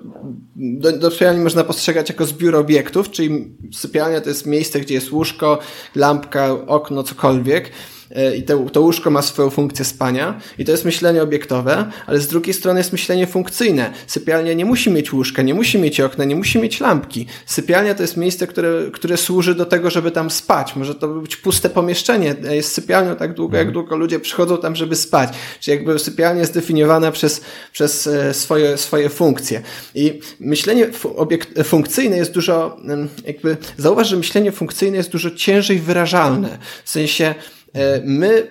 do, 0.56 0.98
do 0.98 1.10
sypialni 1.10 1.44
można 1.44 1.64
postrzegać 1.64 2.08
jako 2.08 2.26
zbiór 2.26 2.56
obiektów, 2.56 3.10
czyli 3.10 3.54
sypialnia 3.72 4.20
to 4.20 4.28
jest 4.28 4.46
miejsce, 4.46 4.80
gdzie 4.80 4.94
jest 4.94 5.12
łóżko, 5.12 5.58
lampka, 5.94 6.52
okno, 6.66 7.02
cokolwiek. 7.02 7.70
E, 8.16 8.36
i 8.36 8.42
to, 8.42 8.58
to 8.58 8.80
łóżko 8.80 9.10
ma 9.10 9.22
swoją 9.22 9.50
funkcję 9.50 9.84
spania 9.84 10.40
i 10.58 10.64
to 10.64 10.72
jest 10.72 10.84
myślenie 10.84 11.22
obiektowe, 11.22 11.86
ale 12.06 12.20
z 12.20 12.28
drugiej 12.28 12.54
strony 12.54 12.80
jest 12.80 12.92
myślenie 12.92 13.26
funkcyjne. 13.26 13.92
Sypialnia 14.06 14.52
nie 14.52 14.64
musi 14.64 14.90
mieć 14.90 15.12
łóżka, 15.12 15.42
nie 15.42 15.54
musi 15.54 15.78
mieć 15.78 16.00
okna, 16.00 16.24
nie 16.24 16.36
musi 16.36 16.58
mieć 16.58 16.80
lampki. 16.80 17.26
Sypialnia 17.46 17.94
to 17.94 18.02
jest 18.02 18.16
miejsce, 18.16 18.46
które, 18.46 18.90
które 18.92 19.16
służy 19.16 19.54
do 19.54 19.66
tego, 19.66 19.90
żeby 19.90 20.10
tam 20.10 20.30
spać. 20.30 20.76
Może 20.76 20.94
to 20.94 21.08
być 21.08 21.36
puste 21.36 21.70
pomieszczenie. 21.70 22.34
Jest 22.50 22.72
sypialnią 22.72 23.16
tak 23.16 23.34
długo, 23.34 23.56
jak 23.56 23.66
mhm. 23.66 23.72
długo 23.74 23.96
ludzie 23.96 24.20
przychodzą 24.20 24.58
tam, 24.58 24.76
żeby 24.76 24.96
spać. 24.96 25.30
Czyli 25.60 25.76
jakby 25.76 25.98
sypialnia 25.98 26.40
jest 26.40 26.54
definiowana 26.54 27.12
przez, 27.12 27.40
przez 27.72 28.06
e, 28.06 28.34
swoje, 28.34 28.76
swoje 28.76 29.08
funkcje. 29.08 29.62
I 29.94 30.20
myślenie 30.40 30.86
obiekt, 31.16 31.62
funkcyjne 31.64 32.16
jest 32.16 32.32
dużo, 32.32 32.76
jakby, 33.26 33.56
zauważ, 33.76 34.08
że 34.08 34.16
myślenie 34.16 34.52
funkcyjne 34.52 34.96
jest 34.96 35.10
dużo 35.10 35.30
ciężej 35.30 35.78
wyrażalne. 35.78 36.58
W 36.84 36.90
sensie, 36.90 37.34
E, 37.34 37.34
my 37.74 38.48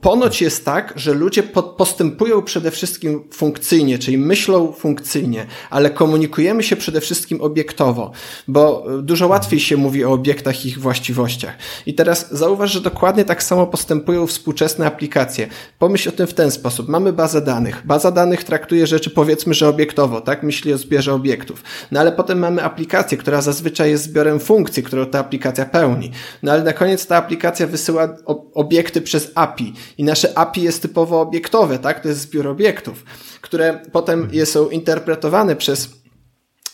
ponoć 0.00 0.42
jest 0.42 0.64
tak, 0.64 0.92
że 0.96 1.14
ludzie 1.14 1.42
postępują 1.76 2.42
przede 2.42 2.70
wszystkim 2.70 3.24
funkcyjnie, 3.32 3.98
czyli 3.98 4.18
myślą 4.18 4.72
funkcyjnie, 4.72 5.46
ale 5.70 5.90
komunikujemy 5.90 6.62
się 6.62 6.76
przede 6.76 7.00
wszystkim 7.00 7.40
obiektowo, 7.40 8.12
bo 8.48 8.86
dużo 9.02 9.28
łatwiej 9.28 9.60
się 9.60 9.76
mówi 9.76 10.04
o 10.04 10.12
obiektach 10.12 10.66
i 10.66 10.68
ich 10.68 10.78
właściwościach. 10.78 11.56
I 11.86 11.94
teraz 11.94 12.34
zauważ, 12.34 12.72
że 12.72 12.80
dokładnie 12.80 13.24
tak 13.24 13.42
samo 13.42 13.66
postępują 13.66 14.26
współczesne 14.26 14.86
aplikacje. 14.86 15.48
Pomyśl 15.78 16.08
o 16.08 16.12
tym 16.12 16.26
w 16.26 16.34
ten 16.34 16.50
sposób. 16.50 16.88
Mamy 16.88 17.12
bazę 17.12 17.40
danych. 17.40 17.82
Baza 17.86 18.10
danych 18.10 18.44
traktuje 18.44 18.86
rzeczy 18.86 19.10
powiedzmy, 19.10 19.54
że 19.54 19.68
obiektowo, 19.68 20.20
tak? 20.20 20.42
Myśli 20.42 20.72
o 20.72 20.78
zbiorze 20.78 21.14
obiektów. 21.14 21.62
No 21.90 22.00
ale 22.00 22.12
potem 22.12 22.38
mamy 22.38 22.62
aplikację, 22.62 23.18
która 23.18 23.42
zazwyczaj 23.42 23.90
jest 23.90 24.04
zbiorem 24.04 24.40
funkcji, 24.40 24.82
którą 24.82 25.06
ta 25.06 25.18
aplikacja 25.18 25.64
pełni. 25.64 26.10
No 26.42 26.52
ale 26.52 26.62
na 26.62 26.72
koniec 26.72 27.06
ta 27.06 27.16
aplikacja 27.16 27.66
wysyła 27.66 28.16
obiekty 28.54 29.00
przez 29.00 29.32
API 29.34 29.73
i 29.98 30.04
nasze 30.04 30.38
API 30.38 30.62
jest 30.62 30.82
typowo 30.82 31.20
obiektowe, 31.20 31.78
tak? 31.78 32.00
To 32.00 32.08
jest 32.08 32.20
zbiór 32.20 32.48
obiektów, 32.48 33.04
które 33.40 33.82
potem 33.92 34.30
są 34.44 34.68
interpretowane 34.68 35.56
przez 35.56 36.03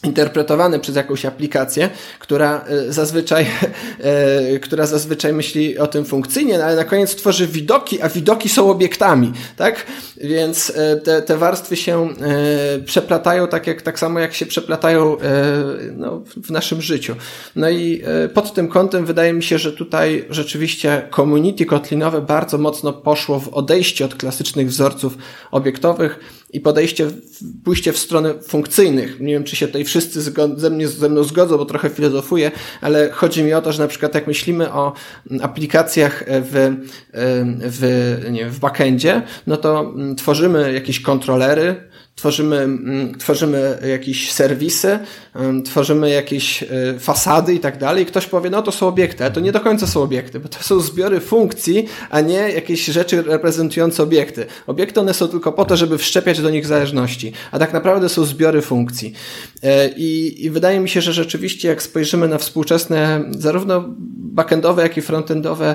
interpretowany 0.04 0.78
przez 0.78 0.96
jakąś 0.96 1.24
aplikację, 1.24 1.90
która 2.18 2.64
e, 2.68 2.92
zazwyczaj, 2.92 3.46
e, 3.98 4.58
która 4.58 4.86
zazwyczaj 4.86 5.32
myśli 5.32 5.78
o 5.78 5.86
tym 5.86 6.04
funkcyjnie, 6.04 6.58
no 6.58 6.64
ale 6.64 6.76
na 6.76 6.84
koniec 6.84 7.16
tworzy 7.16 7.46
widoki, 7.46 8.02
a 8.02 8.08
widoki 8.08 8.48
są 8.48 8.70
obiektami, 8.70 9.32
tak? 9.56 9.86
Więc 10.16 10.72
e, 10.76 10.96
te, 10.96 11.22
te 11.22 11.36
warstwy 11.36 11.76
się 11.76 12.08
przeplatają 12.84 13.48
tak, 13.48 13.66
jak, 13.66 13.82
tak 13.82 13.98
samo 13.98 14.20
jak 14.20 14.34
się 14.34 14.46
przeplatają 14.46 15.16
no, 15.96 16.22
w 16.44 16.50
naszym 16.50 16.82
życiu. 16.82 17.14
No 17.56 17.70
i 17.70 18.02
pod 18.34 18.54
tym 18.54 18.68
kątem 18.68 19.06
wydaje 19.06 19.32
mi 19.32 19.42
się, 19.42 19.58
że 19.58 19.72
tutaj 19.72 20.24
rzeczywiście 20.30 21.08
community 21.16 21.66
kotlinowe 21.66 22.20
bardzo 22.20 22.58
mocno 22.58 22.92
poszło 22.92 23.40
w 23.40 23.48
odejście 23.48 24.04
od 24.04 24.14
klasycznych 24.14 24.68
wzorców 24.68 25.18
obiektowych 25.50 26.39
i 26.52 26.60
podejście, 26.60 27.10
pójście 27.64 27.92
w 27.92 27.98
stronę 27.98 28.34
funkcyjnych. 28.42 29.20
Nie 29.20 29.32
wiem, 29.32 29.44
czy 29.44 29.56
się 29.56 29.66
tutaj 29.66 29.84
wszyscy 29.84 30.22
ze, 30.56 30.70
mnie, 30.70 30.88
ze 30.88 31.08
mną 31.08 31.24
zgodzą, 31.24 31.56
bo 31.56 31.64
trochę 31.64 31.90
filozofuję, 31.90 32.50
ale 32.80 33.10
chodzi 33.10 33.42
mi 33.42 33.52
o 33.52 33.62
to, 33.62 33.72
że 33.72 33.82
na 33.82 33.88
przykład 33.88 34.14
jak 34.14 34.26
myślimy 34.26 34.72
o 34.72 34.92
aplikacjach 35.42 36.24
w, 36.28 36.76
w, 37.62 38.16
nie, 38.30 38.50
w 38.50 38.58
backendzie, 38.58 39.22
no 39.46 39.56
to 39.56 39.80
mm, 39.80 40.16
tworzymy 40.16 40.72
jakieś 40.72 41.00
kontrolery, 41.00 41.89
tworzymy, 42.14 42.56
mm, 42.56 43.18
tworzymy 43.18 43.78
jakieś 43.90 44.32
serwisy, 44.32 44.98
tworzymy 45.64 46.10
jakieś 46.10 46.62
e, 46.62 46.66
fasady 46.98 47.54
i 47.54 47.60
tak 47.60 47.78
dalej. 47.78 48.06
Ktoś 48.06 48.26
powie, 48.26 48.50
no 48.50 48.62
to 48.62 48.72
są 48.72 48.88
obiekty, 48.88 49.24
ale 49.24 49.32
to 49.32 49.40
nie 49.40 49.52
do 49.52 49.60
końca 49.60 49.86
są 49.86 50.02
obiekty, 50.02 50.40
bo 50.40 50.48
to 50.48 50.62
są 50.62 50.80
zbiory 50.80 51.20
funkcji, 51.20 51.88
a 52.10 52.20
nie 52.20 52.34
jakieś 52.34 52.84
rzeczy 52.84 53.22
reprezentujące 53.22 54.02
obiekty. 54.02 54.46
Obiekty 54.66 55.00
one 55.00 55.14
są 55.14 55.28
tylko 55.28 55.52
po 55.52 55.64
to, 55.64 55.76
żeby 55.76 55.98
wszczepiać 55.98 56.40
do 56.40 56.50
nich 56.50 56.66
zależności, 56.66 57.32
a 57.50 57.58
tak 57.58 57.72
naprawdę 57.72 58.08
są 58.08 58.24
zbiory 58.24 58.62
funkcji. 58.62 59.12
E, 59.62 59.88
I, 59.88 60.44
i 60.44 60.50
wydaje 60.50 60.80
mi 60.80 60.88
się, 60.88 61.00
że 61.00 61.12
rzeczywiście 61.12 61.68
jak 61.68 61.82
spojrzymy 61.82 62.28
na 62.28 62.38
współczesne 62.38 63.24
zarówno 63.30 63.84
backendowe, 64.30 64.82
jak 64.82 64.96
i 64.96 65.02
frontendowe 65.02 65.74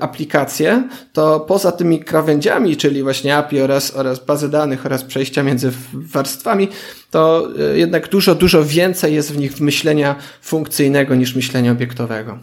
aplikacje, 0.00 0.88
to 1.12 1.40
poza 1.40 1.72
tymi 1.72 2.00
krawędziami, 2.00 2.76
czyli 2.76 3.02
właśnie 3.02 3.36
API 3.36 3.60
oraz, 3.60 3.96
oraz 3.96 4.24
bazy 4.24 4.48
danych 4.48 4.86
oraz 4.86 5.04
przejścia 5.04 5.42
między 5.42 5.72
warstwami, 5.92 6.68
to 7.10 7.48
e, 7.72 7.78
jednak 7.78 8.08
dużo, 8.08 8.34
dużo 8.34 8.64
więcej 8.64 9.14
jest 9.14 9.32
w 9.32 9.38
nich 9.38 9.60
myślenia 9.60 10.16
funkcyjnego 10.42 11.14
niż 11.14 11.34
myślenia 11.34 11.72
obiektowego. 11.72 12.38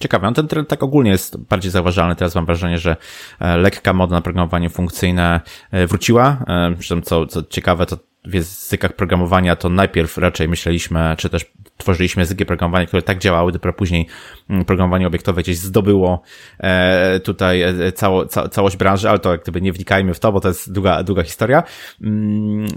Ciekawe, 0.00 0.28
on 0.28 0.34
ten 0.34 0.48
trend 0.48 0.68
tak 0.68 0.82
ogólnie 0.82 1.10
jest 1.10 1.36
bardziej 1.36 1.70
zauważalny. 1.70 2.16
Teraz 2.16 2.34
mam 2.34 2.46
wrażenie, 2.46 2.78
że 2.78 2.96
e, 3.40 3.56
lekka 3.56 3.92
moda 3.92 4.16
na 4.16 4.20
programowanie 4.20 4.70
funkcyjne 4.70 5.40
wróciła. 5.88 6.44
Zresztą 6.74 7.00
co, 7.00 7.26
co 7.26 7.42
ciekawe, 7.42 7.86
to 7.86 7.96
w 8.24 8.34
językach 8.34 8.92
programowania 8.92 9.56
to 9.56 9.68
najpierw 9.68 10.18
raczej 10.18 10.48
myśleliśmy, 10.48 11.14
czy 11.18 11.28
też 11.28 11.52
tworzyliśmy 11.78 12.20
języki 12.20 12.46
programowania, 12.46 12.86
które 12.86 13.02
tak 13.02 13.18
działały, 13.18 13.52
dopiero 13.52 13.72
później 13.72 14.06
mm, 14.50 14.64
programowanie 14.64 15.06
obiektowe 15.06 15.42
gdzieś 15.42 15.58
zdobyło 15.58 16.22
e, 16.58 17.20
tutaj 17.20 17.62
e, 17.62 17.92
cało, 17.92 18.26
ca, 18.26 18.48
całość 18.48 18.76
branży, 18.76 19.10
ale 19.10 19.18
to 19.18 19.32
jak 19.32 19.42
gdyby 19.42 19.60
nie 19.60 19.72
wnikajmy 19.72 20.14
w 20.14 20.20
to, 20.20 20.32
bo 20.32 20.40
to 20.40 20.48
jest 20.48 20.72
długa, 20.72 21.02
długa 21.02 21.22
historia. 21.22 21.62
Mm, 22.02 22.68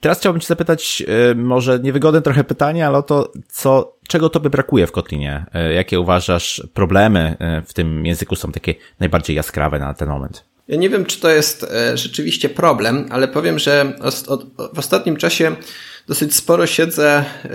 teraz 0.00 0.18
chciałbym 0.18 0.40
Cię 0.40 0.46
zapytać, 0.46 1.02
e, 1.30 1.34
może 1.34 1.78
niewygodne 1.78 2.22
trochę 2.22 2.44
pytanie, 2.44 2.86
ale 2.86 2.98
o 2.98 3.02
to, 3.02 3.32
co, 3.48 3.96
czego 4.08 4.28
Tobie 4.28 4.50
brakuje 4.50 4.86
w 4.86 4.92
Kotlinie? 4.92 5.46
Jakie 5.74 6.00
uważasz 6.00 6.62
problemy 6.74 7.36
w 7.66 7.74
tym 7.74 8.06
języku 8.06 8.36
są 8.36 8.52
takie 8.52 8.74
najbardziej 9.00 9.36
jaskrawe 9.36 9.78
na 9.78 9.94
ten 9.94 10.08
moment? 10.08 10.44
Ja 10.68 10.76
nie 10.76 10.90
wiem, 10.90 11.04
czy 11.04 11.20
to 11.20 11.30
jest 11.30 11.66
rzeczywiście 11.94 12.48
problem, 12.48 13.06
ale 13.10 13.28
powiem, 13.28 13.58
że 13.58 13.92
w 14.74 14.78
ostatnim 14.78 15.16
czasie 15.16 15.56
dosyć 16.08 16.34
sporo 16.34 16.66
siedzę 16.66 17.24
y, 17.44 17.48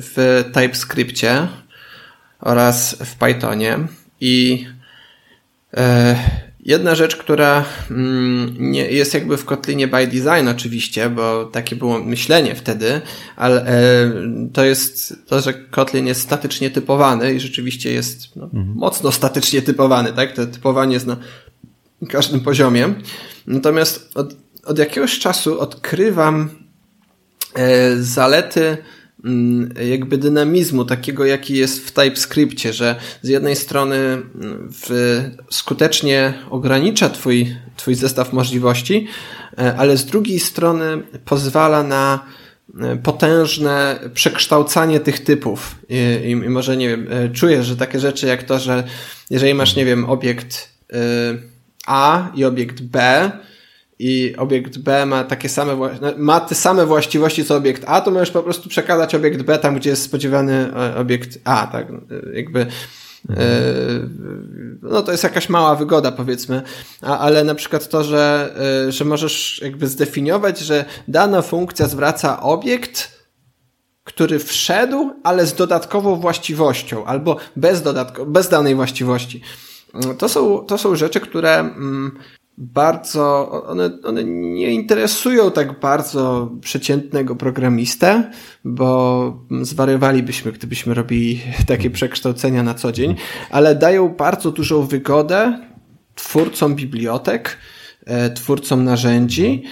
w 0.00 0.44
TypeScriptie 0.52 1.48
oraz 2.40 2.96
w 3.04 3.16
Pythonie 3.16 3.78
i 4.20 4.66
y, 5.74 5.80
Jedna 6.64 6.94
rzecz, 6.94 7.16
która 7.16 7.64
mm, 7.90 8.54
nie, 8.58 8.90
jest 8.90 9.14
jakby 9.14 9.36
w 9.36 9.44
Kotlinie 9.44 9.88
by 9.88 10.06
design 10.06 10.48
oczywiście, 10.48 11.10
bo 11.10 11.44
takie 11.44 11.76
było 11.76 11.98
myślenie 11.98 12.54
wtedy, 12.54 13.00
ale 13.36 13.66
e, 13.66 14.12
to 14.52 14.64
jest 14.64 15.16
to, 15.26 15.40
że 15.40 15.54
Kotlin 15.54 16.06
jest 16.06 16.20
statycznie 16.20 16.70
typowany 16.70 17.34
i 17.34 17.40
rzeczywiście 17.40 17.92
jest 17.92 18.36
no, 18.36 18.44
mhm. 18.44 18.72
mocno 18.76 19.12
statycznie 19.12 19.62
typowany, 19.62 20.12
tak? 20.12 20.32
To 20.32 20.46
typowanie 20.46 20.94
jest 20.94 21.06
na 21.06 21.16
każdym 22.08 22.40
poziomie. 22.40 22.94
Natomiast 23.46 24.10
od, 24.14 24.36
od 24.64 24.78
jakiegoś 24.78 25.18
czasu 25.18 25.60
odkrywam 25.60 26.50
zalety 28.00 28.76
Mm, 29.24 29.74
jakby 29.90 30.18
dynamizmu 30.18 30.84
takiego, 30.84 31.24
jaki 31.24 31.56
jest 31.56 31.86
w 31.88 31.92
TypeScriptie, 31.92 32.72
że 32.72 32.96
z 33.22 33.28
jednej 33.28 33.56
strony 33.56 33.96
mm, 33.96 34.68
w, 34.72 35.20
skutecznie 35.50 36.34
ogranicza 36.50 37.08
twój, 37.08 37.56
twój 37.76 37.94
zestaw 37.94 38.32
możliwości, 38.32 39.06
e, 39.58 39.76
ale 39.76 39.96
z 39.96 40.06
drugiej 40.06 40.40
strony 40.40 41.02
pozwala 41.24 41.82
na 41.82 42.26
e, 42.80 42.96
potężne 42.96 43.98
przekształcanie 44.14 45.00
tych 45.00 45.24
typów. 45.24 45.76
I, 45.88 46.30
i 46.30 46.36
może, 46.36 46.76
nie 46.76 46.88
wiem, 46.88 47.06
e, 47.10 47.28
czujesz, 47.28 47.66
że 47.66 47.76
takie 47.76 48.00
rzeczy 48.00 48.26
jak 48.26 48.42
to, 48.42 48.58
że 48.58 48.84
jeżeli 49.30 49.54
masz, 49.54 49.76
nie 49.76 49.84
wiem, 49.84 50.10
obiekt 50.10 50.74
A 51.86 52.30
i 52.34 52.44
obiekt 52.44 52.80
B, 52.80 53.30
i 53.98 54.34
obiekt 54.38 54.78
B 54.78 55.06
ma 55.06 55.24
takie 55.24 55.48
same, 55.48 55.76
no, 55.76 56.12
ma 56.16 56.40
te 56.40 56.54
same 56.54 56.86
właściwości 56.86 57.44
co 57.44 57.56
obiekt 57.56 57.84
A, 57.86 58.00
to 58.00 58.10
możesz 58.10 58.30
po 58.30 58.42
prostu 58.42 58.68
przekazać 58.68 59.14
obiekt 59.14 59.42
B 59.42 59.58
tam, 59.58 59.76
gdzie 59.76 59.90
jest 59.90 60.02
spodziewany 60.02 60.72
e, 60.76 60.96
obiekt 60.96 61.38
A, 61.44 61.66
tak, 61.66 61.88
jakby 62.32 62.60
e, 62.60 63.36
no 64.82 65.02
to 65.02 65.12
jest 65.12 65.24
jakaś 65.24 65.48
mała 65.48 65.74
wygoda 65.74 66.12
powiedzmy, 66.12 66.62
A, 67.02 67.18
ale 67.18 67.44
na 67.44 67.54
przykład 67.54 67.88
to, 67.88 68.04
że, 68.04 68.54
e, 68.86 68.92
że 68.92 69.04
możesz 69.04 69.60
jakby 69.62 69.86
zdefiniować, 69.86 70.58
że 70.58 70.84
dana 71.08 71.42
funkcja 71.42 71.88
zwraca 71.88 72.42
obiekt, 72.42 73.24
który 74.04 74.38
wszedł, 74.38 75.10
ale 75.22 75.46
z 75.46 75.54
dodatkową 75.54 76.16
właściwością, 76.16 77.04
albo 77.04 77.36
bez, 77.56 77.82
dodatko, 77.82 78.26
bez 78.26 78.48
danej 78.48 78.74
właściwości. 78.74 79.40
To 80.18 80.28
są, 80.28 80.58
to 80.58 80.78
są 80.78 80.96
rzeczy, 80.96 81.20
które 81.20 81.58
mm, 81.58 82.18
bardzo, 82.58 83.50
one, 83.66 83.90
one 84.04 84.24
nie 84.24 84.70
interesują 84.70 85.50
tak 85.50 85.80
bardzo 85.80 86.52
przeciętnego 86.60 87.36
programistę, 87.36 88.30
bo 88.64 89.46
zwariowalibyśmy, 89.62 90.52
gdybyśmy 90.52 90.94
robili 90.94 91.40
takie 91.66 91.90
przekształcenia 91.90 92.62
na 92.62 92.74
co 92.74 92.92
dzień, 92.92 93.14
ale 93.50 93.74
dają 93.74 94.08
bardzo 94.08 94.50
dużą 94.50 94.86
wygodę 94.86 95.58
twórcom 96.14 96.74
bibliotek, 96.74 97.58
e, 98.06 98.30
twórcom 98.30 98.84
narzędzi 98.84 99.62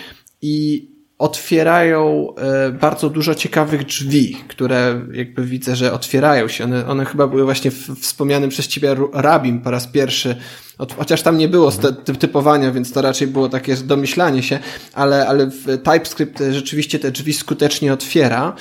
i 0.42 0.88
otwierają 1.18 2.34
e, 2.34 2.72
bardzo 2.72 3.10
dużo 3.10 3.34
ciekawych 3.34 3.84
drzwi, 3.84 4.36
które 4.48 5.00
jakby 5.12 5.44
widzę, 5.44 5.76
że 5.76 5.92
otwierają 5.92 6.48
się. 6.48 6.64
One, 6.64 6.86
one 6.86 7.04
chyba 7.04 7.26
były 7.26 7.44
właśnie 7.44 7.70
wspomniane 8.00 8.48
przez 8.48 8.68
ciebie 8.68 8.96
Rabim 9.12 9.60
po 9.60 9.70
raz 9.70 9.86
pierwszy 9.86 10.36
Chociaż 10.78 11.22
tam 11.22 11.38
nie 11.38 11.48
było 11.48 11.72
typowania, 12.18 12.72
więc 12.72 12.92
to 12.92 13.02
raczej 13.02 13.28
było 13.28 13.48
takie 13.48 13.76
domyślanie 13.76 14.42
się, 14.42 14.58
ale, 14.92 15.26
ale 15.26 15.50
TypeScript 15.66 16.42
rzeczywiście 16.50 16.98
te 16.98 17.10
drzwi 17.10 17.32
skutecznie 17.32 17.92
otwiera 17.92 18.56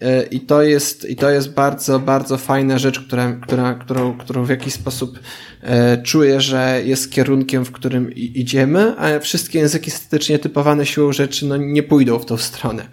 e, 0.00 0.22
i 0.22 0.40
to 0.40 0.62
jest, 0.62 1.10
i 1.10 1.16
to 1.16 1.30
jest 1.30 1.54
bardzo, 1.54 1.98
bardzo 1.98 2.38
fajna 2.38 2.78
rzecz, 2.78 3.00
która, 3.00 3.32
która, 3.32 3.74
którą, 3.74 4.18
którą 4.18 4.44
w 4.44 4.48
jakiś 4.48 4.72
sposób 4.72 5.18
e, 5.62 6.02
czuję, 6.02 6.40
że 6.40 6.82
jest 6.84 7.12
kierunkiem, 7.12 7.64
w 7.64 7.72
którym 7.72 8.12
idziemy, 8.14 8.94
a 8.98 9.18
wszystkie 9.18 9.58
języki 9.58 9.90
statycznie 9.90 10.38
typowane 10.38 10.86
siłą 10.86 11.12
rzeczy 11.12 11.46
no, 11.46 11.56
nie 11.56 11.82
pójdą 11.82 12.18
w 12.18 12.26
tą 12.26 12.36
stronę. 12.36 12.88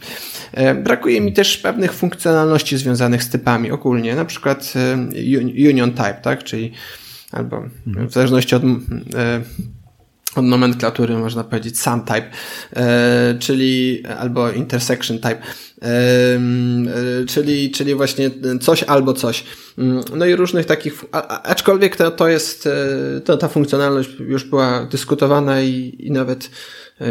E, 0.51 0.76
brakuje 0.76 1.21
mi 1.21 1.34
też 1.34 1.57
pewnych 1.57 1.93
funkcjonalności 1.93 2.78
związanych 2.78 3.24
z 3.24 3.30
typami 3.30 3.71
ogólnie, 3.71 4.15
na 4.15 4.26
przykład 4.26 4.74
union 5.69 5.91
type, 5.91 6.19
tak, 6.21 6.43
czyli 6.43 6.71
albo 7.34 7.64
w 7.86 8.12
zależności 8.12 8.56
od, 8.56 8.64
e, 8.64 9.42
od 10.36 10.46
nomenklatury 10.46 11.18
można 11.18 11.44
powiedzieć 11.44 11.80
sam 11.80 12.06
type, 12.06 12.30
e, 12.76 13.36
czyli 13.40 14.04
albo 14.20 14.52
intersection 14.52 15.18
type, 15.18 15.38
e, 15.38 15.42
czyli, 17.28 17.72
czyli 17.72 17.96
właśnie 17.96 18.32
coś 18.62 18.84
albo 18.84 19.14
coś. 19.14 19.44
Mm, 19.78 20.04
no 20.16 20.26
i 20.26 20.36
różnych 20.36 20.66
takich, 20.66 21.06
aczkolwiek 21.44 21.96
to, 21.96 22.12
to 22.12 22.28
jest, 22.28 22.70
to, 23.26 23.38
ta 23.38 23.48
funkcjonalność 23.48 24.10
już 24.20 24.44
była 24.44 24.86
dyskutowana 24.86 25.62
i, 25.62 25.96
i 26.00 26.12
nawet 26.12 26.50
E, 27.02 27.08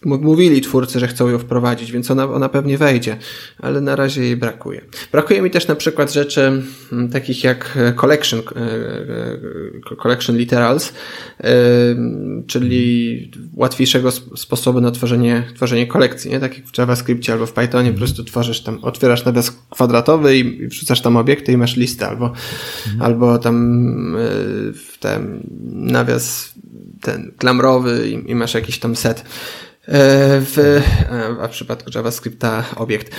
mówili 0.00 0.60
twórcy, 0.60 1.00
że 1.00 1.08
chcą 1.08 1.28
ją 1.28 1.38
wprowadzić, 1.38 1.92
więc 1.92 2.10
ona, 2.10 2.24
ona 2.24 2.48
pewnie 2.48 2.78
wejdzie, 2.78 3.16
ale 3.58 3.80
na 3.80 3.96
razie 3.96 4.22
jej 4.22 4.36
brakuje. 4.36 4.80
Brakuje 5.12 5.42
mi 5.42 5.50
też 5.50 5.66
na 5.68 5.74
przykład 5.74 6.12
rzeczy 6.12 6.62
takich 7.12 7.44
jak 7.44 7.78
collection, 7.96 8.40
e, 8.40 8.60
e, 9.92 9.96
collection 9.96 10.36
literals, 10.36 10.92
czyli 12.46 13.30
łatwiejszego 13.54 14.10
sposobu 14.10 14.80
na 14.80 14.90
tworzenie, 14.90 15.42
tworzenie 15.54 15.86
kolekcji, 15.86 16.30
nie? 16.30 16.40
Tak 16.40 16.58
jak 16.58 16.66
w 16.66 16.78
JavaScriptie 16.78 17.32
albo 17.32 17.46
w 17.46 17.52
Pythonie, 17.72 17.92
po 17.92 17.98
prostu 17.98 18.24
tworzysz 18.24 18.60
tam, 18.60 18.78
otwierasz 18.84 19.24
nawias 19.24 19.50
kwadratowy 19.50 20.36
i 20.36 20.68
wrzucasz 20.68 21.00
tam 21.00 21.16
obiekty 21.16 21.52
i 21.52 21.56
masz 21.56 21.76
listę, 21.76 22.08
albo, 22.08 22.26
mhm. 22.26 23.02
albo 23.02 23.38
tam 23.38 24.16
w 24.74 24.98
ten 25.00 25.46
nawias 25.72 26.54
ten 27.00 27.32
klamrowy 27.38 28.10
i, 28.10 28.30
i 28.30 28.34
masz 28.34 28.54
jakiś 28.54 28.78
tam 28.78 28.96
set. 28.96 29.24
E, 29.88 30.40
w, 30.40 30.58
e, 30.58 31.42
a 31.42 31.48
w 31.48 31.50
przypadku 31.50 31.90
JavaScripta 31.94 32.64
obiekt. 32.76 33.14
E, 33.14 33.18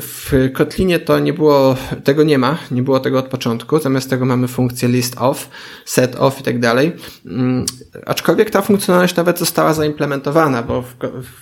w 0.00 0.32
Kotlinie 0.52 0.98
to 0.98 1.18
nie 1.18 1.32
było, 1.32 1.76
tego 2.04 2.22
nie 2.22 2.38
ma, 2.38 2.58
nie 2.70 2.82
było 2.82 3.00
tego 3.00 3.18
od 3.18 3.28
początku, 3.28 3.78
zamiast 3.78 4.10
tego 4.10 4.24
mamy 4.24 4.48
funkcję 4.48 4.88
list 4.88 5.16
off, 5.18 5.50
set 5.84 6.16
off 6.16 6.40
i 6.40 6.42
tak 6.42 6.60
dalej. 6.60 6.92
Mm, 7.26 7.64
aczkolwiek 8.06 8.50
ta 8.50 8.62
funkcjonalność 8.62 9.16
nawet 9.16 9.38
została 9.38 9.74
zaimplementowana, 9.74 10.62
bo 10.62 10.82
w, 10.82 10.94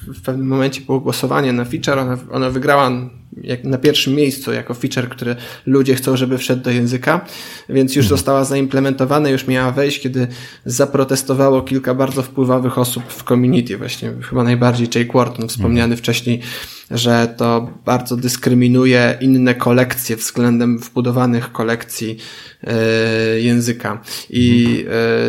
w 0.07 0.22
pewnym 0.22 0.47
momencie 0.47 0.80
było 0.80 1.01
głosowanie 1.01 1.53
na 1.53 1.64
feature, 1.64 1.99
ona, 1.99 2.18
ona 2.30 2.51
wygrała 2.51 2.91
jak 3.41 3.64
na 3.64 3.78
pierwszym 3.78 4.14
miejscu 4.14 4.53
jako 4.53 4.74
feature, 4.74 5.09
który 5.09 5.37
ludzie 5.66 5.95
chcą, 5.95 6.16
żeby 6.16 6.39
wszedł 6.39 6.62
do 6.62 6.70
języka, 6.70 7.24
więc 7.68 7.97
już 7.97 8.05
mhm. 8.07 8.18
została 8.18 8.45
zaimplementowana, 8.45 9.28
już 9.28 9.47
miała 9.47 9.72
wejść, 9.72 10.01
kiedy 10.01 10.26
zaprotestowało 10.64 11.62
kilka 11.62 11.95
bardzo 11.95 12.22
wpływowych 12.22 12.78
osób 12.78 13.05
w 13.09 13.24
community, 13.24 13.78
właśnie 13.78 14.12
chyba 14.28 14.45
najbardziej 14.45 14.89
Jake 14.95 15.12
Wharton, 15.12 15.49
wspomniany 15.49 15.85
mhm. 15.95 15.99
wcześniej, 15.99 16.41
że 16.91 17.35
to 17.37 17.70
bardzo 17.85 18.16
dyskryminuje 18.16 19.18
inne 19.20 19.55
kolekcje 19.55 20.16
względem 20.16 20.78
wbudowanych 20.78 21.53
kolekcji 21.53 22.16
e, 22.64 23.41
języka. 23.41 24.03
I, 24.30 24.85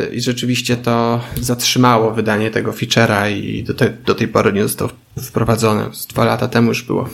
e, 0.09 0.15
I 0.15 0.21
rzeczywiście 0.21 0.77
to 0.77 1.21
zatrzymało 1.41 2.11
wydanie 2.11 2.51
tego 2.51 2.71
feature'a 2.71 3.31
i 3.31 3.63
do, 3.63 3.73
te, 3.73 3.93
do 4.05 4.15
tej 4.15 4.27
pory 4.27 4.53
nie 4.53 4.63
został 4.63 4.89
wprowadzony. 5.21 5.83
Z 5.93 6.07
dwa 6.07 6.25
lata 6.25 6.47
temu 6.47 6.69
już 6.69 6.83
było. 6.83 7.09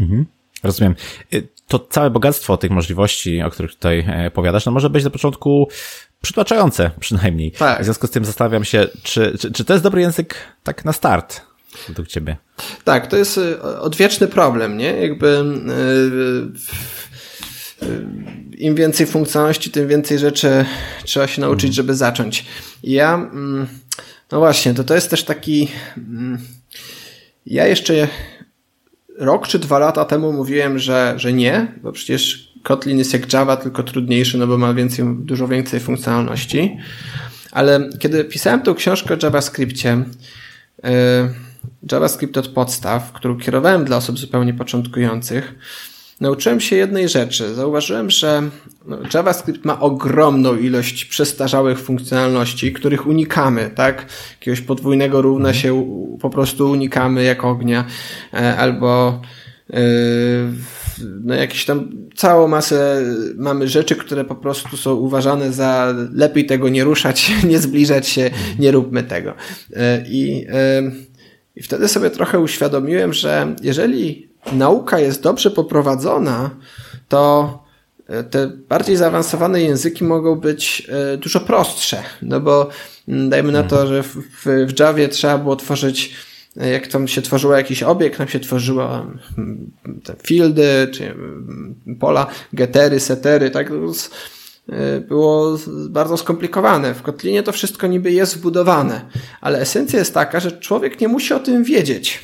Mhm. 0.00 0.26
Rozumiem. 0.62 0.94
Y, 1.34 1.48
to 1.68 1.78
całe 1.78 2.10
bogactwo 2.10 2.56
tych 2.56 2.70
możliwości, 2.70 3.42
o 3.42 3.50
których 3.50 3.74
tutaj 3.74 4.04
e, 4.08 4.30
powiadasz, 4.30 4.66
no 4.66 4.72
może 4.72 4.90
być 4.90 5.04
na 5.04 5.10
początku 5.10 5.68
przytłaczające 6.22 6.90
przynajmniej. 7.00 7.52
Tak. 7.52 7.82
W 7.82 7.84
związku 7.84 8.06
z 8.06 8.10
tym 8.10 8.24
zastanawiam 8.24 8.64
się, 8.64 8.88
czy, 9.02 9.38
czy, 9.38 9.52
czy 9.52 9.64
to 9.64 9.72
jest 9.72 9.84
dobry 9.84 10.00
język 10.00 10.34
tak 10.62 10.84
na 10.84 10.92
start 10.92 11.40
według 11.88 12.08
ciebie? 12.08 12.36
Tak, 12.84 13.06
to 13.06 13.16
jest 13.16 13.38
y, 13.38 13.62
odwieczny 13.62 14.28
problem, 14.28 14.76
nie? 14.76 14.92
Jakby 14.92 15.44
yy, 17.82 18.06
im 18.58 18.74
więcej 18.74 19.06
funkcjonalności, 19.06 19.70
tym 19.70 19.88
więcej 19.88 20.18
rzeczy 20.18 20.64
trzeba 21.04 21.26
się 21.26 21.40
nauczyć, 21.40 21.64
mhm. 21.64 21.74
żeby 21.74 21.94
zacząć. 21.94 22.46
Ja, 22.82 23.14
mm, 23.14 23.66
no 24.32 24.38
właśnie, 24.38 24.74
to 24.74 24.84
to 24.84 24.94
jest 24.94 25.10
też 25.10 25.24
taki, 25.24 25.68
mm, 25.96 26.38
ja 27.46 27.66
jeszcze 27.66 28.08
rok 29.20 29.48
czy 29.48 29.58
dwa 29.58 29.78
lata 29.78 30.04
temu 30.04 30.32
mówiłem, 30.32 30.78
że, 30.78 31.14
że 31.16 31.32
nie, 31.32 31.72
bo 31.82 31.92
przecież 31.92 32.52
Kotlin 32.62 32.98
jest 32.98 33.12
jak 33.12 33.32
Java, 33.32 33.56
tylko 33.56 33.82
trudniejszy, 33.82 34.38
no 34.38 34.46
bo 34.46 34.58
ma 34.58 34.74
więcej, 34.74 35.04
dużo 35.18 35.48
więcej 35.48 35.80
funkcjonalności. 35.80 36.76
Ale 37.52 37.88
kiedy 37.98 38.24
pisałem 38.24 38.62
tą 38.62 38.74
książkę 38.74 39.14
o 39.14 39.16
JavaScriptie, 39.22 40.04
yy, 40.84 40.90
JavaScript 41.92 42.36
od 42.36 42.48
podstaw, 42.48 43.12
którą 43.12 43.38
kierowałem 43.38 43.84
dla 43.84 43.96
osób 43.96 44.18
zupełnie 44.18 44.54
początkujących, 44.54 45.54
nauczyłem 46.20 46.60
się 46.60 46.76
jednej 46.76 47.08
rzeczy. 47.08 47.54
Zauważyłem, 47.54 48.10
że 48.10 48.42
JavaScript 49.14 49.64
ma 49.64 49.80
ogromną 49.80 50.56
ilość 50.56 51.04
przestarzałych 51.04 51.78
funkcjonalności, 51.78 52.72
których 52.72 53.06
unikamy, 53.06 53.70
tak? 53.74 54.06
Jakiegoś 54.40 54.60
podwójnego 54.60 55.22
równa 55.22 55.54
się 55.54 55.86
po 56.20 56.30
prostu 56.30 56.70
unikamy 56.70 57.24
jak 57.24 57.44
ognia, 57.44 57.84
e, 58.34 58.56
albo 58.56 59.20
no 61.24 61.34
jakieś 61.34 61.64
tam 61.64 61.90
całą 62.16 62.48
masę 62.48 63.02
mamy 63.36 63.68
rzeczy, 63.68 63.96
które 63.96 64.24
po 64.24 64.34
prostu 64.34 64.76
są 64.76 64.94
uważane 64.94 65.52
za 65.52 65.94
lepiej 66.12 66.46
tego 66.46 66.68
nie 66.68 66.84
ruszać, 66.84 67.32
nie 67.50 67.58
zbliżać 67.58 68.08
się, 68.08 68.30
nie 68.58 68.70
róbmy 68.70 69.02
tego. 69.02 69.34
I, 70.08 70.46
i 71.56 71.62
wtedy 71.62 71.88
sobie 71.88 72.10
trochę 72.10 72.38
uświadomiłem, 72.38 73.12
że 73.12 73.54
jeżeli 73.62 74.28
nauka 74.52 74.98
jest 74.98 75.22
dobrze 75.22 75.50
poprowadzona, 75.50 76.50
to 77.08 77.58
e, 77.58 77.59
te 78.30 78.46
bardziej 78.68 78.96
zaawansowane 78.96 79.62
języki 79.62 80.04
mogą 80.04 80.36
być 80.36 80.88
e, 80.88 81.16
dużo 81.16 81.40
prostsze, 81.40 82.02
no 82.22 82.40
bo 82.40 82.68
mm, 83.08 83.30
dajmy 83.30 83.52
na 83.52 83.62
to, 83.62 83.82
mhm. 83.82 83.88
że 83.88 84.02
w, 84.02 84.16
w 84.44 84.80
Javie 84.80 85.08
trzeba 85.08 85.38
było 85.38 85.56
tworzyć 85.56 86.14
e, 86.56 86.70
jak 86.70 86.86
tam 86.86 87.08
się 87.08 87.22
tworzyło 87.22 87.56
jakiś 87.56 87.82
obiekt, 87.82 88.18
tam 88.18 88.28
się 88.28 88.40
tworzyło 88.40 89.06
mm, 89.38 89.70
te 90.04 90.14
fieldy, 90.22 90.88
czy 90.92 91.04
mm, 91.04 91.74
pola, 92.00 92.26
getery, 92.52 93.00
setery, 93.00 93.50
tak 93.50 93.70
było 95.08 95.58
bardzo 95.88 96.16
skomplikowane. 96.16 96.94
W 96.94 97.02
Kotlinie 97.02 97.42
to 97.42 97.52
wszystko 97.52 97.86
niby 97.86 98.12
jest 98.12 98.36
wbudowane, 98.36 99.00
ale 99.40 99.58
esencja 99.58 99.98
jest 99.98 100.14
taka, 100.14 100.40
że 100.40 100.52
człowiek 100.52 101.00
nie 101.00 101.08
musi 101.08 101.34
o 101.34 101.40
tym 101.40 101.64
wiedzieć. 101.64 102.22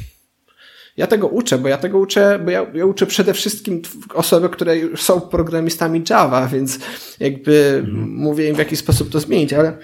Ja 0.96 1.06
tego 1.06 1.28
uczę, 1.28 1.58
bo 1.58 1.68
ja 1.68 1.78
tego 1.78 1.98
uczę, 1.98 2.38
bo 2.44 2.50
ja, 2.50 2.66
ja 2.74 2.86
uczę 2.86 3.06
przede 3.06 3.34
wszystkim 3.34 3.82
osoby, 4.14 4.48
które 4.48 4.74
są 4.96 5.20
programistami 5.20 6.02
Java, 6.10 6.46
więc 6.46 6.78
jakby 7.20 7.82
mhm. 7.84 8.10
mówię 8.10 8.48
im 8.48 8.54
w 8.54 8.58
jaki 8.58 8.76
sposób 8.76 9.10
to 9.10 9.20
zmienić, 9.20 9.52
ale 9.52 9.78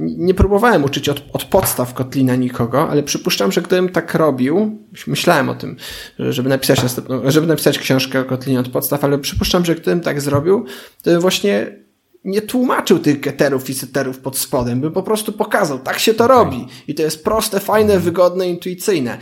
nie 0.00 0.34
próbowałem 0.34 0.84
uczyć 0.84 1.08
od, 1.08 1.22
od 1.32 1.44
podstaw 1.44 1.94
Kotlina 1.94 2.36
nikogo, 2.36 2.88
ale 2.88 3.02
przypuszczam, 3.02 3.52
że 3.52 3.62
gdybym 3.62 3.88
tak 3.88 4.14
robił, 4.14 4.78
myślałem 5.06 5.48
o 5.48 5.54
tym, 5.54 5.76
żeby 6.18 6.48
napisać, 6.48 6.80
żeby 7.24 7.46
napisać 7.46 7.78
książkę 7.78 8.20
o 8.20 8.24
Kotlinie 8.24 8.60
od 8.60 8.68
podstaw, 8.68 9.04
ale 9.04 9.18
przypuszczam, 9.18 9.64
że 9.64 9.74
gdybym 9.74 10.00
tak 10.00 10.20
zrobił, 10.20 10.64
to 11.02 11.10
bym 11.10 11.20
właśnie 11.20 11.76
nie 12.24 12.42
tłumaczył 12.42 12.98
tych 12.98 13.20
getterów 13.20 13.70
i 13.70 13.74
setterów 13.74 14.18
pod 14.18 14.38
spodem, 14.38 14.80
bym 14.80 14.92
po 14.92 15.02
prostu 15.02 15.32
pokazał, 15.32 15.78
tak 15.78 15.98
się 15.98 16.14
to 16.14 16.26
robi. 16.26 16.66
I 16.88 16.94
to 16.94 17.02
jest 17.02 17.24
proste, 17.24 17.60
fajne, 17.60 17.98
wygodne, 17.98 18.48
intuicyjne. 18.48 19.18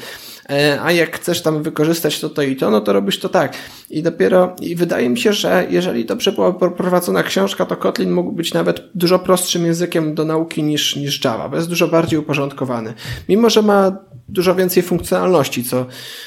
E, 0.50 0.80
a 0.82 0.92
jak 0.92 1.16
chcesz 1.16 1.42
tam 1.42 1.62
wykorzystać 1.62 2.20
to, 2.20 2.30
to 2.30 2.42
i 2.42 2.56
to, 2.56 2.70
no 2.70 2.80
to 2.80 2.92
robisz 2.92 3.18
to 3.18 3.28
tak. 3.28 3.54
I 3.90 4.02
dopiero, 4.02 4.56
i 4.60 4.76
wydaje 4.76 5.08
mi 5.08 5.18
się, 5.18 5.32
że 5.32 5.66
jeżeli 5.70 6.04
dobrze 6.04 6.32
była 6.32 6.52
prowadzona 6.52 7.22
książka, 7.22 7.66
to 7.66 7.76
Kotlin 7.76 8.10
mógł 8.10 8.32
być 8.32 8.54
nawet 8.54 8.82
dużo 8.94 9.18
prostszym 9.18 9.66
językiem 9.66 10.14
do 10.14 10.24
nauki 10.24 10.62
niż, 10.62 10.96
niż 10.96 11.24
Java, 11.24 11.48
bo 11.48 11.56
jest 11.56 11.68
dużo 11.68 11.88
bardziej 11.88 12.18
uporządkowany. 12.18 12.94
Mimo, 13.28 13.50
że 13.50 13.62
ma 13.62 13.96
dużo 14.28 14.54
więcej 14.54 14.82
funkcjonalności, 14.82 15.64
co, 15.64 15.86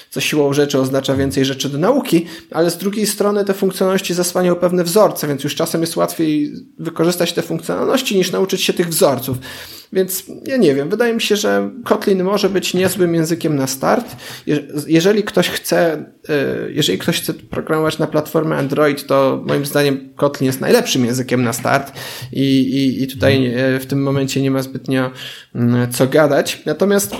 co 0.10 0.22
siłą 0.22 0.54
rzeczy 0.54 0.80
oznacza 0.80 1.16
więcej 1.16 1.46
rzeczy 1.46 1.70
do 1.70 1.78
nauki, 1.78 2.26
ale 2.52 2.72
z 2.72 2.78
drugiej 2.78 3.08
strony 3.08 3.46
te 3.46 3.54
funkcjonalności 3.54 4.14
zasłaniają 4.14 4.56
pewne 4.56 4.84
wzorce, 4.84 5.28
więc 5.28 5.44
już 5.44 5.56
czasem 5.56 5.82
jest 5.82 5.96
łatwiej 5.96 6.54
wykorzystać 6.80 7.34
te 7.34 7.42
funkcjonalności 7.42 8.18
niż 8.18 8.32
nauczyć 8.32 8.64
się 8.64 8.74
tych 8.74 8.90
wzorców. 8.90 9.38
Więc 9.94 10.24
ja 10.46 10.58
nie 10.58 10.76
wiem, 10.76 10.90
wydaje 10.90 11.14
mi 11.14 11.22
się, 11.22 11.36
że 11.36 11.72
Kotlin 11.84 12.24
może 12.24 12.50
być 12.50 12.74
niezłym 12.74 13.16
językiem 13.16 13.56
na 13.56 13.68
start. 13.68 14.16
Jeżeli 14.88 15.24
ktoś 15.24 15.50
chce, 15.50 16.06
e, 16.30 16.46
jeżeli 16.70 16.98
ktoś 16.98 17.22
chce 17.22 17.34
programować 17.34 18.00
na 18.00 18.08
platformę 18.08 18.58
Android, 18.58 19.08
to 19.08 19.44
moim 19.48 19.66
zdaniem 19.66 20.10
Kotlin 20.16 20.46
jest 20.46 20.62
najlepszym 20.62 21.06
językiem 21.06 21.44
na 21.44 21.54
start 21.54 21.94
i, 22.32 22.42
i, 22.42 23.04
i 23.04 23.08
tutaj 23.08 23.46
e, 23.46 23.80
w 23.80 23.86
tym 23.86 24.04
momencie 24.04 24.42
nie 24.42 24.52
ma 24.52 24.62
zbytnio 24.62 25.12
mm, 25.56 25.92
co 25.92 26.08
gadać. 26.08 26.62
Natomiast 26.66 27.16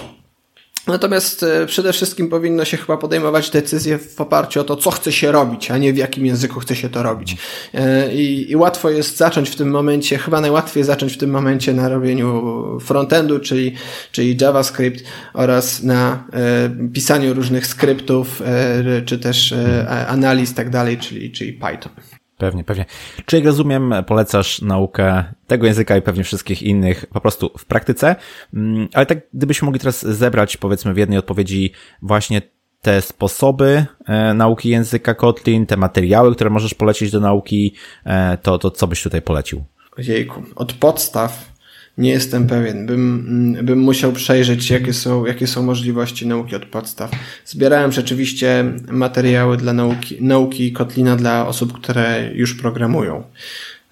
Natomiast 0.92 1.44
e, 1.44 1.66
przede 1.66 1.94
wszystkim 1.94 2.30
powinno 2.30 2.66
się 2.66 2.78
chyba 2.78 2.98
podejmować 2.98 3.50
decyzje 3.50 3.98
w 3.98 4.22
oparciu 4.22 4.62
o 4.62 4.64
to, 4.64 4.76
co 4.76 4.92
chce 4.92 5.12
się 5.12 5.32
robić, 5.32 5.72
a 5.72 5.78
nie 5.78 5.94
w 5.94 5.98
jakim 5.98 6.26
języku 6.26 6.60
chce 6.60 6.76
się 6.76 6.90
to 6.90 7.04
robić. 7.04 7.38
E, 7.74 8.14
I, 8.14 8.52
I, 8.52 8.56
łatwo 8.56 8.90
jest 8.90 9.18
zacząć 9.18 9.50
w 9.50 9.56
tym 9.56 9.70
momencie, 9.70 10.18
chyba 10.18 10.42
najłatwiej 10.42 10.84
zacząć 10.84 11.14
w 11.14 11.18
tym 11.18 11.30
momencie 11.30 11.74
na 11.74 11.90
robieniu 11.90 12.42
frontendu, 12.82 13.40
czyli, 13.40 13.76
czyli 14.12 14.38
JavaScript 14.42 15.04
oraz 15.34 15.84
na 15.84 16.24
e, 16.34 16.90
pisaniu 16.94 17.34
różnych 17.34 17.68
skryptów, 17.68 18.42
e, 18.42 19.02
czy 19.06 19.20
też 19.20 19.52
e, 19.52 20.08
analiz 20.08 20.54
tak 20.54 20.70
dalej, 20.70 20.98
czyli, 20.98 21.32
czyli 21.32 21.54
Python. 21.54 22.21
Pewnie, 22.42 22.64
pewnie. 22.64 22.86
Czy 23.26 23.36
jak 23.36 23.46
rozumiem, 23.46 23.94
polecasz 24.08 24.62
naukę 24.62 25.24
tego 25.48 25.68
języka 25.68 25.98
i 25.98 26.02
pewnie 26.02 26.24
wszystkich 26.24 26.64
innych 26.64 27.06
po 27.06 27.22
prostu 27.22 27.52
w 27.58 27.66
praktyce, 27.66 28.16
mm, 28.54 28.88
ale 28.94 29.06
tak 29.06 29.20
gdybyśmy 29.34 29.66
mogli 29.66 29.80
teraz 29.80 30.06
zebrać 30.06 30.58
powiedzmy 30.58 30.94
w 30.94 30.98
jednej 30.98 31.20
odpowiedzi 31.20 31.72
właśnie 32.02 32.42
te 32.82 33.02
sposoby 33.02 33.86
e, 34.08 34.34
nauki 34.34 34.70
języka 34.70 35.14
Kotlin, 35.14 35.66
te 35.66 35.78
materiały, 35.78 36.36
które 36.36 36.50
możesz 36.50 36.74
polecić 36.74 37.12
do 37.12 37.20
nauki, 37.20 37.76
e, 38.06 38.38
to, 38.38 38.58
to 38.58 38.72
co 38.72 38.88
byś 38.88 39.04
tutaj 39.04 39.22
polecił? 39.22 39.64
Ojejku, 39.98 40.44
od 40.56 40.74
podstaw 40.74 41.51
nie 41.98 42.10
jestem 42.10 42.48
pewien. 42.48 42.86
Bym, 42.86 43.26
mm, 43.56 43.66
bym 43.66 43.80
musiał 43.80 44.12
przejrzeć, 44.12 44.70
jakie 44.70 44.94
są, 44.94 45.26
jakie 45.26 45.48
są 45.48 45.64
możliwości 45.64 46.28
nauki 46.28 46.56
od 46.56 46.66
podstaw. 46.66 47.12
Zbierałem 47.46 47.92
rzeczywiście 47.92 48.74
materiały 48.92 49.58
dla 49.58 49.74
nauki, 49.74 50.18
nauki 50.22 50.72
Kotlina 50.72 51.16
dla 51.16 51.48
osób, 51.48 51.74
które 51.74 52.30
już 52.34 52.54
programują. 52.54 53.24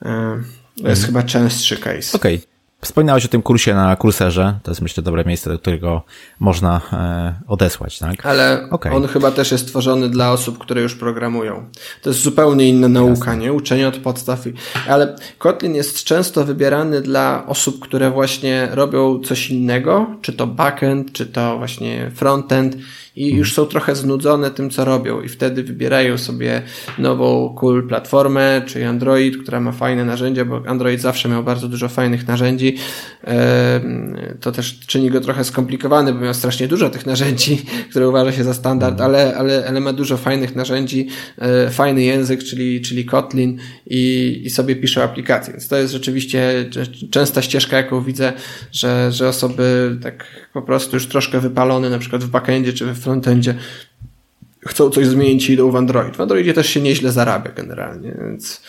E, 0.02 0.42
to 0.82 0.90
jest 0.90 1.02
mhm. 1.02 1.06
chyba 1.06 1.24
częstszy 1.24 1.78
case. 1.78 2.18
Okej. 2.18 2.36
Okay. 2.36 2.59
Wspominałeś 2.82 3.26
o 3.26 3.28
tym 3.28 3.42
kursie 3.42 3.76
na 3.76 3.96
kurserze. 3.96 4.60
To 4.64 4.72
jest 4.72 4.82
myślę 4.82 5.04
dobre 5.04 5.24
miejsce, 5.26 5.50
do 5.50 5.60
którego 5.60 6.04
można 6.40 6.82
e, 6.94 7.36
odesłać, 7.48 8.00
tak? 8.00 8.26
Ale 8.26 8.68
okay. 8.72 8.94
on 8.94 9.08
chyba 9.08 9.32
też 9.32 9.52
jest 9.52 9.68
stworzony 9.68 10.10
dla 10.10 10.32
osób, 10.32 10.58
które 10.58 10.82
już 10.82 10.96
programują. 10.96 11.66
To 12.02 12.10
jest 12.10 12.22
zupełnie 12.22 12.70
inna 12.70 12.88
nauka, 12.88 13.32
Jasne. 13.32 13.38
nie? 13.38 13.54
Uczenie 13.54 13.88
od 13.88 13.98
podstaw. 13.98 14.40
Ale 14.88 15.16
Kotlin 15.38 15.76
jest 15.76 16.04
często 16.04 16.46
wybierany 16.46 17.02
dla 17.02 17.46
osób, 17.48 17.80
które 17.80 18.12
właśnie 18.12 18.68
robią 18.72 19.20
coś 19.20 19.50
innego, 19.50 20.08
czy 20.22 20.34
to 20.34 20.48
backend, 20.48 21.12
czy 21.12 21.26
to 21.26 21.58
właśnie 21.58 22.12
frontend 22.16 22.78
i 23.16 23.24
mhm. 23.24 23.40
już 23.40 23.54
są 23.54 23.66
trochę 23.66 23.96
znudzone 23.96 24.52
tym, 24.52 24.70
co 24.70 24.86
robią 24.86 25.22
i 25.22 25.30
wtedy 25.30 25.64
wybierają 25.64 26.18
sobie 26.18 26.62
nową 26.98 27.56
cool 27.58 27.88
platformę, 27.88 28.62
czyli 28.66 28.86
Android, 28.86 29.38
która 29.38 29.60
ma 29.60 29.72
fajne 29.72 30.06
narzędzia, 30.06 30.46
bo 30.46 30.62
Android 30.68 31.02
zawsze 31.02 31.30
miał 31.30 31.44
bardzo 31.44 31.68
dużo 31.68 31.90
fajnych 31.90 32.28
narzędzi. 32.28 32.78
To 34.42 34.52
też 34.52 34.80
czyni 34.80 35.10
go 35.10 35.22
trochę 35.22 35.44
skomplikowany, 35.44 36.14
bo 36.14 36.20
miał 36.20 36.34
strasznie 36.34 36.68
dużo 36.68 36.90
tych 36.90 37.06
narzędzi, 37.06 37.62
które 37.92 38.10
uważa 38.10 38.32
się 38.32 38.44
za 38.44 38.54
standard, 38.54 38.92
mhm. 38.92 39.10
ale, 39.10 39.38
ale, 39.38 39.66
ale 39.68 39.80
ma 39.80 39.94
dużo 39.94 40.18
fajnych 40.18 40.56
narzędzi, 40.56 41.08
e, 41.38 41.70
fajny 41.70 42.04
język, 42.04 42.44
czyli, 42.44 42.82
czyli 42.82 43.06
Kotlin 43.06 43.58
i, 43.88 44.42
i 44.46 44.50
sobie 44.50 44.76
pisze 44.76 45.04
aplikacje. 45.04 45.54
Więc 45.54 45.68
to 45.68 45.78
jest 45.78 45.94
rzeczywiście 45.94 46.70
częsta 47.12 47.42
ścieżka, 47.42 47.78
jaką 47.78 48.04
widzę, 48.04 48.34
że, 48.72 49.12
że 49.12 49.28
osoby 49.28 49.98
tak 50.04 50.26
po 50.54 50.62
prostu 50.62 50.96
już 50.96 51.08
troszkę 51.08 51.40
wypalone, 51.40 51.90
na 51.90 52.00
przykład 52.00 52.24
w 52.24 52.30
backendzie 52.30 52.74
czy 52.74 52.94
w 52.94 53.00
frontendzie, 53.00 53.56
chcą 54.68 54.90
coś 54.90 55.08
zmienić 55.08 55.50
i 55.50 55.54
idą 55.54 55.72
w 55.72 55.76
Android. 55.76 56.18
W 56.18 56.22
Androidzie 56.22 56.54
też 56.54 56.70
się 56.70 56.82
nieźle 56.82 57.12
zarabia 57.12 57.52
generalnie, 57.52 58.18
więc... 58.22 58.62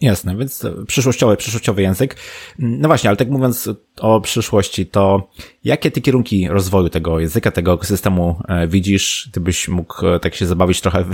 Jasne, 0.00 0.36
więc 0.36 0.66
przyszłościowy, 0.86 1.36
przyszłościowy 1.36 1.82
język. 1.82 2.16
No 2.58 2.88
właśnie, 2.88 3.10
ale 3.10 3.16
tak 3.16 3.28
mówiąc 3.28 3.68
o 4.00 4.20
przyszłości, 4.20 4.86
to 4.86 5.30
jakie 5.64 5.90
ty 5.90 6.00
kierunki 6.00 6.48
rozwoju 6.48 6.88
tego 6.88 7.20
języka, 7.20 7.50
tego 7.50 7.78
systemu 7.82 8.42
e, 8.48 8.68
widzisz? 8.68 9.30
Ty 9.32 9.40
byś 9.40 9.68
mógł 9.68 10.06
e, 10.06 10.20
tak 10.20 10.34
się 10.34 10.46
zabawić 10.46 10.80
trochę 10.80 11.04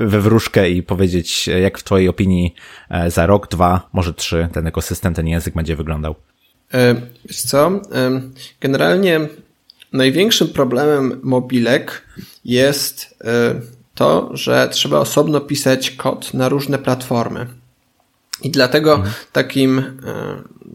we 0.00 0.20
wróżkę 0.20 0.70
i 0.70 0.82
powiedzieć, 0.82 1.46
jak 1.46 1.78
w 1.78 1.84
twojej 1.84 2.08
opinii 2.08 2.54
e, 2.90 3.10
za 3.10 3.26
rok, 3.26 3.48
dwa, 3.48 3.88
może 3.92 4.14
trzy 4.14 4.48
ten 4.52 4.66
ekosystem, 4.66 5.14
ten 5.14 5.26
język 5.26 5.54
będzie 5.54 5.76
wyglądał? 5.76 6.14
Wiesz 7.24 7.42
co? 7.42 7.80
Generalnie 8.60 9.20
największym 9.92 10.48
problemem 10.48 11.20
mobilek 11.22 12.02
jest 12.44 13.18
to, 13.94 14.30
że 14.32 14.68
trzeba 14.72 14.98
osobno 14.98 15.40
pisać 15.40 15.90
kod 15.90 16.34
na 16.34 16.48
różne 16.48 16.78
platformy. 16.78 17.46
I 18.42 18.50
dlatego 18.50 19.02
takim, 19.32 19.78
e, 19.78 19.84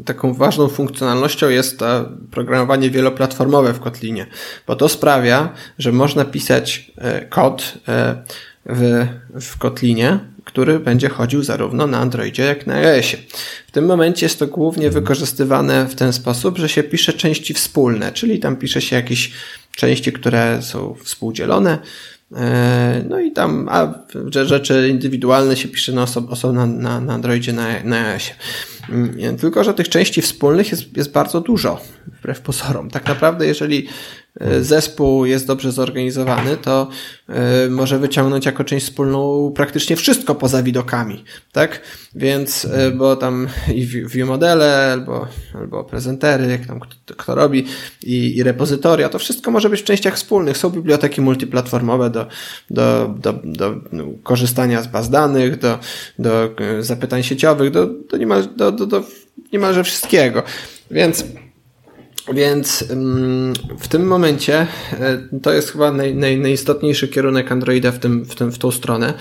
taką 0.05 0.33
ważną 0.33 0.67
funkcjonalnością 0.67 1.49
jest 1.49 1.79
to 1.79 2.09
programowanie 2.31 2.89
wieloplatformowe 2.89 3.73
w 3.73 3.79
Kotlinie, 3.79 4.25
bo 4.67 4.75
to 4.75 4.89
sprawia, 4.89 5.53
że 5.77 5.91
można 5.91 6.25
pisać 6.25 6.91
e, 6.97 7.25
kod 7.25 7.77
e, 7.87 8.23
w, 8.65 9.07
w 9.41 9.57
Kotlinie, 9.57 10.19
który 10.49 10.79
będzie 10.79 11.09
chodził 11.09 11.43
zarówno 11.43 11.87
na 11.87 11.97
Androidzie, 11.97 12.43
jak 12.43 12.67
na 12.67 12.73
iOSie. 12.73 13.17
W 13.67 13.71
tym 13.71 13.85
momencie 13.85 14.25
jest 14.25 14.39
to 14.39 14.47
głównie 14.47 14.89
wykorzystywane 14.89 15.85
w 15.85 15.95
ten 15.95 16.13
sposób, 16.13 16.57
że 16.57 16.69
się 16.69 16.83
pisze 16.83 17.13
części 17.13 17.53
wspólne, 17.53 18.11
czyli 18.11 18.39
tam 18.39 18.55
pisze 18.55 18.81
się 18.81 18.95
jakieś 18.95 19.31
części, 19.75 20.11
które 20.11 20.61
są 20.61 20.95
współdzielone, 21.03 21.79
E, 22.35 23.03
no 23.09 23.19
i 23.19 23.31
tam 23.31 23.69
a 23.71 23.93
rzeczy 24.31 24.89
indywidualne 24.89 25.57
się 25.57 25.67
pisze 25.67 25.91
na 25.91 26.03
oso 26.03 26.27
osobno 26.29 26.67
na, 26.67 27.01
na 27.01 27.13
Androidzie, 27.13 27.53
na, 27.53 27.83
na 27.83 28.07
iOSie. 28.07 28.33
Mm, 28.89 29.37
tylko, 29.37 29.63
że 29.63 29.73
tych 29.73 29.89
części 29.89 30.21
wspólnych 30.21 30.71
jest, 30.71 30.97
jest 30.97 31.11
bardzo 31.11 31.41
dużo, 31.41 31.81
wbrew 32.07 32.41
pozorom. 32.41 32.89
Tak 32.89 33.07
naprawdę, 33.07 33.47
jeżeli 33.47 33.87
zespół 34.61 35.25
jest 35.25 35.47
dobrze 35.47 35.71
zorganizowany, 35.71 36.57
to 36.57 36.89
e, 37.29 37.69
może 37.69 37.99
wyciągnąć 37.99 38.45
jako 38.45 38.63
część 38.63 38.85
wspólną 38.85 39.51
praktycznie 39.55 39.95
wszystko 39.95 40.35
poza 40.35 40.63
widokami, 40.63 41.23
tak? 41.51 41.81
Więc, 42.15 42.65
e, 42.65 42.91
bo 42.91 43.15
tam 43.15 43.47
i 43.75 43.85
view 43.85 44.27
modele, 44.27 44.91
albo, 44.93 45.27
albo 45.53 45.83
prezentery, 45.83 46.47
jak 46.47 46.65
tam 46.65 46.79
kto, 46.79 47.15
kto 47.17 47.35
robi, 47.35 47.65
i, 48.03 48.37
i 48.37 48.43
repozytoria, 48.43 49.09
to 49.09 49.19
wszystko 49.19 49.51
może 49.51 49.69
być 49.69 49.81
w 49.81 49.83
częściach 49.83 50.15
wspólnych. 50.15 50.57
Są 50.57 50.69
biblioteki 50.69 51.21
multiplatformowe 51.21 52.09
do, 52.09 52.25
do, 52.69 53.15
do, 53.17 53.33
do 53.43 53.75
korzystania 54.23 54.81
z 54.81 54.87
baz 54.87 55.09
danych, 55.09 55.59
do, 55.59 55.79
do 56.19 56.49
zapytań 56.79 57.23
sieciowych, 57.23 57.71
do, 57.71 57.87
do, 57.87 58.17
niemal, 58.17 58.47
do, 58.55 58.71
do, 58.71 58.85
do 58.85 59.03
niemalże 59.53 59.83
wszystkiego. 59.83 60.43
Więc 60.91 61.25
więc 62.33 62.85
w 63.79 63.87
tym 63.87 64.07
momencie 64.07 64.67
e, 64.91 65.17
to 65.41 65.53
jest 65.53 65.71
chyba 65.71 65.91
naj, 65.91 66.15
naj, 66.15 66.37
najistotniejszy 66.37 67.07
kierunek 67.07 67.51
Androida 67.51 67.91
w, 67.91 67.99
tym, 67.99 68.25
w, 68.25 68.35
tym, 68.35 68.51
w 68.51 68.57
tą 68.57 68.71
stronę. 68.71 69.13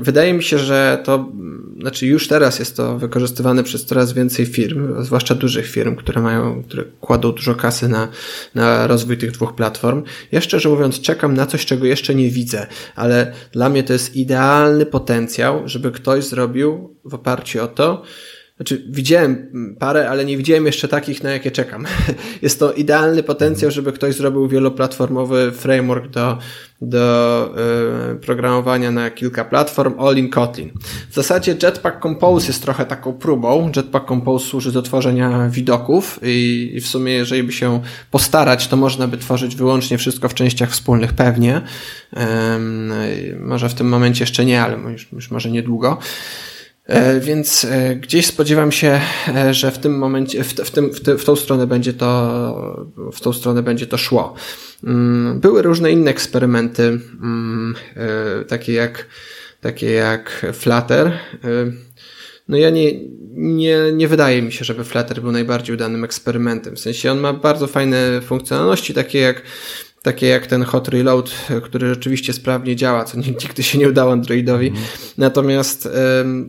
Wydaje 0.00 0.32
mi 0.32 0.42
się, 0.42 0.58
że 0.58 1.02
to, 1.04 1.32
znaczy 1.80 2.06
już 2.06 2.28
teraz 2.28 2.58
jest 2.58 2.76
to 2.76 2.98
wykorzystywane 2.98 3.64
przez 3.64 3.84
coraz 3.84 4.12
więcej 4.12 4.46
firm, 4.46 5.04
zwłaszcza 5.04 5.34
dużych 5.34 5.66
firm, 5.66 5.96
które 5.96 6.22
mają, 6.22 6.62
które 6.62 6.84
kładą 7.00 7.32
dużo 7.32 7.54
kasy 7.54 7.88
na, 7.88 8.08
na 8.54 8.86
rozwój 8.86 9.18
tych 9.18 9.30
dwóch 9.30 9.54
platform. 9.54 10.02
Ja 10.32 10.40
szczerze 10.40 10.68
mówiąc 10.68 11.00
czekam 11.00 11.34
na 11.34 11.46
coś, 11.46 11.66
czego 11.66 11.86
jeszcze 11.86 12.14
nie 12.14 12.30
widzę, 12.30 12.66
ale 12.96 13.32
dla 13.52 13.68
mnie 13.68 13.82
to 13.82 13.92
jest 13.92 14.16
idealny 14.16 14.86
potencjał, 14.86 15.62
żeby 15.68 15.90
ktoś 15.90 16.24
zrobił 16.24 16.96
w 17.04 17.14
oparciu 17.14 17.62
o 17.62 17.68
to, 17.68 18.02
znaczy, 18.60 18.84
widziałem 18.88 19.76
parę, 19.78 20.10
ale 20.10 20.24
nie 20.24 20.36
widziałem 20.36 20.66
jeszcze 20.66 20.88
takich, 20.88 21.22
na 21.22 21.30
jakie 21.30 21.50
czekam. 21.50 21.86
Jest 22.42 22.58
to 22.58 22.72
idealny 22.72 23.22
potencjał, 23.22 23.70
żeby 23.70 23.92
ktoś 23.92 24.14
zrobił 24.14 24.48
wieloplatformowy 24.48 25.52
framework 25.52 26.08
do, 26.08 26.38
do 26.80 27.54
y, 28.12 28.16
programowania 28.16 28.90
na 28.90 29.10
kilka 29.10 29.44
platform, 29.44 30.00
all 30.00 30.16
in 30.16 30.30
Kotlin. 30.30 30.70
W 31.10 31.14
zasadzie 31.14 31.56
Jetpack 31.62 32.02
Compose 32.02 32.46
jest 32.46 32.62
trochę 32.62 32.86
taką 32.86 33.12
próbą. 33.12 33.72
Jetpack 33.76 34.06
Compose 34.06 34.46
służy 34.46 34.72
do 34.72 34.82
tworzenia 34.82 35.48
widoków 35.48 36.18
i, 36.22 36.70
i 36.74 36.80
w 36.80 36.86
sumie, 36.86 37.12
jeżeli 37.12 37.42
by 37.42 37.52
się 37.52 37.80
postarać, 38.10 38.68
to 38.68 38.76
można 38.76 39.08
by 39.08 39.18
tworzyć 39.18 39.56
wyłącznie 39.56 39.98
wszystko 39.98 40.28
w 40.28 40.34
częściach 40.34 40.70
wspólnych, 40.70 41.12
pewnie. 41.12 41.60
może 43.40 43.68
w 43.68 43.74
tym 43.74 43.88
momencie 43.88 44.22
jeszcze 44.22 44.44
nie, 44.44 44.62
ale 44.62 44.92
już, 44.92 45.12
już 45.12 45.30
może 45.30 45.50
niedługo. 45.50 45.98
E, 46.90 47.20
więc 47.20 47.64
e, 47.64 47.96
gdzieś 47.96 48.26
spodziewam 48.26 48.72
się, 48.72 49.00
e, 49.28 49.54
że 49.54 49.70
w 49.70 49.78
tym 49.78 49.98
momencie, 49.98 50.44
w, 50.44 50.52
w, 50.52 50.70
tym, 50.70 50.90
w, 50.90 51.00
w 51.00 51.24
tą 51.24 51.36
stronę 51.36 51.66
będzie 51.66 51.92
to, 51.92 52.86
w 53.12 53.20
tą 53.20 53.32
stronę 53.32 53.62
będzie 53.62 53.86
to 53.86 53.98
szło. 53.98 54.34
Mm, 54.84 55.40
były 55.40 55.62
różne 55.62 55.92
inne 55.92 56.10
eksperymenty, 56.10 57.00
mm, 57.22 57.74
takie 58.48 58.72
jak, 58.72 59.06
takie 59.60 59.90
jak 59.90 60.46
Flutter. 60.52 61.12
No 62.48 62.56
ja 62.56 62.70
nie, 62.70 62.92
nie, 63.32 63.76
nie 63.92 64.08
wydaje 64.08 64.42
mi 64.42 64.52
się, 64.52 64.64
żeby 64.64 64.84
Flutter 64.84 65.22
był 65.22 65.32
najbardziej 65.32 65.74
udanym 65.74 66.04
eksperymentem. 66.04 66.76
W 66.76 66.80
sensie 66.80 67.12
on 67.12 67.20
ma 67.20 67.32
bardzo 67.32 67.66
fajne 67.66 68.20
funkcjonalności, 68.20 68.94
takie 68.94 69.18
jak 69.18 69.42
takie 70.02 70.26
jak 70.26 70.46
ten 70.46 70.62
hot 70.62 70.88
reload, 70.88 71.30
który 71.62 71.88
rzeczywiście 71.88 72.32
sprawnie 72.32 72.76
działa, 72.76 73.04
co 73.04 73.18
nigdy 73.42 73.62
się 73.62 73.78
nie 73.78 73.88
udało 73.88 74.12
Androidowi. 74.12 74.68
Mm. 74.68 74.80
Natomiast, 75.18 75.88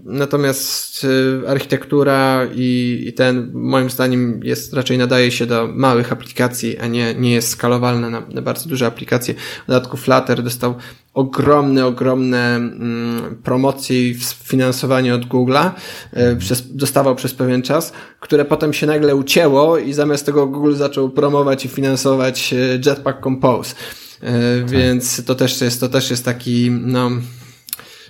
natomiast 0.03 1.03
y, 1.03 1.49
architektura 1.49 2.47
i, 2.55 3.03
i 3.07 3.13
ten 3.13 3.51
moim 3.53 3.89
zdaniem 3.89 4.39
jest 4.43 4.73
raczej 4.73 4.97
nadaje 4.97 5.31
się 5.31 5.45
do 5.45 5.67
małych 5.67 6.11
aplikacji, 6.11 6.77
a 6.77 6.87
nie, 6.87 7.15
nie 7.15 7.31
jest 7.31 7.49
skalowalna 7.49 8.09
na, 8.09 8.23
na 8.29 8.41
bardzo 8.41 8.69
duże 8.69 8.85
aplikacje. 8.85 9.33
W 9.63 9.67
dodatku 9.67 9.97
Flutter 9.97 10.43
dostał 10.43 10.75
ogromne, 11.13 11.85
ogromne 11.85 12.55
mm, 12.55 13.35
promocje 13.43 14.09
i 14.09 14.15
finansowanie 14.43 15.15
od 15.15 15.25
Google'a, 15.25 15.71
e, 16.13 16.35
przez, 16.35 16.75
dostawał 16.75 17.15
przez 17.15 17.33
pewien 17.33 17.61
czas, 17.61 17.93
które 18.19 18.45
potem 18.45 18.73
się 18.73 18.87
nagle 18.87 19.15
ucięło 19.15 19.77
i 19.77 19.93
zamiast 19.93 20.25
tego 20.25 20.47
Google 20.47 20.75
zaczął 20.75 21.09
promować 21.09 21.65
i 21.65 21.67
finansować 21.67 22.53
e, 22.53 22.57
Jetpack 22.85 23.19
Compose. 23.41 23.75
E, 24.21 24.59
tak. 24.59 24.69
Więc 24.69 25.25
to 25.25 25.35
też 25.35 25.61
jest, 25.61 25.79
to 25.79 25.89
też 25.89 26.09
jest 26.09 26.25
taki, 26.25 26.71
no, 26.71 27.11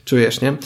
czujesz, 0.06 0.42
nie? 0.42 0.58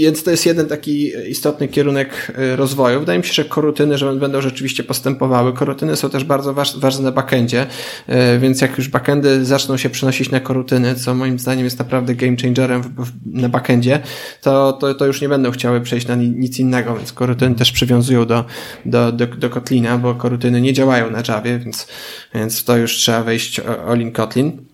Więc 0.00 0.22
to 0.22 0.30
jest 0.30 0.46
jeden 0.46 0.66
taki 0.66 1.12
istotny 1.28 1.68
kierunek 1.68 2.32
e, 2.38 2.56
rozwoju. 2.56 3.00
Wydaje 3.00 3.18
mi 3.18 3.24
się, 3.24 3.32
że 3.32 3.44
korutyny 3.44 3.98
że 3.98 4.14
będą 4.14 4.40
rzeczywiście 4.40 4.84
postępowały. 4.84 5.52
Korutyny 5.52 5.96
są 5.96 6.10
też 6.10 6.24
bardzo 6.24 6.54
ważne 6.76 7.04
na 7.04 7.12
backendzie, 7.12 7.66
e, 8.06 8.38
więc 8.38 8.60
jak 8.60 8.78
już 8.78 8.88
backendy 8.88 9.44
zaczną 9.44 9.76
się 9.76 9.90
przenosić 9.90 10.30
na 10.30 10.40
korutyny, 10.40 10.94
co 10.94 11.14
moim 11.14 11.38
zdaniem 11.38 11.64
jest 11.64 11.78
naprawdę 11.78 12.14
game 12.14 12.36
changerem 12.42 12.82
na 13.26 13.48
backendzie, 13.48 14.00
to, 14.42 14.72
to, 14.72 14.94
to 14.94 15.06
już 15.06 15.20
nie 15.20 15.28
będą 15.28 15.50
chciały 15.50 15.80
przejść 15.80 16.06
na 16.06 16.14
nic 16.14 16.58
innego, 16.58 16.96
więc 16.96 17.12
korutyny 17.12 17.54
też 17.54 17.72
przywiązują 17.72 18.26
do, 18.26 18.44
do, 18.84 19.12
do, 19.12 19.26
do 19.26 19.50
Kotlina, 19.50 19.98
bo 19.98 20.14
korutyny 20.14 20.60
nie 20.60 20.72
działają 20.72 21.10
na 21.10 21.22
Javie, 21.28 21.58
więc, 21.58 21.86
więc 22.34 22.64
to 22.64 22.76
już 22.76 22.92
trzeba 22.92 23.22
wejść 23.22 23.60
all 23.60 24.00
in 24.00 24.12
Kotlin. 24.12 24.73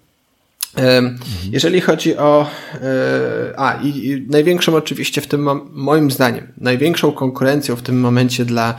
Jeżeli 1.52 1.80
chodzi 1.80 2.16
o. 2.16 2.50
E, 2.74 3.60
a, 3.60 3.78
i, 3.82 4.06
i 4.06 4.26
największą 4.28 4.74
oczywiście 4.74 5.20
w 5.20 5.26
tym, 5.26 5.48
moim 5.72 6.10
zdaniem, 6.10 6.52
największą 6.56 7.12
konkurencją 7.12 7.76
w 7.76 7.82
tym 7.82 8.00
momencie 8.00 8.44
dla 8.44 8.74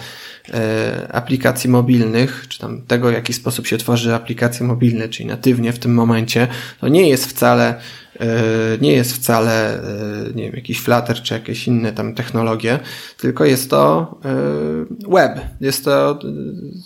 e, 0.53 1.07
aplikacji 1.11 1.69
mobilnych, 1.69 2.45
czy 2.49 2.59
tam 2.59 2.81
tego, 2.81 3.09
w 3.09 3.13
jaki 3.13 3.33
sposób 3.33 3.67
się 3.67 3.77
tworzy 3.77 4.13
aplikacje 4.13 4.65
mobilne, 4.65 5.09
czyli 5.09 5.29
natywnie 5.29 5.73
w 5.73 5.79
tym 5.79 5.93
momencie, 5.93 6.47
to 6.79 6.87
nie 6.87 7.09
jest 7.09 7.25
wcale 7.25 7.79
e, 8.19 8.27
nie 8.81 8.93
jest 8.93 9.13
wcale, 9.13 9.81
nie 10.35 10.43
wiem, 10.43 10.53
jakiś 10.55 10.79
Flutter 10.79 11.21
czy 11.21 11.33
jakieś 11.33 11.67
inne 11.67 11.91
tam 11.91 12.15
technologie, 12.15 12.79
tylko 13.17 13.45
jest 13.45 13.69
to 13.69 14.19
web. 15.09 15.39
Jest 15.61 15.85
to 15.85 16.19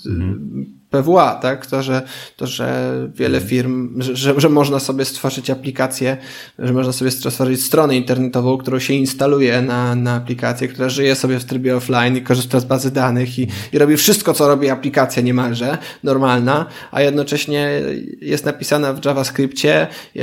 mhm. 0.06 0.75
PWA, 1.04 1.36
tak? 1.36 1.66
To, 1.66 1.84
że, 1.84 2.02
to, 2.38 2.48
że 2.48 2.94
wiele 3.16 3.38
mhm. 3.38 3.50
firm, 3.50 4.02
że, 4.02 4.34
że 4.42 4.50
można 4.50 4.80
sobie 4.80 5.06
stworzyć 5.06 5.50
aplikację, 5.50 6.18
że 6.60 6.74
można 6.74 6.92
sobie 6.92 7.12
stworzyć 7.12 7.64
stronę 7.64 7.96
internetową, 7.96 8.58
którą 8.58 8.80
się 8.80 8.94
instaluje 8.94 9.62
na, 9.62 9.96
na 9.96 10.14
aplikację, 10.16 10.68
która 10.68 10.90
żyje 10.90 11.16
sobie 11.16 11.40
w 11.40 11.46
trybie 11.46 11.76
offline 11.76 12.18
i 12.18 12.22
korzysta 12.22 12.60
z 12.60 12.66
bazy 12.66 12.92
danych 12.92 13.40
i, 13.40 13.48
i 13.74 13.80
robi 13.80 13.98
wszystko, 13.98 14.34
co 14.34 14.48
robi 14.48 14.70
aplikacja 14.70 15.22
niemalże 15.22 15.78
normalna, 16.04 16.66
a 16.92 17.02
jednocześnie 17.02 17.82
jest 18.22 18.46
napisana 18.46 18.94
w 18.94 19.06
JavaScriptie 19.06 19.88
e, 20.16 20.20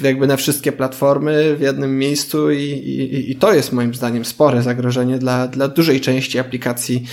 jakby 0.00 0.26
na 0.26 0.36
wszystkie 0.36 0.72
platformy 0.72 1.56
w 1.56 1.60
jednym 1.60 1.98
miejscu 1.98 2.50
i, 2.50 2.62
i, 2.62 3.30
i 3.30 3.36
to 3.36 3.54
jest 3.54 3.72
moim 3.72 3.94
zdaniem 3.94 4.24
spore 4.24 4.62
zagrożenie 4.62 5.18
dla, 5.18 5.48
dla 5.48 5.68
dużej 5.68 6.00
części 6.00 6.38
aplikacji 6.38 7.04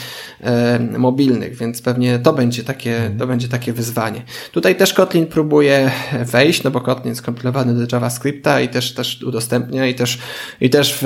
e, 0.41 0.79
mobilnych, 0.97 1.55
więc 1.55 1.81
pewnie 1.81 2.19
to 2.19 2.33
będzie 2.39 2.63
takie, 2.63 2.95
mhm. 2.95 3.17
to 3.17 3.27
będzie 3.27 3.47
takie 3.47 3.73
wyzwanie. 3.73 4.21
Tutaj 4.51 4.75
też 4.75 4.93
Kotlin 4.93 5.27
próbuje 5.27 5.91
wejść, 6.25 6.63
no 6.63 6.71
bo 6.71 6.81
Kotlin 6.81 7.09
jest 7.09 7.21
skompilowany 7.21 7.73
do 7.73 7.95
JavaScripta 7.95 8.61
i 8.61 8.69
też, 8.69 8.93
też 8.93 9.23
udostępnia 9.23 9.87
i 9.87 9.95
też, 9.95 10.19
i 10.61 10.69
też 10.69 10.93
w, 10.93 11.03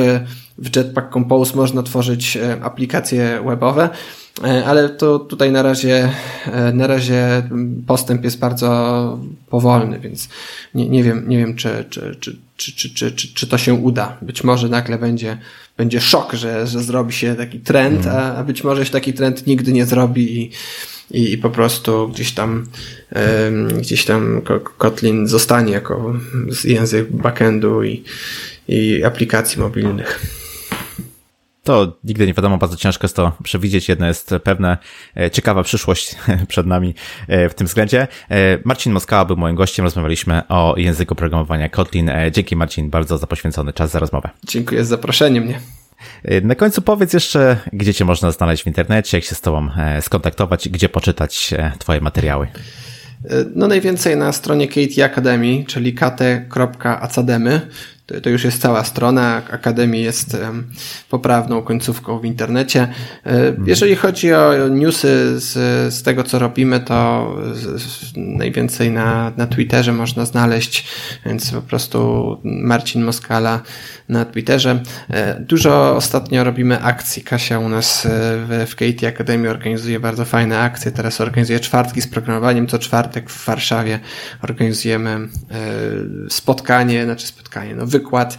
w 0.58 0.76
Jetpack 0.76 1.14
Compose 1.14 1.56
można 1.56 1.84
tworzyć 1.84 2.38
e, 2.38 2.58
aplikacje 2.62 3.44
webowe. 3.46 3.90
E, 4.44 4.66
ale 4.66 4.90
to 4.90 5.20
tutaj 5.20 5.52
na 5.52 5.62
razie, 5.62 6.10
e, 6.46 6.74
na 6.74 6.88
razie 6.88 7.50
postęp 7.88 8.24
jest 8.24 8.40
bardzo 8.40 9.20
powolny, 9.50 10.00
więc 10.00 10.30
nie, 10.76 10.90
nie 10.90 11.04
wiem, 11.04 11.30
nie 11.30 11.38
wiem 11.38 11.56
czy, 11.56 11.86
czy, 11.90 12.16
czy, 12.20 12.38
czy, 12.58 12.94
czy, 12.94 13.12
czy, 13.12 13.34
czy 13.34 13.48
to 13.48 13.58
się 13.58 13.74
uda. 13.74 14.18
Być 14.22 14.44
może 14.44 14.70
nagle 14.70 14.98
będzie, 14.98 15.38
będzie 15.78 16.02
szok, 16.02 16.34
że, 16.34 16.68
że 16.68 16.84
zrobi 16.84 17.14
się 17.14 17.36
taki 17.36 17.60
trend, 17.60 18.06
mhm. 18.06 18.18
a, 18.18 18.36
a 18.36 18.44
być 18.44 18.64
może 18.64 18.86
się 18.86 18.92
taki 18.92 19.14
trend 19.14 19.48
nigdy 19.48 19.74
nie 19.74 19.86
zrobi 19.86 20.42
i, 20.42 20.52
i, 21.12 21.34
i 21.34 21.38
po 21.38 21.50
prostu 21.50 22.08
gdzieś 22.08 22.32
tam 22.32 22.66
gdzieś 23.78 24.06
tam 24.06 24.42
Kotlin 24.78 25.28
zostanie 25.28 25.74
jako 25.74 26.14
język 26.64 27.12
backendu 27.12 27.84
i, 27.84 28.04
i 28.68 29.04
aplikacji 29.04 29.62
mobilnych. 29.62 30.20
To 31.64 31.98
nigdy 32.04 32.28
nie 32.28 32.34
wiadomo, 32.34 32.58
bardzo 32.58 32.78
ciężko 32.78 33.06
jest 33.06 33.16
to 33.16 33.32
przewidzieć. 33.44 33.90
Jedna 33.90 34.08
jest 34.08 34.36
pewna 34.44 34.78
e, 35.18 35.32
ciekawa 35.32 35.64
przyszłość 35.64 36.16
przed 36.48 36.68
nami 36.68 36.94
e, 37.28 37.50
w 37.50 37.54
tym 37.54 37.68
względzie. 37.68 38.08
E, 38.30 38.58
Marcin 38.64 38.94
Moskała 38.94 39.26
był 39.26 39.38
moim 39.38 39.56
gościem. 39.56 39.86
Rozmawialiśmy 39.86 40.48
o 40.48 40.76
języku 40.78 41.16
programowania 41.16 41.70
Kotlin. 41.70 42.12
Dzięki 42.32 42.56
Marcin 42.56 42.90
bardzo 42.90 43.18
za 43.18 43.28
poświęcony 43.28 43.74
czas 43.74 43.92
za 43.92 44.00
rozmowę. 44.00 44.30
Dziękuję 44.48 44.86
za 44.86 44.90
zaproszenie 44.90 45.42
mnie. 45.42 45.60
Na 46.44 46.56
końcu 46.56 46.82
powiedz 46.82 47.14
jeszcze, 47.14 47.58
gdzie 47.74 47.94
Cię 47.94 48.06
można 48.06 48.32
znaleźć 48.32 48.64
w 48.64 48.68
internecie, 48.68 49.18
jak 49.18 49.26
się 49.26 49.36
z 49.36 49.42
Tobą 49.42 49.70
e, 49.78 50.02
skontaktować, 50.02 50.70
gdzie 50.70 50.90
poczytać 50.90 51.54
e, 51.58 51.72
Twoje 51.80 52.02
materiały. 52.02 52.48
E, 53.30 53.46
no 53.56 53.68
najwięcej 53.68 54.18
na 54.18 54.32
stronie 54.32 54.68
Katie 54.68 55.06
Academy, 55.06 55.66
czyli 55.68 55.94
kate.academy. 55.94 57.62
to, 58.06 58.22
to 58.22 58.30
już 58.30 58.44
jest 58.44 58.62
cała 58.62 58.84
strona. 58.84 59.42
Akademii 59.52 60.04
jest 60.04 60.38
poprawną 61.10 61.62
końcówką 61.62 62.20
w 62.20 62.26
internecie. 62.26 62.88
Mhm. 63.24 63.68
Jeżeli 63.68 63.96
chodzi 63.96 64.34
o 64.34 64.68
newsy 64.68 65.40
z, 65.40 65.54
z 65.94 66.04
tego, 66.04 66.24
co 66.24 66.40
robimy, 66.40 66.80
to 66.80 67.28
najwięcej 68.16 68.92
na, 68.92 69.32
na 69.38 69.48
Twitterze 69.48 69.94
można 69.94 70.26
znaleźć, 70.26 70.88
więc 71.26 71.52
po 71.52 71.62
prostu 71.62 72.38
Marcin 72.44 73.04
Moskala 73.04 73.62
na 74.10 74.26
Twitterze. 74.26 74.82
E, 75.10 75.40
dużo 75.40 75.96
ostatnio 75.96 76.44
robimy 76.44 76.82
akcji. 76.82 77.24
Kasia 77.24 77.60
u 77.60 77.70
nas 77.70 78.06
e, 78.06 78.10
w, 78.10 78.70
w 78.70 78.76
KT 78.76 79.04
Akademii 79.08 79.48
organizuje 79.48 80.00
bardzo 80.00 80.26
fajne 80.26 80.60
akcje. 80.60 80.92
Teraz 80.92 81.22
organizuje 81.22 81.60
czwartki 81.60 82.02
z 82.02 82.08
programowaniem. 82.08 82.68
Co 82.68 82.80
czwartek 82.80 83.30
w 83.30 83.46
Warszawie 83.46 84.00
organizujemy 84.42 85.10
e, 85.10 85.30
spotkanie, 86.30 87.06
znaczy 87.06 87.28
spotkanie, 87.28 87.76
no 87.76 87.88
wykład 87.94 88.38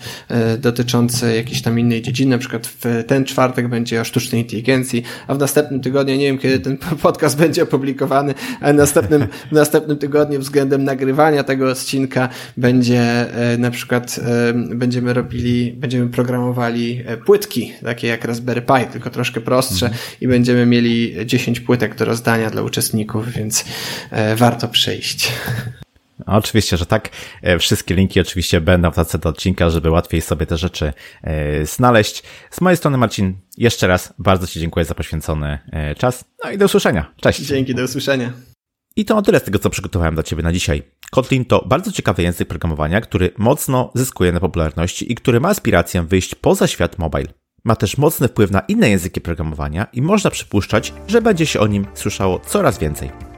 dotyczący 0.59 1.37
jakiejś 1.37 1.63
tam 1.63 1.79
innej 1.79 2.03
dziedziny. 2.03 2.31
Na 2.31 2.39
przykład 2.39 2.67
w 2.67 3.05
ten 3.07 3.25
czwartek 3.25 3.69
będzie 3.69 4.01
o 4.01 4.05
sztucznej 4.05 4.43
inteligencji, 4.43 5.03
a 5.27 5.35
w 5.35 5.39
następnym 5.39 5.81
tygodniu, 5.81 6.17
nie 6.17 6.27
wiem 6.27 6.39
kiedy 6.39 6.59
ten 6.59 6.77
podcast 7.03 7.37
będzie 7.37 7.63
opublikowany, 7.63 8.35
ale 8.61 8.73
w 8.75 8.77
następnym, 8.77 9.27
w 9.51 9.53
następnym 9.53 9.99
tygodniu 9.99 10.41
względem 10.41 10.85
nagrywania 10.85 11.45
tego 11.45 11.71
odcinka 11.71 12.29
będzie 12.57 13.27
na 13.59 13.71
przykład 13.71 14.21
będziemy 14.55 15.13
robili 15.13 15.73
będziemy 15.73 16.09
programowali 16.09 17.03
e, 17.07 17.17
płytki, 17.17 17.73
takie 17.85 18.09
jak 18.09 18.25
Raspberry 18.25 18.63
Pi, 18.63 18.93
tylko 18.93 19.11
troszkę 19.11 19.41
prostsze 19.41 19.87
mhm. 19.87 20.05
i 20.21 20.29
będziemy 20.29 20.67
mieli 20.67 21.15
10 21.27 21.61
płytek 21.61 21.95
do 21.95 22.05
rozdania 22.05 22.51
dla 22.51 22.63
uczestników, 22.63 23.33
więc 23.33 23.65
e, 24.11 24.37
warto 24.37 24.69
przyjść. 24.69 25.33
Oczywiście, 26.27 26.77
że 26.77 26.87
tak. 26.87 27.11
E, 27.43 27.59
wszystkie 27.59 27.95
linki 27.95 28.21
oczywiście 28.21 28.61
będą 28.61 28.91
w 28.91 28.95
tacy 28.95 29.19
do 29.19 29.29
odcinka, 29.29 29.71
żeby 29.71 29.91
łatwiej 29.91 30.21
sobie 30.21 30.47
te 30.47 30.57
rzeczy 30.57 30.93
znaleźć. 31.65 32.23
Z 32.51 32.61
mojej 32.61 32.77
strony 32.77 32.99
Marcin, 32.99 33.35
jeszcze 33.59 33.87
raz 33.87 34.15
bardzo 34.19 34.47
Ci 34.47 34.61
dziękuję 34.61 34.85
za 34.85 34.95
poświęcony 34.95 35.59
czas. 35.99 36.25
No 36.45 36.51
i 36.51 36.59
do 36.59 36.65
usłyszenia. 36.65 37.15
Cześć. 37.21 37.41
Dzięki, 37.41 37.75
do 37.75 37.85
usłyszenia. 37.85 38.33
I 38.97 39.05
to 39.05 39.17
o 39.17 39.23
tyle 39.23 39.41
z 39.41 39.43
tego, 39.43 39.59
co 39.59 39.71
przygotowałem 39.71 40.15
dla 40.15 40.23
Ciebie 40.23 40.43
na 40.43 40.53
dzisiaj. 40.53 40.83
Kotlin 41.11 41.45
to 41.45 41.65
bardzo 41.67 41.93
ciekawy 41.93 42.23
język 42.23 42.49
programowania, 42.49 43.01
który 43.01 43.31
mocno 43.39 43.91
zyskuje 43.95 44.33
na 44.33 44.41
popularności 44.41 45.13
i 45.13 45.15
który 45.15 45.41
ma 45.41 45.49
aspirację 45.49 46.03
wyjść 46.03 46.35
poza 46.35 46.67
świat 46.67 46.99
mobile. 46.99 47.27
Ma 47.65 47.77
też 47.77 47.99
mocny 47.99 48.29
wpływ 48.29 48.51
na 48.51 48.61
inne 48.61 48.91
języki 48.91 49.21
programowania 49.21 49.87
i 49.93 50.03
można 50.03 50.31
przypuszczać, 50.31 50.93
że 51.09 51.23
będzie 51.23 51.47
się 51.47 51.61
o 51.61 51.67
nim 51.67 51.87
słyszało 51.95 52.39
coraz 52.39 52.79
więcej. 52.79 53.34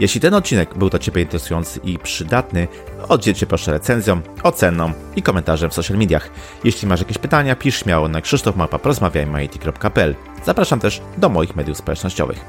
Jeśli 0.00 0.20
ten 0.20 0.34
odcinek 0.34 0.78
był 0.78 0.90
dla 0.90 0.98
Ciebie 0.98 1.22
interesujący 1.22 1.80
i 1.84 1.98
przydatny, 1.98 2.68
oddziel 3.08 3.34
się 3.34 3.46
proszę 3.46 3.72
recenzją, 3.72 4.20
oceną 4.42 4.92
i 5.16 5.22
komentarzem 5.22 5.70
w 5.70 5.74
social 5.74 5.98
mediach. 5.98 6.30
Jeśli 6.64 6.88
masz 6.88 7.00
jakieś 7.00 7.18
pytania, 7.18 7.56
pisz 7.56 7.78
śmiało 7.78 8.08
na 8.08 8.20
krzysztofmapa.porozmawiajmy.pl 8.20 10.14
Zapraszam 10.44 10.80
też 10.80 11.00
do 11.18 11.28
moich 11.28 11.56
mediów 11.56 11.78
społecznościowych. 11.78 12.44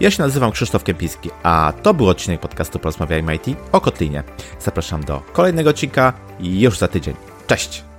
Ja 0.00 0.10
się 0.10 0.22
nazywam 0.22 0.52
Krzysztof 0.52 0.84
Kępiński, 0.84 1.30
a 1.42 1.72
to 1.82 1.94
był 1.94 2.08
odcinek 2.08 2.40
podcastu 2.40 2.78
Porozmawiajmy 2.78 3.34
IT 3.34 3.44
o 3.72 3.80
Kotlinie. 3.80 4.22
Zapraszam 4.60 5.04
do 5.04 5.22
kolejnego 5.32 5.70
odcinka 5.70 6.12
już 6.40 6.78
za 6.78 6.88
tydzień. 6.88 7.14
Cześć! 7.46 7.95